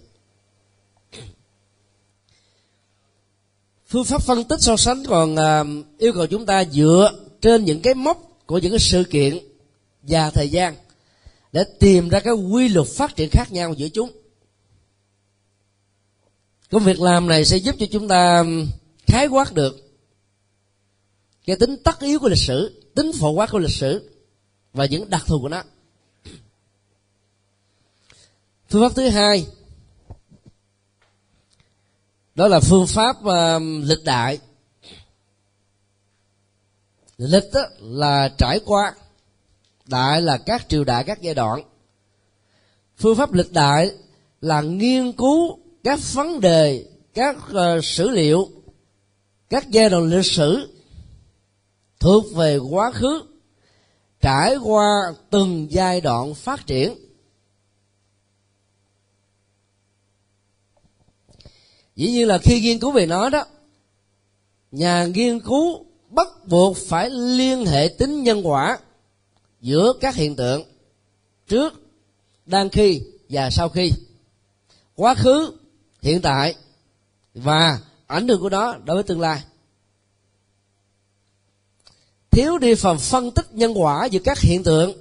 Phương 3.86 4.04
pháp 4.04 4.22
phân 4.22 4.44
tích 4.44 4.60
so 4.60 4.76
sánh 4.76 5.04
còn 5.04 5.36
à, 5.36 5.64
yêu 5.98 6.12
cầu 6.12 6.26
chúng 6.26 6.46
ta 6.46 6.64
dựa 6.64 7.12
trên 7.40 7.64
những 7.64 7.80
cái 7.80 7.94
mốc 7.94 8.46
của 8.46 8.58
những 8.58 8.72
cái 8.72 8.78
sự 8.78 9.04
kiện 9.04 9.38
và 10.02 10.30
thời 10.30 10.48
gian 10.48 10.74
để 11.52 11.64
tìm 11.80 12.08
ra 12.08 12.20
cái 12.20 12.34
quy 12.34 12.68
luật 12.68 12.88
phát 12.88 13.16
triển 13.16 13.28
khác 13.32 13.52
nhau 13.52 13.74
giữa 13.76 13.88
chúng. 13.88 14.10
Công 16.70 16.84
việc 16.84 17.00
làm 17.00 17.28
này 17.28 17.44
sẽ 17.44 17.56
giúp 17.56 17.74
cho 17.78 17.86
chúng 17.92 18.08
ta 18.08 18.44
khái 19.06 19.26
quát 19.26 19.54
được 19.54 19.84
cái 21.46 21.56
tính 21.56 21.76
tất 21.84 22.00
yếu 22.00 22.18
của 22.18 22.28
lịch 22.28 22.38
sử, 22.38 22.82
tính 22.94 23.12
phổ 23.12 23.30
quát 23.30 23.50
của 23.50 23.58
lịch 23.58 23.70
sử 23.70 24.10
và 24.74 24.86
những 24.86 25.10
đặc 25.10 25.22
thù 25.26 25.38
của 25.40 25.48
nó. 25.48 25.62
Phương 28.68 28.88
pháp 28.88 28.96
thứ 28.96 29.08
hai 29.08 29.46
đó 32.34 32.48
là 32.48 32.60
phương 32.60 32.86
pháp 32.86 33.16
um, 33.24 33.82
uh, 33.82 33.88
lịch 33.88 34.04
đại. 34.04 34.38
Lịch 37.18 37.44
đó 37.52 37.60
là 37.80 38.28
trải 38.38 38.60
qua 38.66 38.94
đại 39.86 40.22
là 40.22 40.38
các 40.38 40.68
triều 40.68 40.84
đại 40.84 41.04
các 41.04 41.22
giai 41.22 41.34
đoạn. 41.34 41.62
Phương 42.96 43.16
pháp 43.16 43.32
lịch 43.32 43.52
đại 43.52 43.90
là 44.40 44.60
nghiên 44.60 45.12
cứu 45.12 45.58
các 45.84 45.98
vấn 46.12 46.40
đề 46.40 46.86
các 47.14 47.36
uh, 47.50 47.84
sử 47.84 48.08
liệu 48.08 48.48
các 49.50 49.70
giai 49.70 49.90
đoạn 49.90 50.04
lịch 50.04 50.26
sử 50.26 50.76
thuộc 52.00 52.24
về 52.34 52.58
quá 52.58 52.90
khứ 52.94 53.22
trải 54.24 54.56
qua 54.56 55.14
từng 55.30 55.66
giai 55.70 56.00
đoạn 56.00 56.34
phát 56.34 56.66
triển. 56.66 56.94
Dĩ 61.96 62.10
nhiên 62.10 62.28
là 62.28 62.38
khi 62.38 62.60
nghiên 62.60 62.80
cứu 62.80 62.90
về 62.90 63.06
nó 63.06 63.30
đó, 63.30 63.44
nhà 64.70 65.06
nghiên 65.06 65.40
cứu 65.40 65.84
bắt 66.08 66.28
buộc 66.46 66.76
phải 66.76 67.10
liên 67.10 67.66
hệ 67.66 67.88
tính 67.98 68.22
nhân 68.22 68.46
quả 68.46 68.78
giữa 69.60 69.92
các 70.00 70.14
hiện 70.14 70.36
tượng 70.36 70.62
trước, 71.48 71.72
đang 72.46 72.68
khi 72.68 73.02
và 73.28 73.50
sau 73.50 73.68
khi. 73.68 73.90
Quá 74.94 75.14
khứ, 75.14 75.58
hiện 76.02 76.22
tại 76.22 76.54
và 77.34 77.78
ảnh 78.06 78.28
hưởng 78.28 78.40
của 78.40 78.50
nó 78.50 78.76
đối 78.84 78.96
với 78.96 79.04
tương 79.04 79.20
lai 79.20 79.42
thiếu 82.34 82.58
đi 82.58 82.74
phần 82.74 82.98
phân 82.98 83.30
tích 83.30 83.54
nhân 83.54 83.72
quả 83.74 84.04
giữa 84.04 84.20
các 84.24 84.38
hiện 84.38 84.62
tượng. 84.62 84.92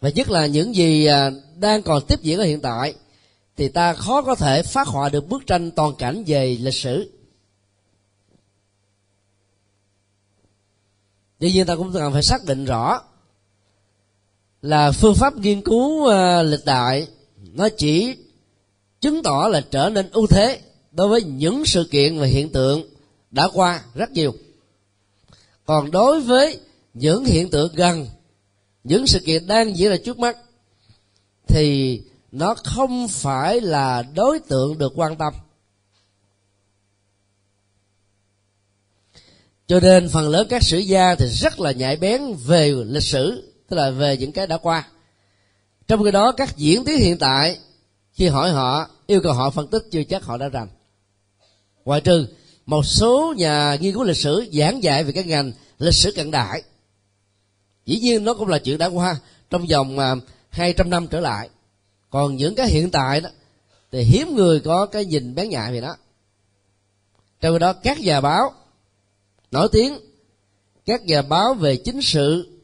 Và 0.00 0.08
nhất 0.08 0.30
là 0.30 0.46
những 0.46 0.74
gì 0.74 1.06
à, 1.06 1.30
đang 1.56 1.82
còn 1.82 2.02
tiếp 2.08 2.22
diễn 2.22 2.38
ở 2.38 2.44
hiện 2.44 2.60
tại, 2.60 2.94
thì 3.56 3.68
ta 3.68 3.92
khó 3.92 4.22
có 4.22 4.34
thể 4.34 4.62
phát 4.62 4.88
họa 4.88 5.08
được 5.08 5.28
bức 5.28 5.46
tranh 5.46 5.70
toàn 5.70 5.94
cảnh 5.98 6.24
về 6.26 6.56
lịch 6.60 6.74
sử. 6.74 7.10
Tuy 11.38 11.52
nhiên 11.52 11.66
ta 11.66 11.76
cũng 11.76 11.92
cần 11.92 12.12
phải 12.12 12.22
xác 12.22 12.44
định 12.44 12.64
rõ 12.64 13.02
là 14.62 14.92
phương 14.92 15.14
pháp 15.14 15.36
nghiên 15.36 15.62
cứu 15.62 16.06
à, 16.06 16.42
lịch 16.42 16.64
đại, 16.64 17.06
nó 17.52 17.68
chỉ 17.68 18.16
chứng 19.00 19.22
tỏ 19.22 19.48
là 19.50 19.60
trở 19.70 19.90
nên 19.90 20.10
ưu 20.10 20.26
thế 20.26 20.60
đối 20.92 21.08
với 21.08 21.22
những 21.22 21.64
sự 21.64 21.88
kiện 21.90 22.18
và 22.18 22.26
hiện 22.26 22.52
tượng 22.52 22.82
đã 23.30 23.48
qua 23.52 23.82
rất 23.94 24.10
nhiều 24.10 24.34
còn 25.68 25.90
đối 25.90 26.20
với 26.20 26.60
những 26.94 27.24
hiện 27.24 27.50
tượng 27.50 27.74
gần, 27.74 28.06
những 28.84 29.06
sự 29.06 29.20
kiện 29.20 29.46
đang 29.46 29.76
diễn 29.76 29.90
ra 29.90 29.96
trước 30.04 30.18
mắt, 30.18 30.36
thì 31.46 32.00
nó 32.32 32.54
không 32.54 33.08
phải 33.08 33.60
là 33.60 34.02
đối 34.14 34.40
tượng 34.40 34.78
được 34.78 34.92
quan 34.96 35.16
tâm. 35.16 35.34
Cho 39.66 39.80
nên 39.80 40.08
phần 40.08 40.28
lớn 40.28 40.46
các 40.50 40.62
sử 40.62 40.78
gia 40.78 41.14
thì 41.14 41.26
rất 41.26 41.60
là 41.60 41.72
nhạy 41.72 41.96
bén 41.96 42.34
về 42.46 42.74
lịch 42.86 43.02
sử, 43.02 43.52
tức 43.68 43.76
là 43.76 43.90
về 43.90 44.16
những 44.16 44.32
cái 44.32 44.46
đã 44.46 44.58
qua. 44.58 44.88
Trong 45.88 46.04
khi 46.04 46.10
đó, 46.10 46.32
các 46.32 46.56
diễn 46.56 46.84
tiến 46.84 46.98
hiện 46.98 47.18
tại, 47.18 47.58
khi 48.12 48.28
hỏi 48.28 48.50
họ, 48.50 48.88
yêu 49.06 49.20
cầu 49.20 49.32
họ 49.32 49.50
phân 49.50 49.68
tích 49.68 49.82
chưa 49.90 50.04
chắc 50.04 50.24
họ 50.24 50.36
đã 50.36 50.48
rành. 50.48 50.68
Ngoại 51.84 52.00
trừ 52.00 52.26
một 52.68 52.86
số 52.86 53.34
nhà 53.36 53.76
nghiên 53.80 53.94
cứu 53.94 54.04
lịch 54.04 54.16
sử 54.16 54.50
giảng 54.52 54.82
dạy 54.82 55.04
về 55.04 55.12
các 55.12 55.26
ngành 55.26 55.52
lịch 55.78 55.94
sử 55.94 56.12
cận 56.12 56.30
đại. 56.30 56.62
Dĩ 57.86 57.98
nhiên 57.98 58.24
nó 58.24 58.34
cũng 58.34 58.48
là 58.48 58.58
chuyện 58.58 58.78
đã 58.78 58.86
qua 58.86 59.16
trong 59.50 59.66
vòng 59.66 59.98
à, 59.98 60.14
hai 60.50 60.72
trăm 60.72 60.90
năm 60.90 61.06
trở 61.08 61.20
lại. 61.20 61.48
Còn 62.10 62.36
những 62.36 62.54
cái 62.54 62.68
hiện 62.68 62.90
tại 62.90 63.20
đó, 63.20 63.30
thì 63.92 64.02
hiếm 64.02 64.36
người 64.36 64.60
có 64.60 64.86
cái 64.86 65.04
nhìn 65.04 65.34
bén 65.34 65.48
nhạy 65.48 65.72
về 65.72 65.80
đó 65.80 65.96
trong 67.40 67.54
khi 67.54 67.58
đó, 67.58 67.72
các 67.72 68.00
nhà 68.00 68.20
báo 68.20 68.52
nổi 69.50 69.68
tiếng, 69.72 69.98
các 70.86 71.04
nhà 71.04 71.22
báo 71.22 71.54
về 71.54 71.76
chính 71.76 72.02
sự 72.02 72.58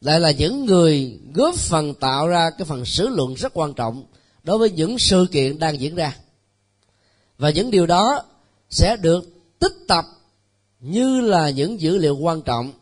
lại 0.00 0.20
là 0.20 0.30
những 0.30 0.64
người 0.64 1.18
góp 1.34 1.54
phần 1.54 1.94
tạo 1.94 2.28
ra 2.28 2.50
cái 2.50 2.64
phần 2.64 2.84
sử 2.84 3.08
luận 3.08 3.34
rất 3.34 3.52
quan 3.54 3.74
trọng 3.74 4.04
đối 4.42 4.58
với 4.58 4.70
những 4.70 4.98
sự 4.98 5.26
kiện 5.32 5.58
đang 5.58 5.80
diễn 5.80 5.94
ra 5.94 6.16
và 7.44 7.50
những 7.50 7.70
điều 7.70 7.86
đó 7.86 8.22
sẽ 8.70 8.96
được 8.96 9.24
tích 9.58 9.72
tập 9.88 10.04
như 10.80 11.20
là 11.20 11.50
những 11.50 11.80
dữ 11.80 11.98
liệu 11.98 12.16
quan 12.16 12.42
trọng 12.42 12.72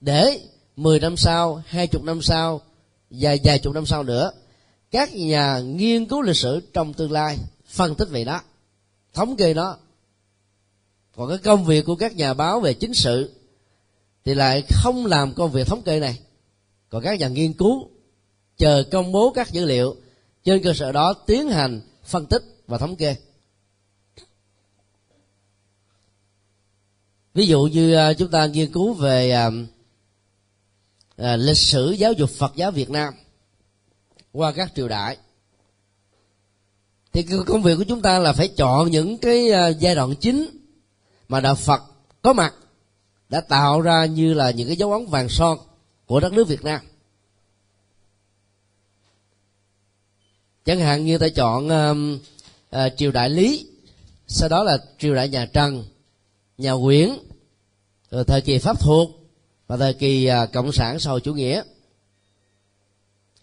để 0.00 0.40
10 0.76 1.00
năm 1.00 1.16
sau, 1.16 1.62
20 1.66 2.02
năm 2.04 2.22
sau 2.22 2.60
và 3.10 3.36
vài 3.44 3.58
chục 3.58 3.74
năm 3.74 3.86
sau 3.86 4.02
nữa 4.02 4.32
các 4.90 5.14
nhà 5.14 5.58
nghiên 5.58 6.06
cứu 6.06 6.22
lịch 6.22 6.36
sử 6.36 6.60
trong 6.72 6.94
tương 6.94 7.12
lai 7.12 7.38
phân 7.66 7.94
tích 7.94 8.08
về 8.10 8.24
đó, 8.24 8.40
thống 9.14 9.36
kê 9.36 9.54
nó. 9.54 9.76
Còn 11.16 11.28
cái 11.28 11.38
công 11.38 11.64
việc 11.64 11.84
của 11.84 11.96
các 11.96 12.16
nhà 12.16 12.34
báo 12.34 12.60
về 12.60 12.74
chính 12.74 12.94
sự 12.94 13.30
thì 14.24 14.34
lại 14.34 14.62
không 14.68 15.06
làm 15.06 15.34
công 15.34 15.52
việc 15.52 15.66
thống 15.66 15.82
kê 15.82 16.00
này. 16.00 16.18
Còn 16.88 17.02
các 17.02 17.18
nhà 17.18 17.28
nghiên 17.28 17.52
cứu 17.52 17.88
chờ 18.56 18.82
công 18.90 19.12
bố 19.12 19.30
các 19.30 19.52
dữ 19.52 19.64
liệu 19.64 19.96
trên 20.44 20.62
cơ 20.62 20.72
sở 20.74 20.92
đó 20.92 21.12
tiến 21.12 21.48
hành 21.48 21.80
phân 22.04 22.26
tích 22.26 22.42
và 22.66 22.78
thống 22.78 22.96
kê. 22.96 23.16
Ví 27.34 27.46
dụ 27.46 27.62
như 27.62 27.94
à, 27.94 28.12
chúng 28.12 28.30
ta 28.30 28.46
nghiên 28.46 28.72
cứu 28.72 28.92
về 28.92 29.30
à, 29.30 29.50
à, 31.16 31.36
lịch 31.36 31.56
sử 31.56 31.90
giáo 31.90 32.12
dục 32.12 32.30
phật 32.30 32.52
giáo 32.56 32.70
việt 32.70 32.90
nam 32.90 33.14
qua 34.32 34.52
các 34.52 34.72
triều 34.74 34.88
đại. 34.88 35.16
Thì 37.12 37.26
công 37.46 37.62
việc 37.62 37.76
của 37.76 37.84
chúng 37.88 38.02
ta 38.02 38.18
là 38.18 38.32
phải 38.32 38.48
chọn 38.48 38.90
những 38.90 39.18
cái 39.18 39.50
à, 39.50 39.68
giai 39.68 39.94
đoạn 39.94 40.14
chính 40.20 40.46
mà 41.28 41.40
đạo 41.40 41.54
phật 41.54 41.82
có 42.22 42.32
mặt 42.32 42.54
đã 43.28 43.40
tạo 43.40 43.80
ra 43.80 44.04
như 44.04 44.34
là 44.34 44.50
những 44.50 44.68
cái 44.68 44.76
dấu 44.76 44.92
ấn 44.92 45.06
vàng 45.06 45.28
son 45.28 45.58
của 46.06 46.20
đất 46.20 46.32
nước 46.32 46.48
việt 46.48 46.64
nam. 46.64 46.80
Chẳng 50.64 50.80
hạn 50.80 51.04
như 51.04 51.18
ta 51.18 51.28
chọn 51.28 51.66
uh, 51.66 52.20
uh, 52.76 52.92
triều 52.96 53.12
đại 53.12 53.30
lý 53.30 53.66
sau 54.26 54.48
đó 54.48 54.62
là 54.62 54.78
triều 54.98 55.14
đại 55.14 55.28
nhà 55.28 55.46
trần 55.46 55.84
nhà 56.58 56.72
nguyễn 56.72 57.18
rồi 58.10 58.24
thời 58.24 58.40
kỳ 58.40 58.58
pháp 58.58 58.80
thuộc 58.80 59.10
và 59.66 59.76
thời 59.76 59.94
kỳ 59.94 60.26
à, 60.26 60.46
cộng 60.46 60.72
sản 60.72 60.98
sau 60.98 61.20
chủ 61.20 61.34
nghĩa. 61.34 61.62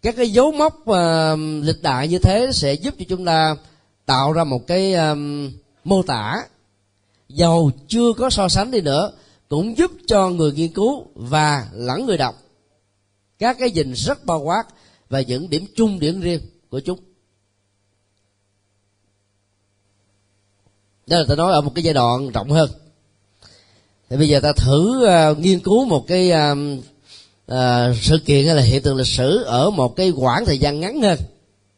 Các 0.01 0.15
cái 0.17 0.29
dấu 0.29 0.51
mốc 0.51 0.81
uh, 0.81 1.39
lịch 1.63 1.81
đại 1.81 2.07
như 2.07 2.19
thế 2.19 2.49
sẽ 2.53 2.73
giúp 2.73 2.93
cho 2.99 3.05
chúng 3.09 3.25
ta 3.25 3.55
tạo 4.05 4.33
ra 4.33 4.43
một 4.43 4.67
cái 4.67 4.93
um, 4.93 5.51
mô 5.83 6.03
tả 6.03 6.43
giàu 7.29 7.71
chưa 7.87 8.13
có 8.17 8.29
so 8.29 8.49
sánh 8.49 8.71
đi 8.71 8.81
nữa 8.81 9.11
cũng 9.49 9.77
giúp 9.77 9.91
cho 10.07 10.29
người 10.29 10.51
nghiên 10.51 10.73
cứu 10.73 11.05
và 11.15 11.67
lẫn 11.73 12.05
người 12.05 12.17
đọc 12.17 12.35
các 13.41 13.57
cái 13.59 13.71
nhìn 13.71 13.93
rất 13.93 14.25
bao 14.25 14.39
quát 14.39 14.63
và 15.09 15.21
những 15.21 15.49
điểm 15.49 15.65
chung 15.75 15.99
điểm 15.99 16.21
riêng 16.21 16.41
của 16.69 16.79
chúng. 16.79 16.99
Đó 21.07 21.17
là 21.17 21.25
ta 21.29 21.35
nói 21.35 21.53
ở 21.53 21.61
một 21.61 21.71
cái 21.75 21.83
giai 21.83 21.93
đoạn 21.93 22.29
rộng 22.29 22.49
hơn 22.49 22.69
thì 24.11 24.17
bây 24.17 24.29
giờ 24.29 24.39
ta 24.39 24.53
thử 24.53 25.07
uh, 25.31 25.39
nghiên 25.39 25.59
cứu 25.59 25.85
một 25.85 26.07
cái 26.07 26.31
uh, 26.31 26.57
uh, 27.51 27.97
sự 28.01 28.19
kiện 28.25 28.45
hay 28.45 28.55
là 28.55 28.61
hiện 28.61 28.81
tượng 28.81 28.95
lịch 28.95 29.07
sử 29.07 29.43
ở 29.43 29.69
một 29.69 29.95
cái 29.95 30.11
quãng 30.11 30.45
thời 30.45 30.57
gian 30.57 30.79
ngắn 30.79 31.01
hơn 31.01 31.19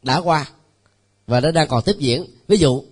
đã 0.03 0.21
qua 0.21 0.49
và 1.27 1.39
nó 1.39 1.51
đang 1.51 1.67
còn 1.67 1.83
tiếp 1.83 1.95
diễn. 1.99 2.25
Ví 2.47 2.57
dụ 2.57 2.83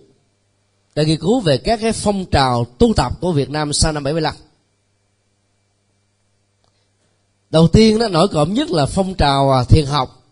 ta 0.94 1.02
nghiên 1.02 1.20
cứu 1.20 1.40
về 1.40 1.58
các 1.58 1.80
cái 1.82 1.92
phong 1.92 2.24
trào 2.24 2.64
tu 2.64 2.94
tập 2.96 3.12
của 3.20 3.32
Việt 3.32 3.50
Nam 3.50 3.72
sau 3.72 3.92
năm 3.92 4.04
75 4.04 4.34
đầu 7.50 7.68
tiên 7.68 7.98
nó 7.98 8.08
nổi 8.08 8.28
cộm 8.28 8.54
nhất 8.54 8.70
là 8.70 8.86
phong 8.86 9.14
trào 9.14 9.64
thiền 9.68 9.86
học 9.86 10.24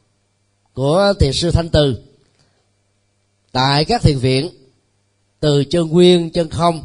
của 0.75 1.13
thiền 1.21 1.33
sư 1.33 1.51
thanh 1.51 1.69
từ. 1.69 2.03
Tại 3.53 3.85
các 3.85 4.03
thiền 4.03 4.19
viện 4.19 4.51
từ 5.41 5.65
chân 5.65 5.89
nguyên 5.89 6.31
chân 6.31 6.51
không 6.51 6.83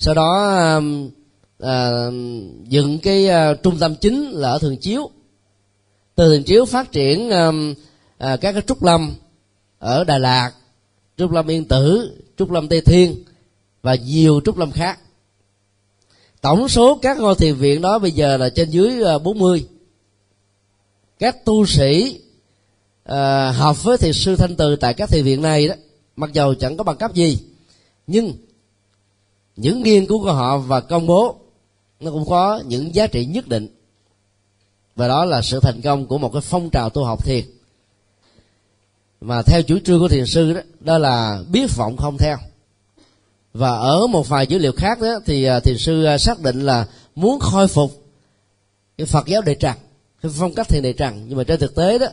sau 0.00 0.14
đó 0.14 0.58
um, 0.76 1.10
à, 1.58 1.90
dựng 2.68 2.98
cái 2.98 3.28
à, 3.28 3.54
trung 3.54 3.78
tâm 3.80 3.94
chính 3.94 4.30
là 4.30 4.50
ở 4.50 4.58
thường 4.58 4.76
chiếu. 4.76 5.10
Từ 6.14 6.28
thường 6.28 6.42
chiếu 6.42 6.64
phát 6.64 6.92
triển 6.92 7.30
à, 7.30 7.50
à, 8.18 8.36
các 8.36 8.52
cái 8.52 8.62
trúc 8.66 8.82
lâm 8.82 9.14
ở 9.78 10.04
đà 10.04 10.18
lạt 10.18 10.52
trúc 11.16 11.30
lâm 11.30 11.50
yên 11.50 11.64
tử 11.64 12.16
trúc 12.36 12.50
lâm 12.50 12.68
tây 12.68 12.80
thiên 12.80 13.24
và 13.82 13.94
nhiều 13.94 14.40
trúc 14.44 14.58
lâm 14.58 14.70
khác. 14.70 14.98
Tổng 16.40 16.68
số 16.68 16.98
các 17.02 17.18
ngôi 17.18 17.34
thiền 17.34 17.54
viện 17.54 17.80
đó 17.80 17.98
bây 17.98 18.12
giờ 18.12 18.36
là 18.36 18.48
trên 18.48 18.70
dưới 18.70 19.02
à, 19.04 19.18
40 19.18 19.66
các 21.18 21.44
tu 21.44 21.66
sĩ 21.66 22.20
à, 23.04 23.50
học 23.50 23.84
với 23.84 23.98
thiền 23.98 24.12
sư 24.12 24.36
thanh 24.36 24.56
từ 24.56 24.76
tại 24.76 24.94
các 24.94 25.08
thiền 25.08 25.24
viện 25.24 25.42
này 25.42 25.68
đó 25.68 25.74
mặc 26.16 26.32
dầu 26.32 26.54
chẳng 26.54 26.76
có 26.76 26.84
bằng 26.84 26.96
cấp 26.96 27.14
gì 27.14 27.38
nhưng 28.06 28.32
những 29.60 29.82
nghiên 29.82 30.06
cứu 30.06 30.22
của 30.22 30.32
họ 30.32 30.58
và 30.58 30.80
công 30.80 31.06
bố, 31.06 31.36
nó 32.00 32.10
cũng 32.10 32.24
có 32.28 32.62
những 32.66 32.94
giá 32.94 33.06
trị 33.06 33.24
nhất 33.24 33.48
định. 33.48 33.68
Và 34.96 35.08
đó 35.08 35.24
là 35.24 35.42
sự 35.42 35.60
thành 35.60 35.80
công 35.80 36.06
của 36.06 36.18
một 36.18 36.32
cái 36.32 36.42
phong 36.42 36.70
trào 36.70 36.90
tu 36.90 37.04
học 37.04 37.24
thiền. 37.24 37.44
Mà 39.20 39.42
theo 39.42 39.62
chủ 39.62 39.78
trương 39.84 40.00
của 40.00 40.08
thiền 40.08 40.26
sư 40.26 40.52
đó 40.52 40.60
đó 40.80 40.98
là 40.98 41.42
biết 41.52 41.76
vọng 41.76 41.96
không 41.96 42.18
theo. 42.18 42.36
Và 43.54 43.70
ở 43.70 44.06
một 44.06 44.28
vài 44.28 44.46
dữ 44.46 44.58
liệu 44.58 44.72
khác 44.72 45.00
đó, 45.00 45.20
thì 45.26 45.44
à, 45.44 45.60
thiền 45.60 45.78
sư 45.78 46.04
à, 46.04 46.18
xác 46.18 46.40
định 46.40 46.60
là 46.60 46.86
muốn 47.14 47.40
khôi 47.40 47.68
phục 47.68 48.04
cái 48.98 49.06
Phật 49.06 49.26
giáo 49.26 49.42
đệ 49.42 49.54
tràng, 49.54 49.78
cái 50.22 50.32
phong 50.38 50.54
cách 50.54 50.68
thiền 50.68 50.82
đệ 50.82 50.92
tràng. 50.92 51.24
Nhưng 51.28 51.38
mà 51.38 51.44
trên 51.44 51.60
thực 51.60 51.74
tế 51.74 51.98
đó, 51.98 52.06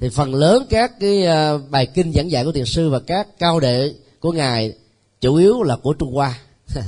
thì 0.00 0.08
phần 0.08 0.34
lớn 0.34 0.66
các 0.70 0.92
cái 1.00 1.26
à, 1.26 1.52
bài 1.70 1.86
kinh 1.86 2.12
giảng 2.12 2.30
dạy 2.30 2.44
của 2.44 2.52
thiền 2.52 2.66
sư 2.66 2.90
và 2.90 3.00
các 3.00 3.38
cao 3.38 3.60
đệ 3.60 3.94
của 4.20 4.32
ngài 4.32 4.72
chủ 5.20 5.34
yếu 5.34 5.62
là 5.62 5.76
của 5.76 5.92
Trung 5.92 6.14
Hoa. 6.14 6.38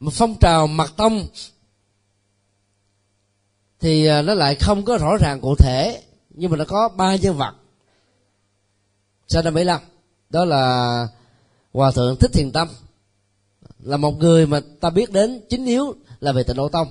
một 0.00 0.10
phong 0.14 0.34
trào 0.40 0.66
mặt 0.66 0.92
tông 0.96 1.26
thì 3.80 4.06
à, 4.06 4.22
nó 4.22 4.34
lại 4.34 4.54
không 4.54 4.84
có 4.84 4.98
rõ 4.98 5.16
ràng 5.16 5.40
cụ 5.40 5.54
thể, 5.58 6.02
nhưng 6.30 6.50
mà 6.50 6.56
nó 6.56 6.64
có 6.64 6.88
ba 6.88 7.16
nhân 7.16 7.36
vật. 7.36 7.54
Sau 9.28 9.42
năm 9.42 9.54
75 9.54 9.80
đó 10.30 10.44
là 10.44 11.08
hòa 11.72 11.90
thượng 11.90 12.16
thích 12.16 12.30
thiền 12.32 12.52
tâm, 12.52 12.68
là 13.78 13.96
một 13.96 14.18
người 14.18 14.46
mà 14.46 14.60
ta 14.80 14.90
biết 14.90 15.12
đến 15.12 15.40
chính 15.50 15.66
yếu 15.66 15.94
là 16.20 16.32
về 16.32 16.42
tịnh 16.42 16.56
độ 16.56 16.68
tông. 16.68 16.88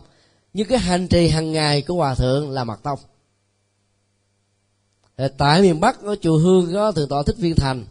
Nhưng 0.53 0.67
cái 0.67 0.79
hành 0.79 1.07
trì 1.07 1.27
hàng 1.27 1.51
ngày 1.51 1.81
của 1.81 1.93
hòa 1.93 2.15
thượng 2.15 2.49
là 2.49 2.63
mật 2.63 2.83
tông. 2.83 2.99
Tại 5.37 5.61
miền 5.61 5.79
bắc 5.79 6.01
có 6.01 6.15
chùa 6.21 6.37
hương, 6.37 6.73
có 6.73 6.91
thượng 6.91 7.09
tọa 7.09 7.23
thích 7.23 7.37
viên 7.37 7.55
thành 7.55 7.85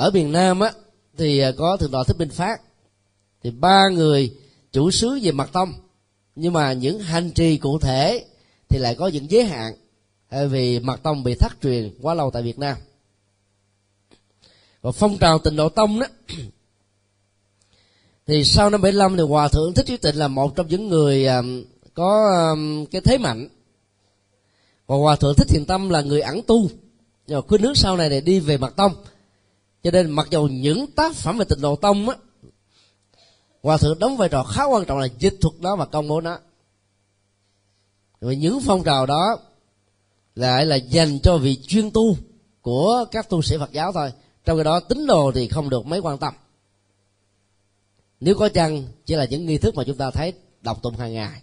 ở 0.00 0.10
miền 0.10 0.32
nam 0.32 0.60
á, 0.60 0.72
thì 1.16 1.38
à, 1.38 1.52
có 1.58 1.76
thượng 1.76 1.90
tọa 1.90 2.04
thích 2.04 2.18
minh 2.18 2.30
phát. 2.30 2.60
Thì 3.42 3.50
ba 3.50 3.88
người 3.88 4.34
chủ 4.72 4.90
sứ 4.90 5.18
về 5.22 5.32
mật 5.32 5.52
tông. 5.52 5.72
Nhưng 6.34 6.52
mà 6.52 6.72
những 6.72 7.00
hành 7.00 7.30
trì 7.30 7.56
cụ 7.56 7.78
thể 7.78 8.24
thì 8.68 8.78
lại 8.78 8.94
có 8.94 9.08
những 9.08 9.30
giới 9.30 9.44
hạn 9.44 9.74
à, 10.28 10.44
vì 10.44 10.78
mật 10.80 11.02
tông 11.02 11.22
bị 11.24 11.34
thất 11.34 11.52
truyền 11.62 11.94
quá 12.02 12.14
lâu 12.14 12.30
tại 12.30 12.42
việt 12.42 12.58
nam. 12.58 12.76
Và 14.82 14.92
phong 14.92 15.18
trào 15.18 15.38
tịnh 15.38 15.56
độ 15.56 15.68
tông 15.68 16.00
đó, 16.00 16.06
thì 18.26 18.44
sau 18.44 18.70
năm 18.70 18.82
75 18.82 19.16
thì 19.16 19.22
hòa 19.22 19.48
thượng 19.48 19.74
thích 19.74 19.86
trí 19.86 19.96
tịnh 19.96 20.18
là 20.18 20.28
một 20.28 20.56
trong 20.56 20.68
những 20.68 20.88
người 20.88 21.26
à, 21.26 21.42
có 21.94 22.56
cái 22.90 23.00
thế 23.00 23.18
mạnh. 23.18 23.48
Và 24.86 24.96
hòa 24.96 25.16
thượng 25.16 25.34
thích 25.34 25.48
thiền 25.48 25.64
tâm 25.64 25.88
là 25.88 26.00
người 26.00 26.20
ẩn 26.20 26.42
tu. 26.46 26.68
Nhưng 27.26 27.40
mà 27.40 27.46
khuyên 27.48 27.62
nước 27.62 27.76
sau 27.76 27.96
này 27.96 28.10
để 28.10 28.20
đi 28.20 28.40
về 28.40 28.58
mặt 28.58 28.74
tông 28.76 28.92
cho 29.82 29.90
nên 29.90 30.10
mặc 30.10 30.26
dù 30.30 30.48
những 30.50 30.86
tác 30.86 31.14
phẩm 31.14 31.38
về 31.38 31.44
tịnh 31.44 31.60
độ 31.60 31.76
tông 31.76 32.08
á 32.08 32.16
hòa 33.62 33.76
thượng 33.76 33.98
đóng 33.98 34.16
vai 34.16 34.28
trò 34.28 34.42
khá 34.42 34.64
quan 34.64 34.84
trọng 34.84 34.98
là 34.98 35.08
dịch 35.18 35.36
thuật 35.40 35.54
đó 35.60 35.76
và 35.76 35.86
công 35.86 36.08
bố 36.08 36.20
nó. 36.20 36.38
Và 38.20 38.32
những 38.32 38.60
phong 38.66 38.84
trào 38.84 39.06
đó 39.06 39.38
lại 40.34 40.66
là 40.66 40.76
dành 40.76 41.18
cho 41.20 41.36
vị 41.36 41.56
chuyên 41.56 41.90
tu 41.90 42.16
của 42.62 43.04
các 43.10 43.28
tu 43.28 43.42
sĩ 43.42 43.56
Phật 43.58 43.72
giáo 43.72 43.92
thôi. 43.92 44.12
Trong 44.44 44.58
khi 44.58 44.64
đó 44.64 44.80
tín 44.80 45.06
đồ 45.06 45.32
thì 45.34 45.48
không 45.48 45.70
được 45.70 45.86
mấy 45.86 46.00
quan 46.00 46.18
tâm. 46.18 46.34
Nếu 48.20 48.34
có 48.34 48.48
chăng 48.48 48.84
chỉ 49.06 49.14
là 49.14 49.24
những 49.24 49.46
nghi 49.46 49.58
thức 49.58 49.74
mà 49.74 49.84
chúng 49.84 49.96
ta 49.96 50.10
thấy 50.10 50.32
đọc 50.60 50.82
tụng 50.82 50.96
hàng 50.96 51.14
ngày. 51.14 51.42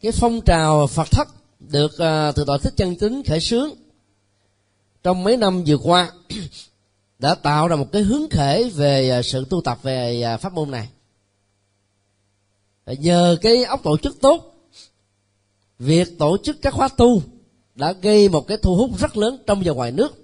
Cái 0.00 0.12
phong 0.12 0.40
trào 0.40 0.86
Phật 0.86 1.10
thất 1.10 1.28
được 1.60 1.92
uh, 1.92 2.34
từ 2.36 2.44
tọa 2.46 2.58
thích 2.58 2.74
chân 2.76 2.96
tính 2.96 3.22
khởi 3.26 3.40
xướng 3.40 3.70
trong 5.02 5.24
mấy 5.24 5.36
năm 5.36 5.64
vừa 5.66 5.76
qua 5.76 6.12
đã 7.20 7.34
tạo 7.34 7.68
ra 7.68 7.76
một 7.76 7.92
cái 7.92 8.02
hướng 8.02 8.30
khể 8.30 8.70
về 8.74 9.10
à, 9.10 9.22
sự 9.22 9.44
tu 9.50 9.60
tập 9.60 9.78
về 9.82 10.22
à, 10.22 10.36
pháp 10.36 10.52
môn 10.52 10.70
này. 10.70 10.88
Nhờ 12.86 13.36
cái 13.40 13.64
ốc 13.64 13.82
tổ 13.82 13.96
chức 13.96 14.20
tốt, 14.20 14.54
việc 15.78 16.18
tổ 16.18 16.36
chức 16.44 16.62
các 16.62 16.74
khóa 16.74 16.88
tu 16.88 17.22
đã 17.74 17.92
gây 17.92 18.28
một 18.28 18.46
cái 18.46 18.56
thu 18.56 18.76
hút 18.76 18.98
rất 18.98 19.16
lớn 19.16 19.38
trong 19.46 19.62
và 19.64 19.72
ngoài 19.72 19.92
nước. 19.92 20.20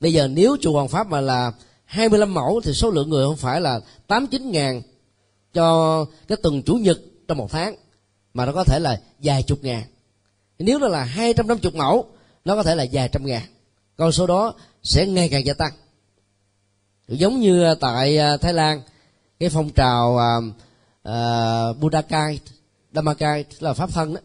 Bây 0.00 0.12
giờ 0.12 0.28
nếu 0.28 0.56
chùa 0.60 0.72
Hoàng 0.72 0.88
Pháp 0.88 1.06
mà 1.06 1.20
là 1.20 1.52
25 1.84 2.34
mẫu 2.34 2.60
thì 2.64 2.72
số 2.72 2.90
lượng 2.90 3.10
người 3.10 3.26
không 3.26 3.36
phải 3.36 3.60
là 3.60 3.80
8 4.06 4.26
9 4.26 4.50
ngàn 4.50 4.82
cho 5.54 6.04
cái 6.28 6.38
tuần 6.42 6.62
chủ 6.62 6.74
nhật 6.74 7.00
trong 7.28 7.38
một 7.38 7.50
tháng, 7.50 7.76
mà 8.34 8.46
nó 8.46 8.52
có 8.52 8.64
thể 8.64 8.78
là 8.78 9.00
vài 9.18 9.42
chục 9.42 9.58
ngàn. 9.64 9.82
Nếu 10.58 10.78
nó 10.78 10.88
là 10.88 11.04
250 11.04 11.72
mẫu, 11.74 12.06
nó 12.44 12.54
có 12.54 12.62
thể 12.62 12.74
là 12.74 12.86
vài 12.92 13.08
trăm 13.08 13.26
ngàn 13.26 13.42
con 13.96 14.12
số 14.12 14.26
đó 14.26 14.54
sẽ 14.82 15.06
ngày 15.06 15.28
càng 15.28 15.46
gia 15.46 15.54
tăng. 15.54 15.72
Giống 17.08 17.40
như 17.40 17.64
à, 17.64 17.74
tại 17.80 18.18
à, 18.18 18.36
Thái 18.36 18.52
Lan 18.52 18.82
cái 19.38 19.48
phong 19.48 19.70
trào 19.70 20.18
à, 20.18 20.36
uh, 20.36 21.78
budakai 21.78 22.40
damakai 22.92 23.44
Dhammakai 23.44 23.44
là 23.60 23.74
pháp 23.74 23.90
thân 23.90 24.14
đó 24.14 24.20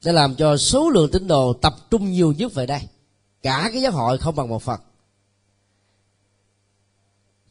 sẽ 0.00 0.12
làm 0.12 0.34
cho 0.34 0.56
số 0.56 0.90
lượng 0.90 1.10
tín 1.12 1.26
đồ 1.26 1.52
tập 1.52 1.74
trung 1.90 2.12
nhiều 2.12 2.32
nhất 2.32 2.54
về 2.54 2.66
đây. 2.66 2.80
Cả 3.42 3.70
cái 3.72 3.82
giáo 3.82 3.92
hội 3.92 4.18
không 4.18 4.36
bằng 4.36 4.48
một 4.48 4.62
phần. 4.62 4.80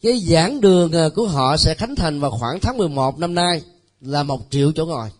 Cái 0.01 0.19
giảng 0.19 0.61
đường 0.61 0.91
của 1.15 1.27
họ 1.27 1.57
sẽ 1.57 1.75
khánh 1.75 1.95
thành 1.95 2.19
vào 2.19 2.31
khoảng 2.31 2.59
tháng 2.59 2.77
11 2.77 3.19
năm 3.19 3.35
nay 3.35 3.61
là 4.01 4.23
một 4.23 4.41
triệu 4.49 4.71
chỗ 4.71 4.85
ngồi 4.85 5.11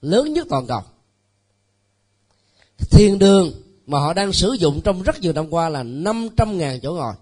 lớn 0.00 0.32
nhất 0.32 0.46
toàn 0.50 0.66
cầu. 0.66 0.82
Thiền 2.90 3.18
đường 3.18 3.52
mà 3.86 3.98
họ 3.98 4.12
đang 4.12 4.32
sử 4.32 4.52
dụng 4.52 4.80
trong 4.80 5.02
rất 5.02 5.20
nhiều 5.20 5.32
năm 5.32 5.46
qua 5.50 5.68
là 5.68 5.82
500 5.82 6.58
ngàn 6.58 6.80
chỗ 6.80 6.92
ngồi. 6.92 7.14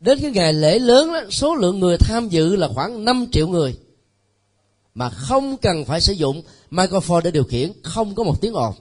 Đến 0.00 0.18
cái 0.22 0.30
ngày 0.30 0.52
lễ 0.52 0.78
lớn 0.78 1.12
đó, 1.12 1.20
số 1.30 1.54
lượng 1.54 1.80
người 1.80 1.96
tham 1.98 2.28
dự 2.28 2.56
là 2.56 2.68
khoảng 2.74 3.04
5 3.04 3.26
triệu 3.32 3.48
người 3.48 3.76
mà 4.94 5.10
không 5.10 5.56
cần 5.56 5.84
phải 5.84 6.00
sử 6.00 6.12
dụng 6.12 6.42
microphone 6.70 7.20
để 7.24 7.30
điều 7.30 7.44
khiển 7.44 7.72
không 7.82 8.14
có 8.14 8.24
một 8.24 8.40
tiếng 8.40 8.52
ồn. 8.52 8.74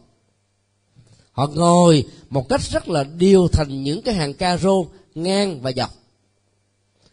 Họ 1.31 1.47
ngồi 1.53 2.05
một 2.29 2.49
cách 2.49 2.61
rất 2.71 2.89
là 2.89 3.03
điều 3.03 3.47
thành 3.47 3.83
những 3.83 4.01
cái 4.01 4.15
hàng 4.15 4.33
ca 4.33 4.57
rô 4.57 4.85
ngang 5.15 5.61
và 5.61 5.71
dọc. 5.71 5.89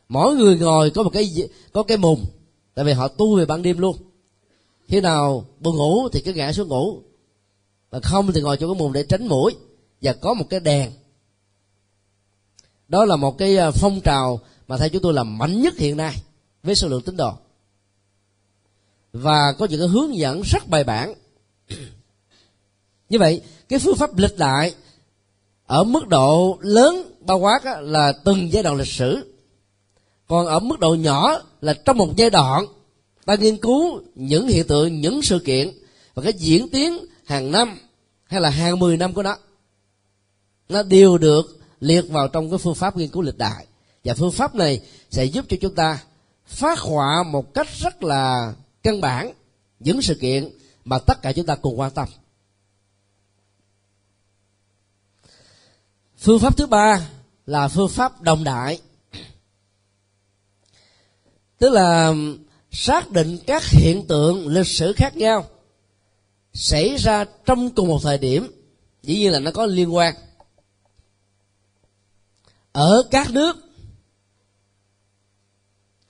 Mỗi 0.09 0.36
người 0.36 0.59
ngồi 0.59 0.91
có 0.91 1.03
một 1.03 1.11
cái 1.11 1.49
có 1.72 1.82
cái 1.82 1.97
mùng 1.97 2.24
tại 2.74 2.84
vì 2.84 2.93
họ 2.93 3.09
tu 3.09 3.36
về 3.36 3.47
ban 3.47 3.62
đêm 3.62 3.78
luôn. 3.78 3.97
Khi 4.88 5.01
nào 5.01 5.45
buồn 5.61 5.76
ngủ 5.76 6.09
thì 6.09 6.20
cứ 6.20 6.32
ngã 6.32 6.53
xuống 6.53 6.68
ngủ 6.68 7.03
và 7.91 8.01
không 8.01 8.32
thì 8.32 8.41
ngồi 8.41 8.57
chỗ 8.57 8.66
cái 8.66 8.78
mùng 8.78 8.93
để 8.93 9.03
tránh 9.03 9.26
mũi 9.26 9.57
và 10.03 10.12
có 10.12 10.34
một 10.34 10.45
cái 10.51 10.61
đèn. 10.61 10.93
Đó 12.88 13.05
là 13.05 13.16
một 13.16 13.38
cái 13.38 13.57
à, 13.57 13.70
phong 13.70 14.01
trào 14.01 14.41
mà 14.68 14.76
theo 14.76 14.88
chúng 14.88 15.03
tôi 15.03 15.14
là 15.14 15.22
mạnh 15.22 15.62
nhất 15.62 15.78
hiện 15.78 15.97
nay 15.97 16.16
với 16.62 16.74
số 16.74 16.88
lượng 16.88 17.03
tín 17.03 17.16
đồ. 17.16 17.32
Và 19.12 19.53
có 19.59 19.66
những 19.66 19.80
cái 19.80 19.88
hướng 19.88 20.16
dẫn 20.16 20.43
rất 20.43 20.68
bài 20.68 20.84
bản. 20.84 21.14
Như 23.09 23.18
vậy, 23.18 23.43
cái 23.68 23.78
phương 23.78 23.97
pháp 23.97 24.18
lịch 24.18 24.38
lại 24.38 24.74
ở 25.66 25.84
mức 25.84 26.09
độ 26.09 26.59
lớn 26.61 27.12
bao 27.20 27.38
quát 27.38 27.61
là 27.80 28.12
từng 28.24 28.53
giai 28.53 28.62
đoạn 28.62 28.76
lịch 28.76 28.88
sử. 28.88 29.34
Còn 30.28 30.47
ở 30.47 30.59
mức 30.59 30.80
độ 30.80 30.95
nhỏ 30.95 31.43
là 31.61 31.74
trong 31.74 31.99
một 31.99 32.16
giai 32.16 32.30
đoạn 32.30 32.66
ta 33.24 33.34
nghiên 33.34 33.57
cứu 33.57 34.01
những 34.14 34.49
hiện 34.49 34.66
tượng, 34.66 35.01
những 35.01 35.22
sự 35.22 35.38
kiện 35.38 35.70
và 36.14 36.22
cái 36.22 36.32
diễn 36.32 36.68
tiến 36.68 36.99
hàng 37.31 37.53
năm 37.53 37.78
hay 38.24 38.41
là 38.41 38.51
hàng 38.51 38.78
mười 38.78 38.97
năm 38.97 39.14
của 39.14 39.22
nó 39.22 39.37
nó 40.68 40.83
đều 40.83 41.18
được 41.18 41.59
liệt 41.81 42.05
vào 42.09 42.28
trong 42.28 42.51
cái 42.51 42.59
phương 42.59 42.74
pháp 42.74 42.97
nghiên 42.97 43.09
cứu 43.09 43.22
lịch 43.22 43.39
đại. 43.39 43.66
Và 44.05 44.14
phương 44.14 44.33
pháp 44.33 44.55
này 44.55 44.81
sẽ 45.11 45.24
giúp 45.24 45.45
cho 45.49 45.57
chúng 45.61 45.74
ta 45.74 45.99
phát 46.47 46.78
họa 46.78 47.22
một 47.22 47.55
cách 47.55 47.68
rất 47.78 48.03
là 48.03 48.55
căn 48.83 49.01
bản 49.01 49.33
những 49.81 50.03
sự 50.03 50.14
kiện 50.14 50.51
mà 50.85 50.99
tất 50.99 51.22
cả 51.22 51.33
chúng 51.33 51.47
ta 51.47 51.57
cùng 51.57 51.81
quan 51.81 51.91
tâm. 51.91 52.09
Phương 56.18 56.39
pháp 56.39 56.57
thứ 56.57 56.66
ba 56.66 57.09
là 57.47 57.68
phương 57.68 57.89
pháp 57.89 58.20
đồng 58.20 58.45
đại. 58.45 58.81
Tức 61.59 61.70
là 61.70 62.14
xác 62.70 63.11
định 63.11 63.39
các 63.47 63.62
hiện 63.64 64.07
tượng 64.07 64.49
lịch 64.49 64.66
sử 64.66 64.93
khác 64.97 65.16
nhau 65.16 65.47
xảy 66.53 66.96
ra 66.96 67.24
trong 67.44 67.70
cùng 67.70 67.88
một 67.88 67.98
thời 68.03 68.18
điểm, 68.18 68.53
dĩ 69.03 69.18
nhiên 69.18 69.32
là 69.32 69.38
nó 69.38 69.51
có 69.51 69.66
liên 69.66 69.94
quan. 69.94 70.14
Ở 72.72 73.03
các 73.11 73.30
nước, 73.30 73.57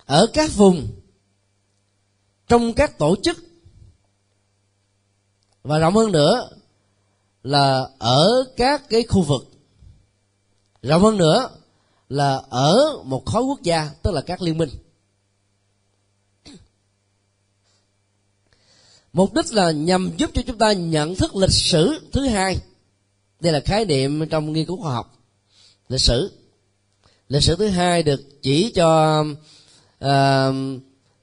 ở 0.05 0.27
các 0.33 0.51
vùng, 0.57 0.87
trong 2.49 2.73
các 2.73 2.99
tổ 2.99 3.17
chức, 3.23 3.37
và 5.63 5.79
rộng 5.79 5.95
hơn 5.95 6.13
nữa 6.13 6.51
là 7.43 7.89
ở 7.99 8.45
các 8.57 8.89
cái 8.89 9.03
khu 9.03 9.23
vực. 9.23 9.47
Rộng 10.83 11.03
hơn 11.03 11.17
nữa 11.17 11.51
là 12.09 12.43
ở 12.51 13.03
một 13.05 13.27
khối 13.27 13.43
quốc 13.43 13.63
gia, 13.63 13.91
tức 14.03 14.11
là 14.11 14.21
các 14.21 14.43
liên 14.43 14.59
minh. 14.59 14.69
Mục 19.13 19.35
đích 19.35 19.53
là 19.53 19.71
nhằm 19.71 20.11
giúp 20.17 20.31
cho 20.35 20.43
chúng 20.47 20.59
ta 20.59 20.73
nhận 20.73 21.15
thức 21.15 21.37
lịch 21.37 21.53
sử 21.53 22.01
thứ 22.13 22.27
hai. 22.27 22.59
Đây 23.41 23.53
là 23.53 23.61
khái 23.61 23.85
niệm 23.85 24.29
trong 24.29 24.53
nghiên 24.53 24.67
cứu 24.67 24.77
khoa 24.83 24.93
học. 24.93 25.19
Lịch 25.89 26.01
sử. 26.01 26.31
Lịch 27.29 27.43
sử 27.43 27.57
thứ 27.57 27.69
hai 27.69 28.03
được 28.03 28.43
chỉ 28.43 28.73
cho 28.75 29.21
uh, 30.05 30.55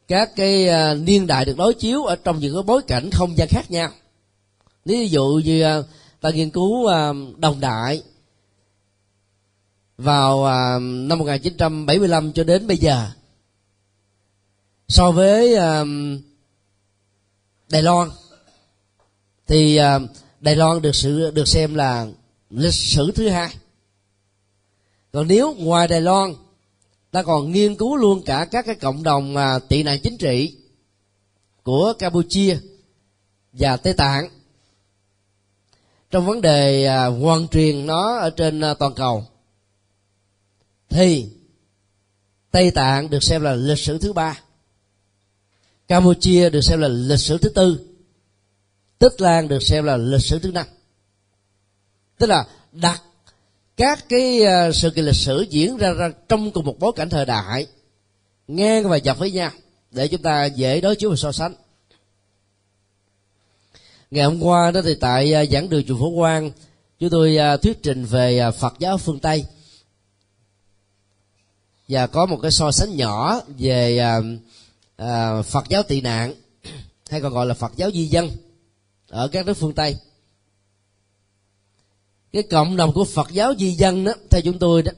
các 0.07 0.35
cái 0.35 0.67
uh, 0.69 0.99
niên 0.99 1.27
đại 1.27 1.45
được 1.45 1.57
đối 1.57 1.73
chiếu 1.73 2.03
ở 2.03 2.15
trong 2.15 2.39
những 2.39 2.53
cái 2.53 2.63
bối 2.63 2.81
cảnh 2.87 3.09
không 3.11 3.37
gian 3.37 3.47
khác 3.47 3.71
nhau. 3.71 3.89
Ví 4.85 5.07
dụ 5.07 5.41
như 5.45 5.79
uh, 5.79 5.85
ta 6.21 6.29
nghiên 6.29 6.49
cứu 6.49 6.71
uh, 6.71 7.39
đồng 7.39 7.59
đại 7.59 8.03
vào 9.97 10.37
uh, 10.37 10.81
năm 10.81 11.19
1975 11.19 12.31
cho 12.33 12.43
đến 12.43 12.67
bây 12.67 12.77
giờ. 12.77 13.07
So 14.87 15.11
với 15.11 15.55
uh, 15.55 15.87
Loan. 17.69 18.09
Thì 19.47 19.75
à, 19.75 19.99
Đài 20.39 20.55
Loan 20.55 20.81
được 20.81 20.95
sự, 20.95 21.31
được 21.31 21.47
xem 21.47 21.75
là 21.75 22.07
lịch 22.49 22.73
sử 22.73 23.11
thứ 23.15 23.29
hai. 23.29 23.55
Còn 25.11 25.27
nếu 25.27 25.53
ngoài 25.53 25.87
Đài 25.87 26.01
Loan, 26.01 26.33
ta 27.11 27.23
còn 27.23 27.51
nghiên 27.51 27.75
cứu 27.75 27.95
luôn 27.95 28.21
cả 28.25 28.45
các 28.51 28.65
cái 28.65 28.75
cộng 28.75 29.03
đồng 29.03 29.33
mà 29.33 29.59
tị 29.59 29.83
nạn 29.83 29.99
chính 30.03 30.17
trị 30.17 30.55
của 31.63 31.93
Campuchia 31.99 32.57
và 33.53 33.77
Tây 33.77 33.93
Tạng. 33.93 34.29
Trong 36.11 36.25
vấn 36.25 36.41
đề 36.41 36.85
à, 36.85 37.05
hoàn 37.05 37.47
truyền 37.47 37.85
nó 37.85 38.17
ở 38.17 38.29
trên 38.29 38.61
à, 38.61 38.73
toàn 38.73 38.93
cầu, 38.93 39.25
thì 40.89 41.29
Tây 42.51 42.71
Tạng 42.71 43.09
được 43.09 43.23
xem 43.23 43.41
là 43.41 43.53
lịch 43.53 43.79
sử 43.79 43.97
thứ 43.97 44.13
ba. 44.13 44.41
Campuchia 45.87 46.49
được 46.49 46.61
xem 46.61 46.79
là 46.79 46.87
lịch 46.87 47.19
sử 47.19 47.37
thứ 47.37 47.49
tư. 47.49 47.79
Tích 48.99 49.21
Lan 49.21 49.47
được 49.47 49.63
xem 49.63 49.85
là 49.85 49.97
lịch 49.97 50.21
sử 50.21 50.39
thứ 50.39 50.51
năm. 50.51 50.65
Tức 52.17 52.27
là 52.27 52.47
đặt 52.71 53.01
các 53.77 54.09
cái 54.09 54.43
ờ, 54.43 54.71
sự 54.71 54.89
kiện 54.89 55.05
lịch 55.05 55.15
sử 55.15 55.45
diễn 55.49 55.77
ra, 55.77 55.93
ra 55.93 56.11
trong 56.29 56.51
cùng 56.51 56.65
một 56.65 56.79
bối 56.79 56.91
cảnh 56.95 57.09
thời 57.09 57.25
đại 57.25 57.67
ngang 58.47 58.89
và 58.89 58.99
dọc 58.99 59.19
với 59.19 59.31
nhau 59.31 59.51
để 59.91 60.07
chúng 60.07 60.21
ta 60.21 60.45
dễ 60.45 60.81
đối 60.81 60.95
chiếu 60.95 61.09
và 61.09 61.15
so 61.15 61.31
sánh. 61.31 61.53
Ngày 64.11 64.25
hôm 64.25 64.43
qua 64.43 64.71
đó 64.71 64.81
thì 64.83 64.95
tại 64.95 65.33
ờ, 65.33 65.45
giảng 65.45 65.69
đường 65.69 65.83
chùa 65.87 65.97
phổ 65.99 66.15
quang 66.15 66.51
chúng 66.99 67.09
tôi 67.09 67.37
ờ, 67.37 67.57
thuyết 67.57 67.83
trình 67.83 68.05
về 68.05 68.51
phật 68.59 68.73
giáo 68.79 68.97
phương 68.97 69.19
tây. 69.19 69.45
Và 71.87 72.07
có 72.07 72.25
một 72.25 72.39
cái 72.41 72.51
so 72.51 72.71
sánh 72.71 72.95
nhỏ 72.97 73.41
về 73.57 73.99
À, 74.97 75.41
phật 75.41 75.69
giáo 75.69 75.83
tị 75.83 76.01
nạn, 76.01 76.33
hay 77.09 77.21
còn 77.21 77.33
gọi 77.33 77.45
là 77.45 77.53
phật 77.53 77.71
giáo 77.75 77.91
di 77.91 78.05
dân, 78.05 78.29
ở 79.07 79.27
các 79.27 79.45
nước 79.45 79.53
phương 79.53 79.73
tây. 79.73 79.95
Cái 82.31 82.43
cộng 82.43 82.77
đồng 82.77 82.93
của 82.93 83.05
phật 83.05 83.31
giáo 83.31 83.53
di 83.59 83.71
dân 83.71 84.03
đó, 84.03 84.13
theo 84.29 84.41
chúng 84.41 84.59
tôi 84.59 84.83
đó, 84.83 84.91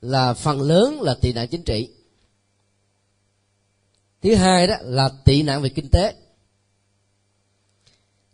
là 0.00 0.34
phần 0.34 0.60
lớn 0.60 1.02
là 1.02 1.14
tị 1.14 1.32
nạn 1.32 1.48
chính 1.48 1.62
trị. 1.62 1.88
Thứ 4.22 4.34
hai 4.34 4.66
đó 4.66 4.74
là 4.82 5.08
tị 5.24 5.42
nạn 5.42 5.62
về 5.62 5.68
kinh 5.68 5.88
tế. 5.88 6.14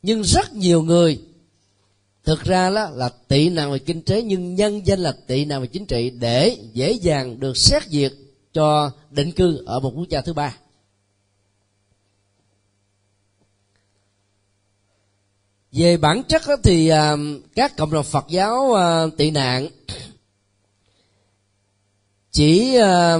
Nhưng 0.03 0.23
rất 0.23 0.53
nhiều 0.53 0.83
người, 0.83 1.23
thực 2.25 2.45
ra 2.45 2.71
đó 2.71 2.91
là 2.91 3.09
tị 3.09 3.49
nạn 3.49 3.73
về 3.73 3.79
kinh 3.79 4.03
tế, 4.03 4.23
nhưng 4.23 4.55
nhân 4.55 4.87
danh 4.87 4.99
là 4.99 5.12
tị 5.27 5.45
nạn 5.45 5.61
về 5.61 5.67
chính 5.67 5.87
trị 5.87 6.11
để 6.11 6.59
dễ 6.73 6.93
dàng 6.93 7.41
được 7.41 7.57
xét 7.57 7.83
duyệt 7.89 8.12
cho 8.57 8.91
định 9.11 9.33
cư 9.33 9.63
ở 9.67 9.81
một 9.81 9.93
quốc 9.97 10.09
gia 10.09 10.21
thứ 10.21 10.33
ba. 10.33 10.57
Về 15.73 15.97
bản 15.97 16.23
chất 16.29 16.43
thì 16.63 16.89
à, 16.89 17.17
các 17.55 17.77
cộng 17.77 17.93
đồng 17.93 18.05
phật 18.05 18.25
giáo 18.29 18.75
à, 18.75 19.05
tị 19.17 19.31
nạn 19.31 19.69
chỉ 22.31 22.77
à, 22.77 23.17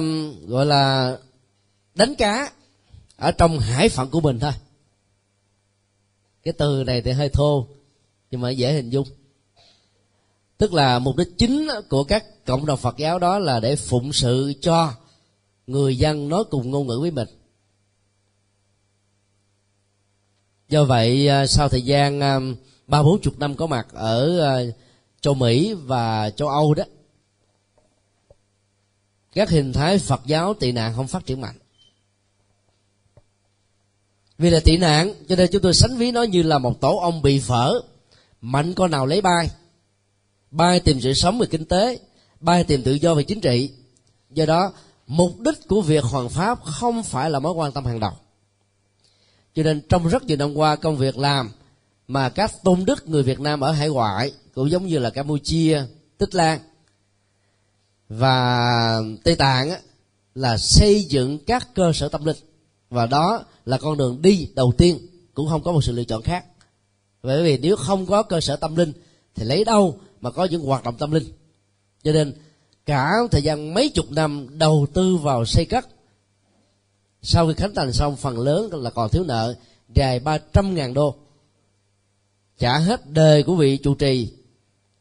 gọi 0.47 0.65
là 0.65 1.17
đánh 1.95 2.15
cá 2.15 2.51
ở 3.17 3.31
trong 3.31 3.59
hải 3.59 3.89
phận 3.89 4.09
của 4.09 4.21
mình 4.21 4.39
thôi. 4.39 4.53
Cái 6.43 6.53
từ 6.53 6.83
này 6.83 7.01
thì 7.01 7.11
hơi 7.11 7.29
thô, 7.29 7.67
nhưng 8.31 8.41
mà 8.41 8.49
dễ 8.49 8.73
hình 8.73 8.89
dung. 8.89 9.07
Tức 10.57 10.73
là 10.73 10.99
mục 10.99 11.15
đích 11.15 11.37
chính 11.37 11.67
của 11.89 12.03
các 12.03 12.45
cộng 12.45 12.65
đồng 12.65 12.79
phật 12.79 12.97
giáo 12.97 13.19
đó 13.19 13.39
là 13.39 13.59
để 13.59 13.75
phụng 13.75 14.13
sự 14.13 14.53
cho 14.61 14.93
người 15.67 15.97
dân 15.97 16.29
nói 16.29 16.43
cùng 16.49 16.71
ngôn 16.71 16.87
ngữ 16.87 16.99
với 16.99 17.11
mình. 17.11 17.27
Do 20.69 20.83
vậy 20.83 21.27
à, 21.27 21.47
sau 21.47 21.69
thời 21.69 21.81
gian 21.81 22.19
à, 22.19 22.39
ba 22.87 23.03
bốn 23.03 23.21
chục 23.21 23.39
năm 23.39 23.55
có 23.55 23.67
mặt 23.67 23.87
ở 23.93 24.39
à, 24.39 24.61
châu 25.21 25.33
mỹ 25.33 25.73
và 25.73 26.29
châu 26.29 26.47
âu 26.47 26.73
đó, 26.73 26.83
các 29.33 29.49
hình 29.49 29.73
thái 29.73 29.97
phật 29.97 30.21
giáo 30.25 30.53
tị 30.53 30.71
nạn 30.71 30.93
không 30.95 31.07
phát 31.07 31.25
triển 31.25 31.41
mạnh. 31.41 31.55
Vì 34.37 34.49
là 34.49 34.59
tị 34.59 34.77
nạn, 34.77 35.13
cho 35.29 35.35
nên 35.35 35.49
chúng 35.51 35.61
tôi 35.61 35.73
sánh 35.73 35.97
ví 35.97 36.11
nó 36.11 36.23
như 36.23 36.43
là 36.43 36.57
một 36.57 36.81
tổ 36.81 36.97
ong 36.97 37.21
bị 37.21 37.39
phở. 37.39 37.73
Mạnh 38.41 38.73
con 38.73 38.91
nào 38.91 39.05
lấy 39.05 39.21
bay? 39.21 39.49
Bay 40.51 40.79
tìm 40.79 41.01
sự 41.01 41.13
sống 41.13 41.39
về 41.39 41.47
kinh 41.51 41.65
tế, 41.65 41.99
bay 42.39 42.63
tìm 42.63 42.83
tự 42.83 42.93
do 42.93 43.15
về 43.15 43.23
chính 43.23 43.41
trị. 43.41 43.71
Do 44.29 44.45
đó 44.45 44.73
mục 45.07 45.39
đích 45.39 45.67
của 45.67 45.81
việc 45.81 46.03
hoàn 46.03 46.29
pháp 46.29 46.63
không 46.63 47.03
phải 47.03 47.29
là 47.29 47.39
mối 47.39 47.53
quan 47.53 47.71
tâm 47.71 47.85
hàng 47.85 47.99
đầu. 47.99 48.13
Cho 49.55 49.63
nên 49.63 49.81
trong 49.89 50.07
rất 50.07 50.23
nhiều 50.23 50.37
năm 50.37 50.53
qua 50.53 50.75
công 50.75 50.97
việc 50.97 51.17
làm 51.17 51.51
mà 52.07 52.29
các 52.29 52.63
tôn 52.63 52.85
đức 52.85 53.07
người 53.07 53.23
Việt 53.23 53.39
Nam 53.39 53.59
ở 53.59 53.71
hải 53.71 53.89
ngoại 53.89 54.31
cũng 54.55 54.69
giống 54.69 54.85
như 54.85 54.99
là 54.99 55.09
Campuchia, 55.09 55.81
Tích 56.17 56.35
Lan 56.35 56.59
và 58.09 59.01
tây 59.23 59.35
tạng 59.35 59.71
là 60.35 60.57
xây 60.57 61.03
dựng 61.03 61.39
các 61.45 61.67
cơ 61.75 61.91
sở 61.93 62.09
tâm 62.09 62.25
linh. 62.25 62.37
Và 62.89 63.05
đó 63.05 63.45
là 63.65 63.77
con 63.77 63.97
đường 63.97 64.21
đi 64.21 64.49
đầu 64.55 64.73
tiên 64.77 64.99
cũng 65.33 65.49
không 65.49 65.63
có 65.63 65.71
một 65.71 65.83
sự 65.83 65.91
lựa 65.91 66.03
chọn 66.03 66.21
khác. 66.21 66.45
Bởi 67.23 67.43
vì 67.43 67.57
nếu 67.57 67.75
không 67.75 68.05
có 68.05 68.23
cơ 68.23 68.41
sở 68.41 68.55
tâm 68.55 68.75
linh 68.75 68.93
thì 69.35 69.43
lấy 69.43 69.63
đâu 69.63 69.99
mà 70.21 70.31
có 70.31 70.45
những 70.45 70.61
hoạt 70.61 70.83
động 70.83 70.95
tâm 70.97 71.11
linh? 71.11 71.31
Cho 72.03 72.11
nên 72.11 72.33
cả 72.87 73.11
thời 73.31 73.41
gian 73.41 73.73
mấy 73.73 73.89
chục 73.89 74.11
năm 74.11 74.47
đầu 74.59 74.87
tư 74.93 75.15
vào 75.15 75.45
xây 75.45 75.65
cất, 75.65 75.87
sau 77.21 77.47
khi 77.47 77.53
khánh 77.57 77.75
thành 77.75 77.93
xong 77.93 78.15
phần 78.15 78.39
lớn 78.39 78.69
là 78.73 78.89
còn 78.89 79.09
thiếu 79.09 79.23
nợ, 79.23 79.55
dài 79.95 80.19
ba 80.19 80.37
trăm 80.37 80.75
ngàn 80.75 80.93
đô. 80.93 81.15
Trả 82.57 82.77
hết 82.77 83.09
đời 83.09 83.43
của 83.43 83.55
vị 83.55 83.77
trụ 83.77 83.95
trì, 83.95 84.33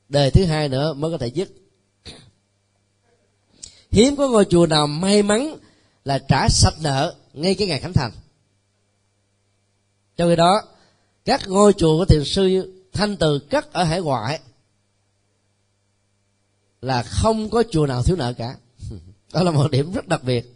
đời 0.08 0.30
thứ 0.30 0.44
hai 0.44 0.68
nữa 0.68 0.92
mới 0.92 1.10
có 1.10 1.18
thể 1.18 1.26
dứt. 1.26 1.48
Hiếm 3.90 4.16
có 4.16 4.28
ngôi 4.28 4.44
chùa 4.44 4.66
nào 4.66 4.86
may 4.86 5.22
mắn 5.22 5.56
là 6.04 6.18
trả 6.18 6.48
sạch 6.48 6.74
nợ 6.80 7.14
ngay 7.32 7.54
cái 7.54 7.68
ngày 7.68 7.80
khánh 7.80 7.92
thành. 7.92 8.12
Trong 10.16 10.28
khi 10.28 10.36
đó, 10.36 10.62
các 11.24 11.48
ngôi 11.48 11.72
chùa 11.72 11.98
của 11.98 12.04
thiền 12.04 12.24
sư 12.24 12.72
thanh 12.92 13.16
từ 13.16 13.38
cất 13.38 13.72
ở 13.72 13.84
hải 13.84 14.00
ngoại 14.00 14.40
là 16.86 17.02
không 17.02 17.50
có 17.50 17.62
chùa 17.70 17.86
nào 17.86 18.02
thiếu 18.02 18.16
nợ 18.16 18.32
cả. 18.32 18.56
Đó 19.32 19.42
là 19.42 19.50
một 19.50 19.70
điểm 19.70 19.92
rất 19.92 20.08
đặc 20.08 20.24
biệt. 20.24 20.54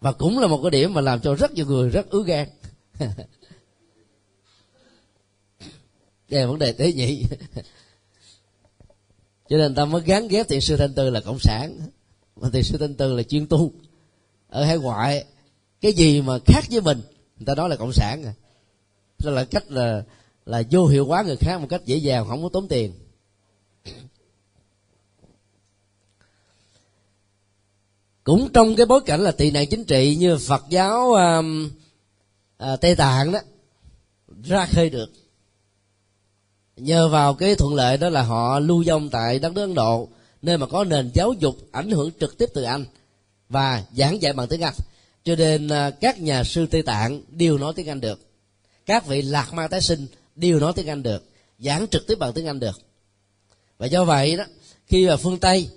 Và 0.00 0.12
cũng 0.12 0.38
là 0.38 0.46
một 0.46 0.60
cái 0.62 0.70
điểm 0.70 0.94
mà 0.94 1.00
làm 1.00 1.20
cho 1.20 1.34
rất 1.34 1.52
nhiều 1.52 1.66
người 1.66 1.90
rất 1.90 2.10
ứ 2.10 2.24
gan. 2.24 2.48
Đây 6.28 6.40
là 6.40 6.46
vấn 6.46 6.58
đề 6.58 6.72
tế 6.72 6.92
nhị. 6.92 7.22
Cho 9.48 9.56
nên 9.56 9.74
ta 9.74 9.84
mới 9.84 10.02
gắn 10.06 10.28
ghép 10.28 10.48
thiền 10.48 10.60
sư 10.60 10.76
thanh 10.76 10.94
tư 10.94 11.10
là 11.10 11.20
cộng 11.20 11.38
sản. 11.38 11.80
Mà 12.36 12.50
thiền 12.52 12.62
sư 12.62 12.78
thanh 12.78 12.94
tư 12.94 13.12
là 13.12 13.22
chuyên 13.22 13.46
tu. 13.46 13.72
Ở 14.48 14.64
hải 14.64 14.78
ngoại, 14.78 15.24
cái 15.80 15.92
gì 15.92 16.22
mà 16.22 16.38
khác 16.46 16.64
với 16.70 16.80
mình, 16.80 17.00
người 17.38 17.46
ta 17.46 17.54
nói 17.54 17.68
là 17.68 17.76
cộng 17.76 17.92
sản 17.92 18.24
à. 18.24 18.32
Đó 19.24 19.30
là 19.30 19.44
cách 19.44 19.70
là 19.70 20.04
là 20.46 20.62
vô 20.70 20.86
hiệu 20.86 21.06
hóa 21.06 21.22
người 21.22 21.36
khác 21.36 21.58
một 21.60 21.66
cách 21.70 21.86
dễ 21.86 21.96
dàng, 21.96 22.28
không 22.28 22.42
có 22.42 22.48
tốn 22.48 22.68
tiền. 22.68 22.92
Cũng 28.24 28.48
trong 28.52 28.76
cái 28.76 28.86
bối 28.86 29.00
cảnh 29.06 29.20
là 29.20 29.32
tị 29.32 29.50
nạn 29.50 29.66
chính 29.66 29.84
trị 29.84 30.16
như 30.16 30.38
phật 30.38 30.64
giáo 30.68 31.10
uh, 31.10 31.44
uh, 32.72 32.80
tây 32.80 32.96
tạng 32.96 33.32
đó 33.32 33.38
ra 34.44 34.66
khơi 34.66 34.90
được. 34.90 35.12
Nhờ 36.76 37.08
vào 37.08 37.34
cái 37.34 37.54
thuận 37.54 37.74
lợi 37.74 37.96
đó 37.96 38.08
là 38.08 38.22
họ 38.22 38.58
lưu 38.58 38.84
vong 38.86 39.10
tại 39.10 39.38
đất 39.38 39.52
nước 39.52 39.62
ấn 39.62 39.74
độ 39.74 40.08
nơi 40.42 40.58
mà 40.58 40.66
có 40.66 40.84
nền 40.84 41.10
giáo 41.14 41.32
dục 41.32 41.56
ảnh 41.72 41.90
hưởng 41.90 42.10
trực 42.20 42.38
tiếp 42.38 42.46
từ 42.54 42.62
anh 42.62 42.84
và 43.48 43.84
giảng 43.96 44.22
dạy 44.22 44.32
bằng 44.32 44.48
tiếng 44.48 44.60
anh. 44.60 44.74
Cho 45.24 45.36
nên 45.36 45.68
à, 45.68 45.90
các 45.90 46.20
nhà 46.20 46.44
sư 46.44 46.66
tây 46.66 46.82
tạng 46.82 47.22
đều 47.28 47.58
nói 47.58 47.72
tiếng 47.76 47.88
anh 47.88 48.00
được. 48.00 48.20
Các 48.86 49.06
vị 49.06 49.22
lạc 49.22 49.52
ma 49.52 49.68
tái 49.68 49.80
sinh 49.80 50.06
đều 50.36 50.60
nói 50.60 50.72
tiếng 50.76 50.86
anh 50.86 51.02
được 51.02 51.28
giảng 51.58 51.86
trực 51.88 52.06
tiếp 52.06 52.18
bằng 52.18 52.32
tiếng 52.32 52.46
anh 52.46 52.60
được. 52.60 52.80
Và 53.78 53.86
do 53.86 54.04
vậy 54.04 54.36
đó 54.36 54.44
khi 54.86 55.06
mà 55.06 55.16
phương 55.16 55.38
tây 55.38 55.68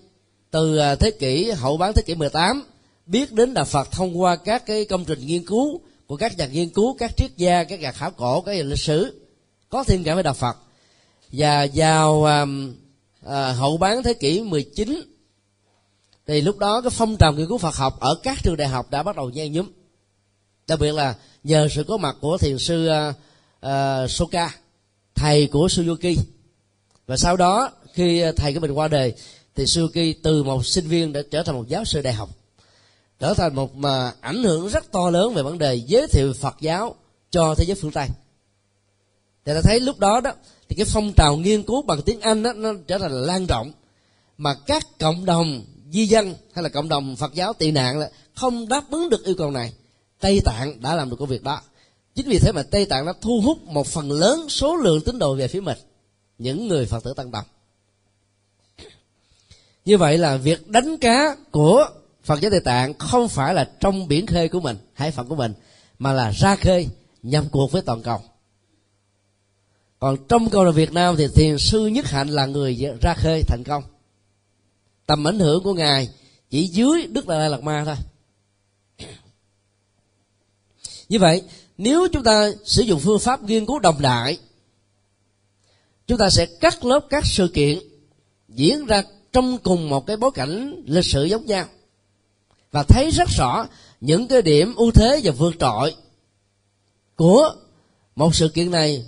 từ 0.51 0.77
à, 0.77 0.95
thế 0.95 1.11
kỷ 1.11 1.51
hậu 1.51 1.77
bán 1.77 1.93
thế 1.93 2.01
kỷ 2.01 2.15
18 2.15 2.63
biết 3.05 3.31
đến 3.31 3.53
đạo 3.53 3.65
Phật 3.65 3.91
thông 3.91 4.21
qua 4.21 4.35
các 4.35 4.65
cái 4.65 4.85
công 4.85 5.05
trình 5.05 5.25
nghiên 5.25 5.45
cứu 5.45 5.81
của 6.07 6.17
các 6.17 6.37
nhà 6.37 6.47
nghiên 6.47 6.69
cứu, 6.69 6.95
các 6.99 7.17
triết 7.17 7.37
gia, 7.37 7.63
các 7.63 7.79
nhà 7.79 7.91
khảo 7.91 8.11
cổ, 8.11 8.41
các 8.41 8.53
nhà 8.53 8.63
lịch 8.63 8.79
sử 8.79 9.21
có 9.69 9.83
thiện 9.83 10.03
cảm 10.03 10.15
với 10.15 10.23
đạo 10.23 10.33
Phật. 10.33 10.57
Và 11.31 11.67
vào 11.73 12.25
à, 12.25 12.45
à, 13.25 13.51
hậu 13.51 13.77
bán 13.77 14.03
thế 14.03 14.13
kỷ 14.13 14.41
19 14.41 15.01
thì 16.27 16.41
lúc 16.41 16.57
đó 16.57 16.81
cái 16.81 16.89
phong 16.89 17.17
trào 17.17 17.33
nghiên 17.33 17.47
cứu 17.47 17.57
Phật 17.57 17.75
học 17.75 17.99
ở 17.99 18.15
các 18.23 18.37
trường 18.43 18.57
đại 18.57 18.67
học 18.67 18.91
đã 18.91 19.03
bắt 19.03 19.15
đầu 19.15 19.29
nhen 19.29 19.53
nhúm 19.53 19.67
đặc 20.67 20.79
biệt 20.79 20.91
là 20.91 21.15
nhờ 21.43 21.67
sự 21.71 21.83
có 21.83 21.97
mặt 21.97 22.15
của 22.21 22.37
thiền 22.37 22.57
sư 22.57 22.89
uh, 22.89 23.15
uh, 23.65 24.11
Soka 24.11 24.55
thầy 25.15 25.47
của 25.47 25.67
Suzuki. 25.67 26.15
Và 27.07 27.17
sau 27.17 27.37
đó 27.37 27.71
khi 27.93 28.23
thầy 28.35 28.53
của 28.53 28.59
mình 28.59 28.71
qua 28.71 28.87
đời 28.87 29.13
thì 29.57 29.63
Suzuki 29.63 30.13
từ 30.23 30.43
một 30.43 30.65
sinh 30.65 30.87
viên 30.87 31.13
đã 31.13 31.21
trở 31.31 31.43
thành 31.43 31.55
một 31.55 31.67
giáo 31.67 31.85
sư 31.85 32.01
đại 32.01 32.13
học 32.13 32.29
trở 33.19 33.33
thành 33.33 33.55
một 33.55 33.75
mà 33.75 34.13
ảnh 34.21 34.43
hưởng 34.43 34.69
rất 34.69 34.91
to 34.91 35.09
lớn 35.09 35.33
về 35.33 35.43
vấn 35.43 35.57
đề 35.57 35.75
giới 35.75 36.07
thiệu 36.07 36.33
Phật 36.33 36.55
giáo 36.61 36.95
cho 37.31 37.55
thế 37.55 37.65
giới 37.65 37.75
phương 37.75 37.91
Tây. 37.91 38.07
Thì 39.45 39.53
ta 39.53 39.61
thấy 39.63 39.79
lúc 39.79 39.99
đó 39.99 40.21
đó 40.21 40.31
thì 40.69 40.75
cái 40.75 40.85
phong 40.85 41.13
trào 41.13 41.37
nghiên 41.37 41.63
cứu 41.63 41.81
bằng 41.81 42.01
tiếng 42.01 42.21
Anh 42.21 42.43
đó, 42.43 42.53
nó 42.53 42.73
trở 42.87 42.97
thành 42.97 43.11
là 43.11 43.33
lan 43.33 43.45
rộng 43.45 43.71
mà 44.37 44.53
các 44.53 44.83
cộng 44.99 45.25
đồng 45.25 45.65
di 45.91 46.05
dân 46.05 46.35
hay 46.53 46.63
là 46.63 46.69
cộng 46.69 46.89
đồng 46.89 47.15
Phật 47.15 47.33
giáo 47.33 47.53
tị 47.53 47.71
nạn 47.71 47.99
là 47.99 48.09
không 48.35 48.67
đáp 48.67 48.83
ứng 48.91 49.09
được 49.09 49.25
yêu 49.25 49.35
cầu 49.37 49.51
này. 49.51 49.73
Tây 50.19 50.41
Tạng 50.45 50.81
đã 50.81 50.95
làm 50.95 51.09
được 51.09 51.15
công 51.19 51.29
việc 51.29 51.43
đó. 51.43 51.61
Chính 52.15 52.27
vì 52.29 52.39
thế 52.39 52.51
mà 52.51 52.63
Tây 52.63 52.85
Tạng 52.85 53.05
đã 53.05 53.13
thu 53.21 53.41
hút 53.43 53.63
một 53.63 53.87
phần 53.87 54.11
lớn 54.11 54.49
số 54.49 54.75
lượng 54.75 55.01
tín 55.01 55.19
đồ 55.19 55.35
về 55.35 55.47
phía 55.47 55.61
mình 55.61 55.77
những 56.37 56.67
người 56.67 56.85
Phật 56.85 57.03
tử 57.03 57.13
tăng 57.13 57.31
đồng 57.31 57.45
như 59.87 59.97
vậy 59.97 60.17
là 60.17 60.37
việc 60.37 60.67
đánh 60.67 60.97
cá 60.97 61.35
của 61.51 61.89
Phật 62.23 62.41
giáo 62.41 62.51
Tây 62.51 62.59
Tạng 62.59 62.93
không 62.93 63.27
phải 63.27 63.53
là 63.53 63.69
trong 63.79 64.07
biển 64.07 64.27
khơi 64.27 64.49
của 64.49 64.59
mình, 64.59 64.77
hải 64.93 65.11
phận 65.11 65.27
của 65.27 65.35
mình, 65.35 65.53
mà 65.99 66.13
là 66.13 66.31
ra 66.31 66.55
khơi 66.55 66.87
nhằm 67.23 67.49
cuộc 67.49 67.71
với 67.71 67.81
toàn 67.81 68.01
cầu. 68.01 68.21
Còn 69.99 70.17
trong 70.27 70.49
câu 70.49 70.63
là 70.63 70.71
Việt 70.71 70.93
Nam 70.93 71.15
thì 71.17 71.27
thiền 71.35 71.57
sư 71.57 71.87
nhất 71.87 72.05
hạnh 72.05 72.29
là 72.29 72.45
người 72.45 72.91
ra 73.01 73.13
khơi 73.13 73.43
thành 73.47 73.63
công. 73.63 73.83
Tầm 75.05 75.27
ảnh 75.27 75.39
hưởng 75.39 75.63
của 75.63 75.73
ngài 75.73 76.09
chỉ 76.49 76.67
dưới 76.67 77.07
Đức 77.07 77.27
đại 77.27 77.39
Lai 77.39 77.49
Lạt 77.49 77.63
Ma 77.63 77.83
thôi. 77.85 77.95
Như 81.09 81.19
vậy, 81.19 81.43
nếu 81.77 82.07
chúng 82.13 82.23
ta 82.23 82.51
sử 82.65 82.83
dụng 82.83 82.99
phương 82.99 83.19
pháp 83.19 83.43
nghiên 83.43 83.65
cứu 83.65 83.79
đồng 83.79 84.01
đại, 84.01 84.37
chúng 86.07 86.17
ta 86.17 86.29
sẽ 86.29 86.45
cắt 86.45 86.85
lớp 86.85 86.99
các 87.09 87.23
sự 87.25 87.47
kiện 87.53 87.79
diễn 88.49 88.85
ra 88.85 89.03
trong 89.37 89.57
cùng 89.57 89.89
một 89.89 90.05
cái 90.05 90.17
bối 90.17 90.31
cảnh 90.33 90.83
lịch 90.85 91.05
sử 91.05 91.23
giống 91.23 91.45
nhau. 91.45 91.65
Và 92.71 92.83
thấy 92.83 93.09
rất 93.11 93.29
rõ 93.37 93.67
những 94.01 94.27
cái 94.27 94.41
điểm 94.41 94.75
ưu 94.75 94.91
thế 94.91 95.21
và 95.23 95.31
vượt 95.31 95.55
trội 95.59 95.95
của 97.15 97.55
một 98.15 98.35
sự 98.35 98.49
kiện 98.49 98.71
này 98.71 99.05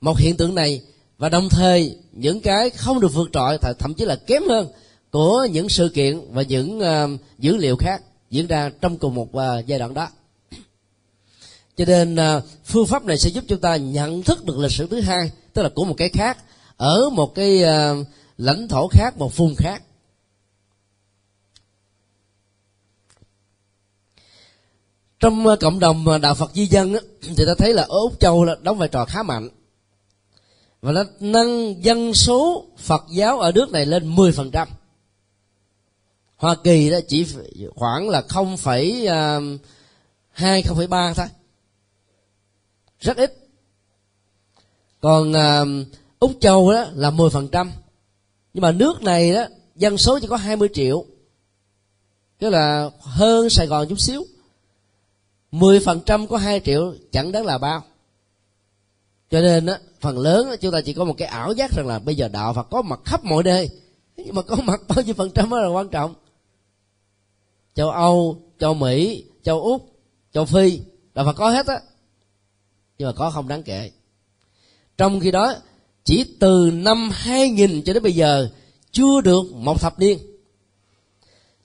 một 0.00 0.18
hiện 0.18 0.36
tượng 0.36 0.54
này 0.54 0.82
và 1.18 1.28
đồng 1.28 1.48
thời 1.48 1.96
những 2.12 2.40
cái 2.40 2.70
không 2.70 3.00
được 3.00 3.14
vượt 3.14 3.30
trội 3.32 3.58
thậm 3.78 3.94
chí 3.94 4.04
là 4.04 4.16
kém 4.16 4.42
hơn 4.48 4.68
của 5.10 5.46
những 5.52 5.68
sự 5.68 5.88
kiện 5.88 6.20
và 6.30 6.42
những 6.42 6.78
uh, 6.78 7.20
dữ 7.38 7.56
liệu 7.56 7.76
khác 7.76 8.02
diễn 8.30 8.46
ra 8.46 8.70
trong 8.80 8.98
cùng 8.98 9.14
một 9.14 9.28
uh, 9.36 9.66
giai 9.66 9.78
đoạn 9.78 9.94
đó. 9.94 10.08
Cho 11.76 11.84
nên 11.84 12.14
uh, 12.14 12.44
phương 12.64 12.86
pháp 12.86 13.04
này 13.04 13.18
sẽ 13.18 13.30
giúp 13.30 13.44
chúng 13.48 13.60
ta 13.60 13.76
nhận 13.76 14.22
thức 14.22 14.44
được 14.44 14.58
lịch 14.58 14.72
sử 14.72 14.86
thứ 14.86 15.00
hai 15.00 15.30
tức 15.52 15.62
là 15.62 15.68
của 15.68 15.84
một 15.84 15.94
cái 15.96 16.08
khác 16.08 16.38
ở 16.76 17.10
một 17.10 17.34
cái 17.34 17.62
uh, 17.64 18.06
lãnh 18.38 18.68
thổ 18.68 18.88
khác 18.88 19.18
một 19.18 19.36
vùng 19.36 19.54
khác 19.54 19.82
trong 25.20 25.46
ờ, 25.46 25.56
cộng 25.56 25.78
đồng 25.78 26.08
ờ, 26.08 26.18
đạo 26.18 26.34
Phật 26.34 26.50
di 26.54 26.66
dân 26.66 26.92
thì 27.36 27.44
ta 27.46 27.54
thấy 27.58 27.74
là 27.74 27.82
ở 27.82 27.98
Úc 27.98 28.20
Châu 28.20 28.44
là 28.44 28.56
đóng 28.62 28.78
vai 28.78 28.88
trò 28.88 29.04
khá 29.04 29.22
mạnh 29.22 29.48
và 30.82 30.92
nó 30.92 31.04
nâng 31.20 31.84
dân 31.84 32.14
số 32.14 32.66
Phật 32.78 33.04
giáo 33.10 33.40
ở 33.40 33.52
nước 33.52 33.70
này 33.70 33.86
lên 33.86 34.16
10%. 34.16 34.66
Hoa 36.36 36.56
Kỳ 36.64 36.90
đó 36.90 36.98
chỉ 37.08 37.26
khoảng 37.74 38.08
là 38.08 38.20
0,2 38.28 39.58
0,3 40.36 40.88
ờ, 40.90 41.14
thôi. 41.14 41.26
Rất 43.00 43.16
ít. 43.16 43.36
Còn 45.00 45.32
uh, 45.32 45.86
Úc 46.18 46.32
Châu 46.40 46.72
đó 46.72 46.84
là 46.94 47.10
10%. 47.10 47.70
Nhưng 48.56 48.62
mà 48.62 48.72
nước 48.72 49.02
này 49.02 49.32
đó, 49.32 49.44
dân 49.74 49.98
số 49.98 50.18
chỉ 50.20 50.26
có 50.26 50.36
20 50.36 50.68
triệu. 50.72 51.04
Tức 52.38 52.50
là 52.50 52.90
hơn 53.00 53.50
Sài 53.50 53.66
Gòn 53.66 53.88
chút 53.88 54.00
xíu. 54.00 54.26
10% 55.52 56.26
có 56.26 56.36
2 56.36 56.60
triệu, 56.60 56.94
chẳng 57.12 57.32
đáng 57.32 57.46
là 57.46 57.58
bao. 57.58 57.82
Cho 59.30 59.40
nên 59.40 59.66
á, 59.66 59.78
phần 60.00 60.18
lớn 60.18 60.56
chúng 60.60 60.72
ta 60.72 60.80
chỉ 60.80 60.92
có 60.92 61.04
một 61.04 61.14
cái 61.18 61.28
ảo 61.28 61.52
giác 61.52 61.70
rằng 61.76 61.86
là 61.86 61.98
bây 61.98 62.14
giờ 62.14 62.28
đạo 62.28 62.54
phật 62.54 62.62
có 62.70 62.82
mặt 62.82 63.00
khắp 63.04 63.24
mọi 63.24 63.42
nơi. 63.42 63.70
Nhưng 64.16 64.34
mà 64.34 64.42
có 64.42 64.56
mặt 64.56 64.80
bao 64.88 65.04
nhiêu 65.04 65.14
phần 65.14 65.30
trăm 65.30 65.50
mới 65.50 65.62
là 65.62 65.68
quan 65.68 65.88
trọng. 65.88 66.14
Châu 67.74 67.90
âu, 67.90 68.42
châu 68.58 68.74
mỹ, 68.74 69.24
châu 69.42 69.62
úc, 69.62 69.88
châu 70.32 70.44
phi, 70.44 70.80
đạo 71.14 71.24
phật 71.24 71.32
có 71.32 71.50
hết 71.50 71.66
á. 71.66 71.80
Nhưng 72.98 73.06
mà 73.06 73.12
có 73.12 73.30
không 73.30 73.48
đáng 73.48 73.62
kể. 73.62 73.90
Trong 74.98 75.20
khi 75.20 75.30
đó 75.30 75.54
chỉ 76.06 76.24
từ 76.38 76.70
năm 76.74 77.10
2000 77.12 77.82
cho 77.82 77.92
đến 77.92 78.02
bây 78.02 78.14
giờ 78.14 78.48
chưa 78.92 79.20
được 79.20 79.42
một 79.52 79.80
thập 79.80 79.98
niên. 79.98 80.18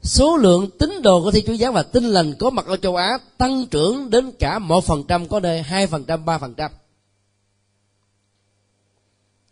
Số 0.02 0.38
lượng 0.38 0.70
tín 0.80 1.02
đồ 1.02 1.22
của 1.24 1.32
Thiên 1.32 1.46
chúa 1.46 1.54
giáo 1.54 1.72
và 1.72 1.84
tinh 1.84 2.04
lành 2.04 2.34
có 2.40 2.50
mặt 2.50 2.66
ở 2.66 2.78
châu 2.78 2.96
á 2.96 3.18
tăng 3.38 3.68
trưởng 3.68 4.10
đến 4.10 4.32
cả 4.40 4.60
một 4.60 4.86
phần 4.86 5.04
trăm 5.08 5.28
có 5.28 5.40
nơi 5.40 5.62
hai 5.62 5.88
phần 5.88 6.06
trăm 6.06 6.26
ba 6.26 6.38
phần 6.38 6.54
trăm. 6.54 6.72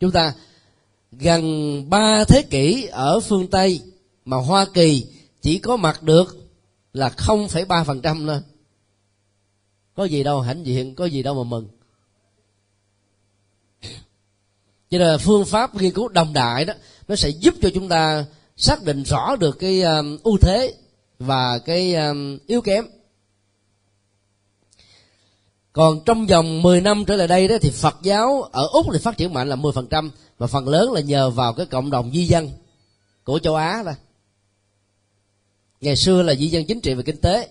Chúng 0.00 0.10
ta 0.10 0.34
gần 1.12 1.44
ba 1.90 2.24
thế 2.24 2.42
kỷ 2.42 2.86
ở 2.86 3.20
phương 3.20 3.48
tây 3.48 3.80
mà 4.24 4.36
hoa 4.36 4.66
kỳ 4.74 5.06
chỉ 5.42 5.58
có 5.58 5.76
mặt 5.76 6.02
được 6.02 6.36
là 6.92 7.08
0,3% 7.08 8.26
thôi 8.26 8.40
có 9.94 10.04
gì 10.04 10.22
đâu 10.22 10.40
hãnh 10.40 10.66
diện 10.66 10.94
có 10.94 11.04
gì 11.04 11.22
đâu 11.22 11.44
mà 11.44 11.50
mừng. 11.50 11.68
Cho 14.90 14.98
nên 14.98 15.08
là 15.08 15.18
phương 15.18 15.44
pháp 15.44 15.74
nghiên 15.74 15.92
cứu 15.92 16.08
đồng 16.08 16.32
đại 16.32 16.64
đó 16.64 16.74
nó 17.08 17.16
sẽ 17.16 17.28
giúp 17.28 17.54
cho 17.62 17.70
chúng 17.74 17.88
ta 17.88 18.24
xác 18.56 18.82
định 18.82 19.02
rõ 19.02 19.36
được 19.36 19.58
cái 19.58 19.82
um, 19.82 20.18
ưu 20.22 20.38
thế 20.38 20.74
và 21.18 21.58
cái 21.58 21.94
um, 21.94 22.38
yếu 22.46 22.60
kém 22.60 22.84
còn 25.72 26.00
trong 26.04 26.26
vòng 26.26 26.62
10 26.62 26.80
năm 26.80 27.04
trở 27.04 27.16
lại 27.16 27.28
đây 27.28 27.48
đó 27.48 27.56
thì 27.60 27.70
Phật 27.70 27.96
giáo 28.02 28.42
ở 28.42 28.66
Úc 28.72 28.86
thì 28.92 28.98
phát 28.98 29.16
triển 29.16 29.32
mạnh 29.32 29.48
là 29.48 29.56
10% 29.56 30.10
và 30.38 30.46
phần 30.46 30.68
lớn 30.68 30.92
là 30.92 31.00
nhờ 31.00 31.30
vào 31.30 31.52
cái 31.52 31.66
cộng 31.66 31.90
đồng 31.90 32.10
di 32.14 32.24
dân 32.24 32.50
của 33.24 33.38
châu 33.38 33.54
Á 33.54 33.82
đó. 33.86 33.92
Ngày 35.80 35.96
xưa 35.96 36.22
là 36.22 36.34
di 36.34 36.48
dân 36.48 36.64
chính 36.64 36.80
trị 36.80 36.94
và 36.94 37.02
kinh 37.02 37.16
tế. 37.16 37.48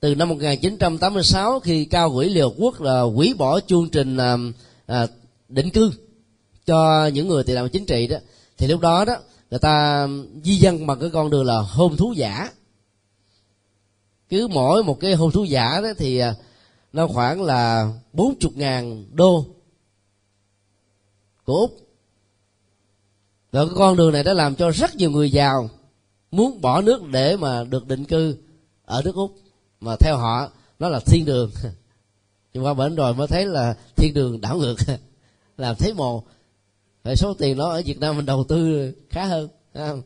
Từ 0.00 0.14
năm 0.14 0.28
1986 0.28 1.60
khi 1.60 1.84
cao 1.84 2.12
quỹ 2.14 2.28
liều 2.28 2.54
Quốc 2.58 2.80
là 2.80 3.00
hủy 3.00 3.34
bỏ 3.34 3.60
chương 3.60 3.88
trình 3.88 4.16
um, 4.16 4.52
à, 4.86 5.06
định 5.48 5.70
cư 5.70 5.92
cho 6.66 7.06
những 7.06 7.28
người 7.28 7.44
tị 7.44 7.54
nạn 7.54 7.68
chính 7.68 7.86
trị 7.86 8.06
đó, 8.06 8.16
thì 8.58 8.66
lúc 8.66 8.80
đó 8.80 9.04
đó, 9.04 9.16
người 9.50 9.58
ta 9.58 10.08
di 10.44 10.56
dân 10.56 10.86
bằng 10.86 11.00
cái 11.00 11.10
con 11.10 11.30
đường 11.30 11.44
là 11.44 11.58
hôn 11.58 11.96
thú 11.96 12.12
giả. 12.16 12.50
Cứ 14.28 14.48
mỗi 14.48 14.84
một 14.84 15.00
cái 15.00 15.14
hôn 15.14 15.30
thú 15.30 15.44
giả 15.44 15.80
đó 15.80 15.88
thì 15.98 16.18
à, 16.18 16.34
nó 16.92 17.06
khoảng 17.06 17.42
là 17.42 17.92
bốn 18.12 18.38
chục 18.40 18.56
ngàn 18.56 19.06
đô 19.12 19.44
của 21.44 21.54
úc. 21.54 21.76
Và 23.52 23.64
cái 23.64 23.74
con 23.76 23.96
đường 23.96 24.12
này 24.12 24.24
đã 24.24 24.32
làm 24.32 24.54
cho 24.54 24.70
rất 24.70 24.96
nhiều 24.96 25.10
người 25.10 25.30
giàu 25.30 25.68
muốn 26.30 26.60
bỏ 26.60 26.80
nước 26.80 27.02
để 27.10 27.36
mà 27.36 27.64
được 27.64 27.86
định 27.86 28.04
cư 28.04 28.36
ở 28.84 29.02
nước 29.04 29.14
úc. 29.14 29.34
Mà 29.80 29.96
theo 29.96 30.16
họ, 30.16 30.50
nó 30.78 30.88
là 30.88 31.00
thiên 31.06 31.24
đường. 31.24 31.50
Nhưng 32.52 32.64
qua 32.64 32.74
bển 32.74 32.94
rồi 32.94 33.14
mới 33.14 33.26
thấy 33.26 33.46
là 33.46 33.74
thiên 33.96 34.14
đường 34.14 34.40
đảo 34.40 34.56
ngược, 34.56 34.76
làm 35.56 35.76
thấy 35.76 35.94
mồ 35.94 36.24
vậy 37.02 37.16
số 37.16 37.34
tiền 37.34 37.56
đó 37.56 37.70
ở 37.70 37.82
việt 37.84 38.00
nam 38.00 38.16
mình 38.16 38.26
đầu 38.26 38.44
tư 38.48 38.92
khá 39.10 39.24
hơn 39.24 39.48
không? 39.74 40.02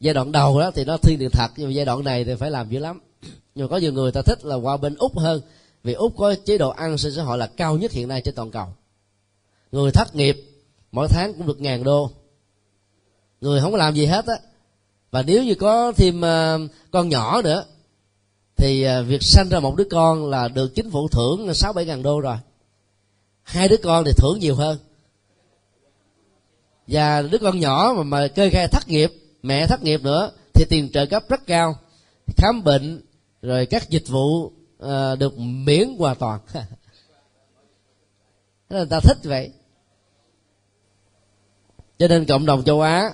giai 0.00 0.14
đoạn 0.14 0.32
đầu 0.32 0.60
đó 0.60 0.70
thì 0.74 0.84
nó 0.84 0.96
thiên 0.96 1.18
đường 1.18 1.30
thật 1.30 1.50
nhưng 1.56 1.68
mà 1.68 1.72
giai 1.72 1.84
đoạn 1.84 2.04
này 2.04 2.24
thì 2.24 2.34
phải 2.34 2.50
làm 2.50 2.68
dữ 2.68 2.78
lắm. 2.78 3.00
Nhưng 3.54 3.66
mà 3.66 3.70
có 3.70 3.76
nhiều 3.76 3.92
người 3.92 4.12
ta 4.12 4.22
thích 4.22 4.44
là 4.44 4.54
qua 4.54 4.76
bên 4.76 4.94
úc 4.94 5.18
hơn 5.18 5.40
vì 5.84 5.92
úc 5.92 6.16
có 6.16 6.34
chế 6.44 6.58
độ 6.58 6.70
an 6.70 6.98
sinh 6.98 7.12
xã 7.16 7.22
hội 7.22 7.38
là 7.38 7.46
cao 7.46 7.76
nhất 7.76 7.92
hiện 7.92 8.08
nay 8.08 8.22
trên 8.24 8.34
toàn 8.34 8.50
cầu. 8.50 8.66
Người 9.72 9.92
thất 9.92 10.14
nghiệp 10.14 10.36
mỗi 10.92 11.08
tháng 11.08 11.34
cũng 11.34 11.46
được 11.46 11.60
ngàn 11.60 11.84
đô. 11.84 12.10
Người 13.40 13.60
không 13.60 13.72
có 13.72 13.78
làm 13.78 13.94
gì 13.94 14.06
hết 14.06 14.26
á. 14.26 14.34
Và 15.10 15.22
nếu 15.22 15.44
như 15.44 15.54
có 15.54 15.92
thêm 15.92 16.20
uh, 16.20 16.70
con 16.90 17.08
nhỏ 17.08 17.42
nữa 17.42 17.64
thì 18.56 18.86
uh, 18.86 19.06
việc 19.06 19.22
sanh 19.22 19.48
ra 19.48 19.60
một 19.60 19.76
đứa 19.76 19.84
con 19.90 20.30
là 20.30 20.48
được 20.48 20.74
chính 20.74 20.90
phủ 20.90 21.08
thưởng 21.08 21.54
sáu 21.54 21.72
bảy 21.72 21.84
ngàn 21.84 22.02
đô 22.02 22.20
rồi. 22.20 22.36
Hai 23.42 23.68
đứa 23.68 23.76
con 23.76 24.04
thì 24.04 24.12
thưởng 24.16 24.38
nhiều 24.38 24.54
hơn 24.54 24.78
và 26.90 27.22
đứa 27.22 27.38
con 27.38 27.60
nhỏ 27.60 27.94
mà 27.96 28.02
mà 28.02 28.28
kê 28.28 28.50
khai 28.50 28.68
thất 28.68 28.88
nghiệp 28.88 29.12
mẹ 29.42 29.66
thất 29.66 29.82
nghiệp 29.82 30.02
nữa 30.02 30.30
thì 30.54 30.64
tiền 30.68 30.90
trợ 30.92 31.06
cấp 31.06 31.24
rất 31.28 31.46
cao. 31.46 31.74
Khám 32.36 32.64
bệnh 32.64 33.02
rồi 33.42 33.66
các 33.66 33.90
dịch 33.90 34.08
vụ 34.08 34.44
uh, 34.44 34.52
được 35.18 35.38
miễn 35.38 35.96
hoàn 35.98 36.16
toàn. 36.16 36.40
Thế 36.52 36.62
là 38.68 38.78
người 38.78 38.86
ta 38.90 39.00
thích 39.00 39.18
vậy. 39.22 39.50
Cho 41.98 42.08
nên 42.08 42.24
cộng 42.24 42.46
đồng 42.46 42.64
châu 42.64 42.80
á 42.80 43.10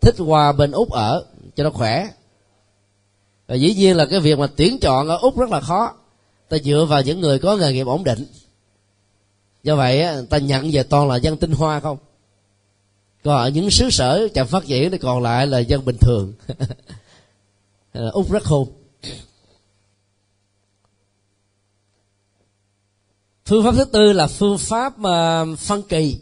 thích 0.00 0.14
qua 0.18 0.52
bên 0.52 0.72
úc 0.72 0.90
ở 0.90 1.24
cho 1.56 1.64
nó 1.64 1.70
khỏe. 1.70 2.08
Và 3.46 3.54
dĩ 3.54 3.74
nhiên 3.74 3.96
là 3.96 4.06
cái 4.06 4.20
việc 4.20 4.38
mà 4.38 4.46
tuyển 4.56 4.78
chọn 4.80 5.08
ở 5.08 5.16
úc 5.16 5.38
rất 5.38 5.50
là 5.50 5.60
khó. 5.60 5.94
Ta 6.48 6.58
dựa 6.58 6.86
vào 6.88 7.02
những 7.02 7.20
người 7.20 7.38
có 7.38 7.56
nghề 7.56 7.72
nghiệp 7.72 7.86
ổn 7.86 8.04
định. 8.04 8.26
Do 9.62 9.76
vậy 9.76 10.06
ta 10.30 10.38
nhận 10.38 10.70
về 10.72 10.82
toàn 10.82 11.08
là 11.08 11.16
dân 11.16 11.36
tinh 11.36 11.52
hoa 11.52 11.80
không? 11.80 11.98
Còn 13.24 13.36
ở 13.36 13.48
những 13.48 13.70
xứ 13.70 13.90
sở 13.90 14.28
chậm 14.34 14.46
phát 14.46 14.66
triển 14.66 14.90
thì 14.90 14.98
còn 14.98 15.22
lại 15.22 15.46
là 15.46 15.58
dân 15.58 15.84
bình 15.84 15.96
thường. 16.00 16.34
Úc 18.12 18.30
rất 18.32 18.42
khôn. 18.42 18.72
Phương 23.44 23.64
pháp 23.64 23.74
thứ 23.74 23.84
tư 23.84 24.12
là 24.12 24.26
phương 24.26 24.58
pháp 24.58 24.98
mà 24.98 25.44
phân 25.58 25.82
kỳ. 25.82 26.18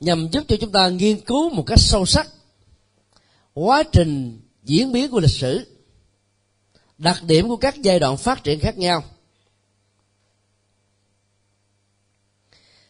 Nhằm 0.00 0.28
giúp 0.32 0.44
cho 0.48 0.56
chúng 0.60 0.72
ta 0.72 0.88
nghiên 0.88 1.20
cứu 1.20 1.50
một 1.50 1.64
cách 1.66 1.78
sâu 1.80 2.06
sắc 2.06 2.28
quá 3.54 3.82
trình 3.92 4.40
diễn 4.62 4.92
biến 4.92 5.10
của 5.10 5.20
lịch 5.20 5.30
sử, 5.30 5.66
đặc 6.98 7.22
điểm 7.22 7.48
của 7.48 7.56
các 7.56 7.82
giai 7.82 7.98
đoạn 7.98 8.16
phát 8.16 8.44
triển 8.44 8.60
khác 8.60 8.78
nhau. 8.78 9.04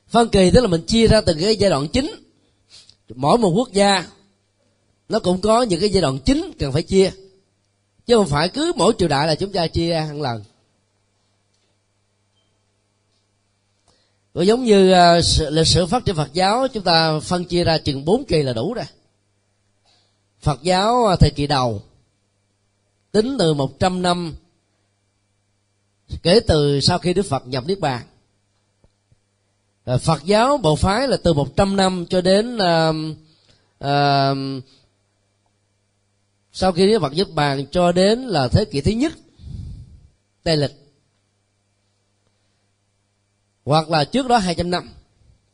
Phân 0.08 0.28
kỳ 0.28 0.50
tức 0.50 0.60
là 0.60 0.66
mình 0.66 0.82
chia 0.86 1.06
ra 1.06 1.20
từng 1.20 1.38
cái 1.40 1.56
giai 1.56 1.70
đoạn 1.70 1.88
chính 1.88 2.10
mỗi 3.14 3.38
một 3.38 3.48
quốc 3.48 3.72
gia 3.72 4.06
nó 5.08 5.18
cũng 5.18 5.40
có 5.40 5.62
những 5.62 5.80
cái 5.80 5.90
giai 5.90 6.02
đoạn 6.02 6.18
chính 6.18 6.52
cần 6.58 6.72
phải 6.72 6.82
chia 6.82 7.10
chứ 8.06 8.16
không 8.16 8.26
phải 8.26 8.48
cứ 8.48 8.72
mỗi 8.76 8.92
triều 8.98 9.08
đại 9.08 9.26
là 9.26 9.34
chúng 9.34 9.52
ta 9.52 9.66
chia 9.66 9.88
ra 9.88 10.00
hàng 10.00 10.22
lần 10.22 10.44
Cũng 14.38 14.46
giống 14.46 14.64
như 14.64 14.92
uh, 14.92 15.52
lịch 15.52 15.66
sử 15.66 15.86
phát 15.86 16.04
triển 16.04 16.14
Phật 16.14 16.32
giáo 16.32 16.68
chúng 16.68 16.84
ta 16.84 17.20
phân 17.20 17.44
chia 17.44 17.64
ra 17.64 17.78
chừng 17.78 18.04
bốn 18.04 18.24
kỳ 18.24 18.42
là 18.42 18.52
đủ 18.52 18.74
rồi. 18.74 18.84
Phật 20.40 20.62
giáo 20.62 21.06
à, 21.06 21.16
thời 21.16 21.30
kỳ 21.30 21.46
đầu 21.46 21.82
tính 23.12 23.36
từ 23.38 23.54
100 23.54 24.02
năm 24.02 24.34
kể 26.22 26.40
từ 26.40 26.80
sau 26.80 26.98
khi 26.98 27.14
Đức 27.14 27.26
Phật 27.26 27.46
nhập 27.46 27.64
Niết 27.66 27.80
Bàn. 27.80 28.02
À, 29.88 29.96
Phật 29.96 30.24
giáo 30.24 30.58
bộ 30.58 30.76
phái 30.76 31.08
là 31.08 31.16
từ 31.16 31.32
100 31.32 31.76
năm 31.76 32.06
cho 32.10 32.20
đến 32.20 32.56
uh, 32.56 32.96
uh, 33.84 34.64
sau 36.52 36.72
khi 36.72 36.86
Đức 36.86 36.98
Phật 37.00 37.12
Niết 37.12 37.30
Bàn 37.34 37.66
cho 37.70 37.92
đến 37.92 38.20
là 38.20 38.48
thế 38.48 38.64
kỷ 38.64 38.80
thứ 38.80 38.90
nhất 38.90 39.12
Tây 40.42 40.56
lịch. 40.56 40.70
Hoặc 43.64 43.90
là 43.90 44.04
trước 44.04 44.28
đó 44.28 44.36
200 44.36 44.70
năm 44.70 44.90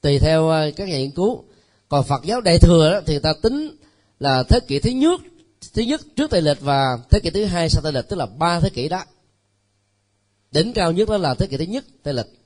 tùy 0.01 0.19
theo 0.19 0.45
uh, 0.45 0.77
các 0.77 0.89
nhà 0.89 0.99
nghiên 0.99 1.11
cứu. 1.11 1.45
Còn 1.89 2.05
Phật 2.05 2.25
giáo 2.25 2.41
đại 2.41 2.59
thừa 2.59 2.91
đó, 2.93 3.01
thì 3.07 3.19
ta 3.19 3.33
tính 3.43 3.77
là 4.21 4.43
thế 4.43 4.61
kỷ 4.61 4.79
thứ 4.79 4.91
nhất 4.91 5.21
thứ 5.75 5.83
nhất 5.83 6.01
trước 6.17 6.31
tây 6.31 6.43
lịch 6.43 6.61
và 6.61 6.99
thế 7.11 7.21
kỷ 7.21 7.31
thứ 7.31 7.45
hai 7.45 7.69
sau 7.69 7.83
tây 7.83 7.93
lịch 7.93 8.09
tức 8.09 8.17
là 8.17 8.27
ba 8.27 8.61
thế 8.61 8.71
kỷ 8.71 8.89
đó. 8.89 9.05
Đỉnh 10.51 10.73
cao 10.73 10.93
nhất 10.93 11.09
đó 11.09 11.17
là 11.17 11.35
thế 11.35 11.47
kỷ 11.47 11.57
thứ 11.57 11.65
nhất 11.65 11.85
tây 12.03 12.15
lịch. 12.15 12.44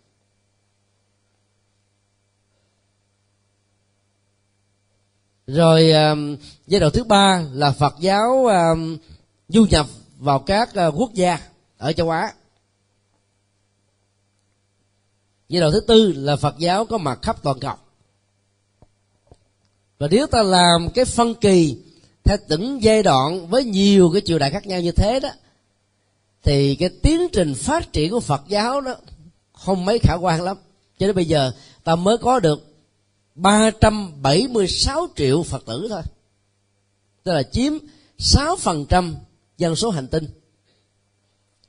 Rồi 5.49 5.93
um, 5.93 6.37
giai 6.67 6.81
đoạn 6.81 6.93
thứ 6.93 7.05
ba 7.05 7.45
là 7.53 7.71
phật 7.71 7.95
giáo 8.01 8.47
um, 8.47 8.97
du 9.49 9.67
nhập 9.71 9.87
vào 10.19 10.39
các 10.39 10.69
uh, 10.69 10.95
quốc 10.97 11.15
gia 11.15 11.39
ở 11.79 11.93
châu 11.93 12.11
á. 12.11 12.33
Giai 15.49 15.61
đoạn 15.61 15.73
thứ 15.73 15.81
tư 15.81 16.13
là 16.17 16.37
phật 16.37 16.59
giáo 16.59 16.85
có 16.85 16.99
mặt 16.99 17.19
khắp 17.23 17.43
toàn 17.43 17.59
cầu. 17.61 17.75
Và 19.99 20.09
nếu 20.11 20.27
ta 20.27 20.43
làm 20.43 20.89
cái 20.95 21.05
phân 21.05 21.35
kỳ 21.35 21.77
theo 22.25 22.37
từng 22.49 22.83
giai 22.83 23.03
đoạn 23.03 23.47
với 23.47 23.65
nhiều 23.65 24.11
cái 24.13 24.23
triều 24.25 24.39
đại 24.39 24.51
khác 24.51 24.67
nhau 24.67 24.81
như 24.81 24.93
thế 24.93 25.21
đó 25.21 25.29
thì 26.43 26.77
cái 26.77 26.89
tiến 26.89 27.21
trình 27.33 27.55
phát 27.55 27.93
triển 27.93 28.11
của 28.11 28.21
phật 28.21 28.43
giáo 28.49 28.81
đó 28.81 28.95
không 29.53 29.85
mấy 29.85 29.99
khả 29.99 30.15
quan 30.15 30.43
lắm. 30.43 30.57
Cho 30.99 31.07
đến 31.07 31.17
bây 31.17 31.25
giờ 31.25 31.53
ta 31.85 31.97
mới 31.97 32.19
có 32.19 32.41
được 32.41 32.68
376 33.39 35.07
triệu 35.17 35.43
Phật 35.43 35.65
tử 35.67 35.87
thôi. 35.91 36.03
Tức 37.23 37.33
là 37.33 37.43
chiếm 37.43 37.73
6% 38.19 39.15
dân 39.59 39.77
số 39.77 39.91
hành 39.91 40.09
tinh. 40.09 40.29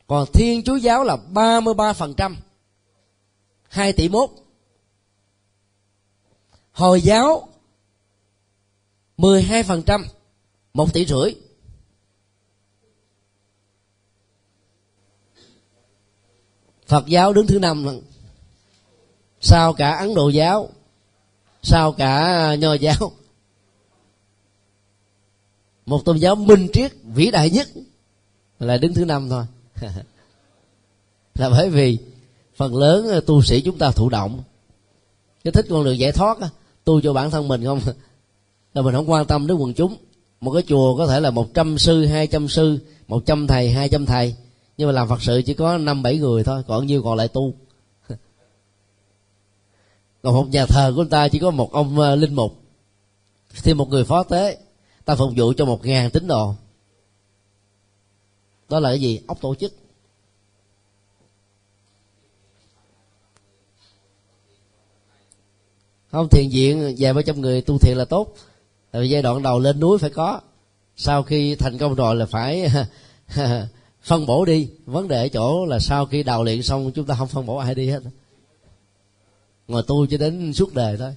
Còn 0.08 0.26
Thiên 0.34 0.64
Chúa 0.64 0.76
Giáo 0.76 1.04
là 1.04 1.18
33% 1.34 2.36
2 3.70 3.94
tỷ 3.94 4.10
mốt. 4.10 4.30
Hồi 6.72 7.02
giáo 7.02 7.50
12% 9.18 10.04
1 10.74 10.94
tỷ 10.94 11.06
rưỡi. 11.06 11.36
Phật 16.88 17.06
giáo 17.08 17.34
đứng 17.34 17.48
thứ 17.48 17.60
năm 17.60 17.84
lần. 17.84 18.02
Sau 19.42 19.74
cả 19.74 19.90
Ấn 19.92 20.16
Độ 20.16 20.30
giáo 20.30 20.70
sau 21.64 21.92
cả 21.92 22.16
à, 22.16 22.56
nho 22.56 22.74
giáo? 22.74 23.12
Một 25.86 26.06
tôn 26.06 26.18
giáo 26.18 26.36
minh 26.36 26.68
triết, 26.74 26.92
vĩ 27.04 27.32
đại 27.32 27.50
nhất 27.50 27.68
là 28.60 28.78
đứng 28.78 28.94
thứ 28.94 29.06
năm 29.06 29.30
thôi. 29.30 29.44
Là 31.36 31.50
bởi 31.50 31.70
vì 31.70 31.98
phần 32.56 32.76
lớn 32.76 33.10
à, 33.10 33.20
tu 33.26 33.42
sĩ 33.42 33.62
chúng 33.62 33.78
ta 33.78 33.92
thụ 33.92 34.10
động. 34.10 34.44
Cái 35.44 35.52
thích 35.52 35.66
con 35.70 35.84
đường 35.84 36.00
giải 36.00 36.12
thoát 36.12 36.38
tu 36.84 37.02
cho 37.02 37.14
bản 37.14 37.32
thân 37.32 37.48
mình 37.48 37.66
không? 37.66 37.82
Là 38.74 38.82
mình 38.82 38.96
không 38.96 39.10
quan 39.10 39.26
tâm 39.26 39.48
đến 39.48 39.58
quần 39.58 39.74
chúng. 39.74 39.96
Một 40.42 40.52
cái 40.52 40.64
chùa 40.68 40.98
có 40.98 41.08
thể 41.08 41.20
là 41.20 41.30
một 41.30 41.54
trăm 41.54 41.78
sư, 41.78 42.06
hai 42.06 42.28
trăm 42.28 42.48
sư, 42.48 42.80
một 43.08 43.26
trăm 43.26 43.48
thầy, 43.48 43.72
hai 43.72 43.90
trăm 43.90 44.06
thầy. 44.06 44.36
Nhưng 44.78 44.88
mà 44.88 44.92
làm 44.92 45.10
phật 45.10 45.22
sự 45.22 45.42
chỉ 45.46 45.54
có 45.54 45.78
năm, 45.78 46.04
bảy 46.04 46.18
người 46.18 46.44
thôi, 46.44 46.64
còn 46.68 46.88
nhiêu 46.88 47.04
còn 47.04 47.18
lại 47.18 47.28
tu 47.28 47.54
còn 50.22 50.34
một 50.34 50.48
nhà 50.50 50.66
thờ 50.66 50.94
của 50.96 51.06
ta 51.06 51.28
chỉ 51.28 51.40
có 51.40 51.52
một 51.52 51.72
ông 51.72 52.00
ờ, 52.00 52.16
linh 52.16 52.34
mục. 52.34 52.62
Thêm 53.64 53.78
một 53.78 53.90
người 53.90 54.04
phó 54.04 54.24
tế. 54.24 54.58
Ta 55.06 55.16
phục 55.16 55.32
vụ 55.36 55.54
cho 55.58 55.66
một 55.66 55.86
ngàn 55.86 56.10
tín 56.10 56.28
đồ. 56.28 56.54
Đó 58.70 58.80
là 58.80 58.90
cái 58.90 59.02
gì? 59.02 59.22
Ốc 59.28 59.42
tổ 59.42 59.56
chức. 59.56 59.74
Không, 66.12 66.30
thiền 66.30 66.50
viện 66.50 66.96
vài 66.98 67.14
ba 67.14 67.22
trăm 67.22 67.42
người 67.42 67.62
tu 67.62 67.78
thiền 67.78 67.98
là 67.98 68.06
tốt. 68.06 68.36
Tại 68.92 69.02
vì 69.02 69.10
giai 69.10 69.22
đoạn 69.22 69.44
đầu 69.44 69.60
lên 69.60 69.80
núi 69.80 69.98
phải 69.98 70.10
có. 70.10 70.42
Sau 70.96 71.24
khi 71.24 71.56
thành 71.56 71.78
công 71.78 71.96
rồi 71.96 72.16
là 72.16 72.26
phải, 72.26 72.70
phân 74.04 74.26
bổ 74.26 74.46
đi. 74.46 74.70
Vấn 74.86 75.08
đề 75.08 75.22
ở 75.24 75.28
chỗ 75.28 75.66
là 75.66 75.80
sau 75.80 76.06
khi 76.06 76.24
đào 76.24 76.44
luyện 76.44 76.64
xong, 76.64 76.92
chúng 76.92 77.06
ta 77.06 77.16
không 77.16 77.28
phân 77.28 77.46
bổ 77.46 77.58
ai 77.58 77.76
đi 77.76 77.90
hết 77.90 78.02
ngồi 79.70 79.84
tu 79.84 80.06
cho 80.06 80.18
đến 80.18 80.54
suốt 80.54 80.74
đời 80.74 80.98
thôi. 80.98 81.16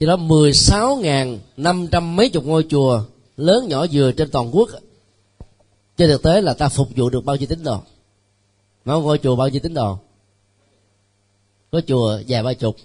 Do 0.00 0.06
đó, 0.06 0.16
mười 0.16 0.52
sáu 0.52 0.96
ngàn 0.96 1.38
năm 1.56 1.86
trăm 1.92 2.16
mấy 2.16 2.28
chục 2.28 2.44
ngôi 2.44 2.66
chùa 2.68 3.04
lớn 3.36 3.68
nhỏ 3.68 3.86
vừa 3.92 4.12
trên 4.12 4.30
toàn 4.30 4.50
quốc 4.52 4.70
trên 5.96 6.08
thực 6.08 6.22
tế 6.22 6.40
là 6.40 6.54
ta 6.54 6.68
phục 6.68 6.88
vụ 6.96 7.10
được 7.10 7.24
bao 7.24 7.36
nhiêu 7.36 7.46
tín 7.46 7.64
đồ? 7.64 7.80
Nó 8.84 9.00
ngôi 9.00 9.18
chùa 9.18 9.36
bao 9.36 9.48
nhiêu 9.48 9.60
tín 9.60 9.74
đồ? 9.74 9.98
Có 11.70 11.80
chùa 11.86 12.18
dài 12.26 12.42
ba 12.42 12.52
chục 12.54 12.76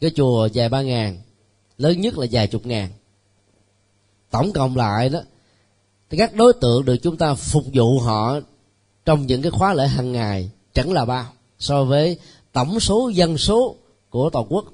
cái 0.00 0.10
chùa 0.14 0.46
dài 0.46 0.68
ba 0.68 0.82
ngàn, 0.82 1.18
lớn 1.78 2.00
nhất 2.00 2.18
là 2.18 2.26
dài 2.26 2.46
chục 2.46 2.66
ngàn. 2.66 2.90
Tổng 4.30 4.52
cộng 4.52 4.76
lại 4.76 5.08
đó 5.08 5.20
thì 6.10 6.18
các 6.18 6.34
đối 6.34 6.52
tượng 6.52 6.84
được 6.84 6.96
chúng 6.96 7.16
ta 7.16 7.34
phục 7.34 7.64
vụ 7.74 8.00
họ 8.00 8.40
trong 9.04 9.26
những 9.26 9.42
cái 9.42 9.50
khóa 9.50 9.74
lễ 9.74 9.86
hàng 9.86 10.12
ngày 10.12 10.50
chẳng 10.74 10.92
là 10.92 11.04
bao 11.04 11.32
so 11.60 11.84
với 11.84 12.18
tổng 12.52 12.80
số 12.80 13.08
dân 13.08 13.38
số 13.38 13.76
của 14.10 14.30
toàn 14.30 14.46
quốc. 14.48 14.64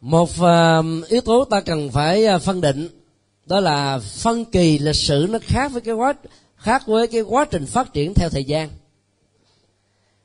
Một 0.00 0.30
um, 0.38 1.02
yếu 1.08 1.20
tố 1.20 1.44
ta 1.44 1.60
cần 1.60 1.90
phải 1.90 2.26
uh, 2.34 2.42
phân 2.42 2.60
định 2.60 2.88
đó 3.46 3.60
là 3.60 3.98
phân 3.98 4.44
kỳ 4.44 4.78
lịch 4.78 4.96
sử 4.96 5.26
nó 5.30 5.38
khác 5.42 5.72
với 5.72 5.80
cái 5.80 5.94
quá, 5.94 6.14
khác 6.56 6.86
với 6.86 7.06
cái 7.06 7.20
quá 7.20 7.44
trình 7.50 7.66
phát 7.66 7.92
triển 7.92 8.14
theo 8.14 8.28
thời 8.28 8.44
gian. 8.44 8.70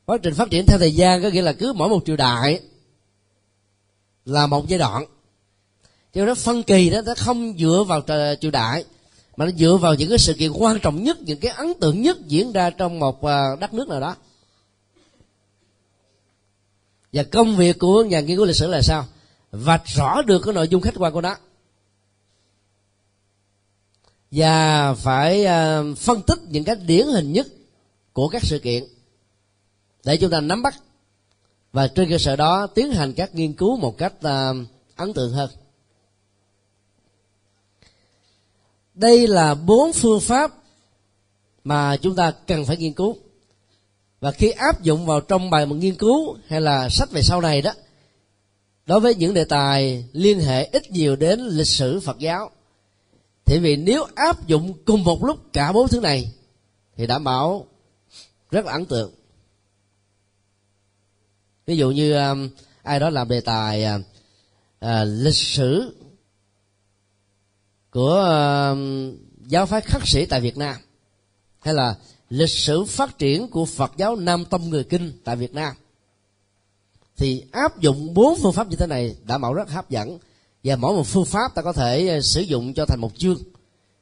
Quá 0.05 0.17
trình 0.24 0.34
phát 0.34 0.49
triển 0.49 0.65
theo 0.65 0.80
thời 0.80 0.95
gian 0.95 1.24
có 1.24 1.30
nghĩa 1.30 1.41
là 1.41 1.53
cứ 1.53 1.74
mỗi 1.74 1.89
một 1.89 2.05
triều 2.05 2.15
đại 2.15 2.61
là 4.26 4.47
một 4.47 4.67
giai 4.67 4.80
đoạn. 4.80 5.05
Cho 6.13 6.26
nó 6.26 6.36
phân 6.36 6.63
kỳ 6.63 6.89
đó, 6.89 7.01
nó 7.05 7.13
không 7.17 7.53
dựa 7.57 7.86
vào 7.88 8.01
triều 8.41 8.51
đại 8.51 8.86
mà 9.38 9.45
nó 9.45 9.51
dựa 9.51 9.77
vào 9.82 9.95
những 9.95 10.09
cái 10.09 10.17
sự 10.17 10.34
kiện 10.34 10.51
quan 10.51 10.79
trọng 10.79 11.03
nhất, 11.03 11.17
những 11.21 11.39
cái 11.39 11.51
ấn 11.51 11.73
tượng 11.79 12.01
nhất 12.01 12.17
diễn 12.27 12.51
ra 12.51 12.69
trong 12.69 12.99
một 12.99 13.25
à, 13.25 13.55
đất 13.59 13.73
nước 13.73 13.88
nào 13.88 13.99
đó. 13.99 14.15
Và 17.13 17.23
công 17.23 17.55
việc 17.55 17.79
của 17.79 18.03
nhà 18.03 18.19
nghiên 18.19 18.38
cứu 18.38 18.45
lịch 18.45 18.55
sử 18.55 18.67
là 18.67 18.82
sao? 18.82 19.05
Vạch 19.51 19.84
rõ 19.86 20.21
được 20.21 20.41
cái 20.45 20.53
nội 20.53 20.67
dung 20.67 20.82
khách 20.82 20.93
quan 20.97 21.13
của 21.13 21.21
nó. 21.21 21.36
Và 24.32 24.93
phải 24.93 25.45
à, 25.45 25.84
phân 25.97 26.21
tích 26.21 26.39
những 26.49 26.63
cái 26.63 26.75
điển 26.75 27.07
hình 27.07 27.34
nhất 27.34 27.47
của 28.13 28.27
các 28.27 28.43
sự 28.43 28.59
kiện 28.59 28.84
để 30.03 30.17
chúng 30.17 30.32
ta 30.32 30.41
nắm 30.41 30.61
bắt. 30.61 30.75
Và 31.73 31.88
trên 31.88 32.09
cơ 32.09 32.17
sở 32.17 32.36
đó 32.36 32.67
tiến 32.67 32.91
hành 32.91 33.13
các 33.13 33.36
nghiên 33.36 33.53
cứu 33.53 33.77
một 33.77 33.97
cách 33.97 34.13
à, 34.21 34.51
ấn 34.95 35.13
tượng 35.13 35.32
hơn. 35.32 35.49
Đây 38.94 39.28
là 39.28 39.56
bốn 39.56 39.94
phương 39.94 40.20
pháp 40.20 40.52
mà 41.64 41.98
chúng 41.98 42.16
ta 42.16 42.32
cần 42.32 42.66
phải 42.66 42.78
nghiên 42.78 42.94
cứu. 42.94 43.18
Và 44.20 44.32
khi 44.32 44.52
áp 44.52 44.84
dụng 44.84 45.06
vào 45.06 45.22
trong 45.22 45.50
bài 45.50 45.66
một 45.66 45.76
nghiên 45.76 45.96
cứu 45.96 46.38
hay 46.48 46.62
là 46.62 46.89
sách 46.89 47.12
về 47.12 47.22
sau 47.22 47.42
này 47.42 47.62
đó 47.62 47.72
đối 48.86 49.00
với 49.00 49.16
những 49.16 49.34
đề 49.34 49.46
tài 49.46 50.06
liên 50.14 50.39
hệ 50.39 50.64
ít 50.66 50.92
nhiều 50.92 51.16
đến 51.16 51.39
lịch 51.39 51.68
sử 51.68 52.00
phật 52.00 52.20
giáo 52.20 52.52
thì 53.46 53.60
vì 53.60 53.76
nếu 53.76 54.06
áp 54.16 54.48
dụng 54.48 54.74
cùng 54.86 55.04
một 55.04 55.24
lúc 55.24 55.39
cả 55.54 55.72
bốn 55.72 55.88
thứ 55.88 56.00
này 56.00 56.32
thì 56.96 57.08
đảm 57.08 57.24
bảo 57.24 57.66
rất 58.52 58.66
là 58.66 58.72
ấn 58.72 58.86
tượng. 58.86 59.12
Ví 61.66 61.78
dụ 61.78 61.92
như 61.92 62.14
um, 62.14 62.50
ai 62.84 63.00
đó 63.00 63.10
làm 63.10 63.28
đề 63.28 63.42
tài 63.42 63.84
à, 63.84 64.00
à 64.80 65.04
lịch 65.04 65.36
sử 65.36 65.96
của 67.92 68.76
giáo 69.48 69.66
phái 69.66 69.82
khắc 69.82 70.08
sĩ 70.08 70.26
tại 70.26 70.42
Việt 70.42 70.58
Nam 70.58 70.76
hay 71.60 71.74
là 71.74 71.96
lịch 72.30 72.50
sử 72.50 72.84
phát 72.84 73.18
triển 73.18 73.48
của 73.48 73.66
Phật 73.66 73.92
giáo 73.98 74.16
Nam 74.16 74.46
Tông 74.46 74.70
người 74.70 74.84
Kinh 74.84 75.12
tại 75.24 75.36
Việt 75.36 75.54
Nam. 75.54 75.76
Thì 77.18 77.44
áp 77.52 77.80
dụng 77.80 78.14
bốn 78.14 78.39
phương 78.42 78.54
pháp 78.54 78.68
như 78.70 78.76
thế 78.76 78.88
này 78.88 79.16
đã 79.24 79.38
mẫu 79.38 79.54
rất 79.54 79.70
hấp 79.70 79.89
dẫn 79.89 80.18
và 80.64 80.76
mỗi 80.76 80.94
một 80.94 81.08
phương 81.08 81.26
pháp 81.26 81.56
ta 81.56 81.62
có 81.62 81.74
thể 81.74 82.08
ờ, 82.08 82.22
sử 82.22 82.42
dụng 82.42 82.74
cho 82.74 82.86
thành 82.86 83.00
một 83.02 83.12
chương. 83.18 83.38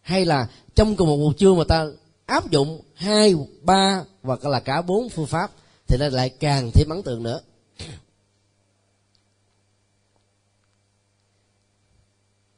Hay 0.01 0.25
là 0.25 0.47
trong 0.75 0.95
cùng 0.95 1.07
một, 1.07 1.17
một 1.17 1.37
chương 1.37 1.57
mà 1.57 1.63
ta 1.63 1.85
áp 2.25 2.51
dụng 2.51 2.81
hai 2.95 3.35
ba 3.61 4.03
hoặc 4.23 4.45
là 4.45 4.59
cả 4.59 4.81
bốn 4.81 5.09
phương 5.09 5.25
pháp 5.25 5.51
thì 5.87 5.97
nó 5.97 6.07
lại 6.09 6.29
càng 6.29 6.71
thêm 6.73 6.89
ấn 6.89 7.03
tượng 7.03 7.23
nữa. 7.23 7.41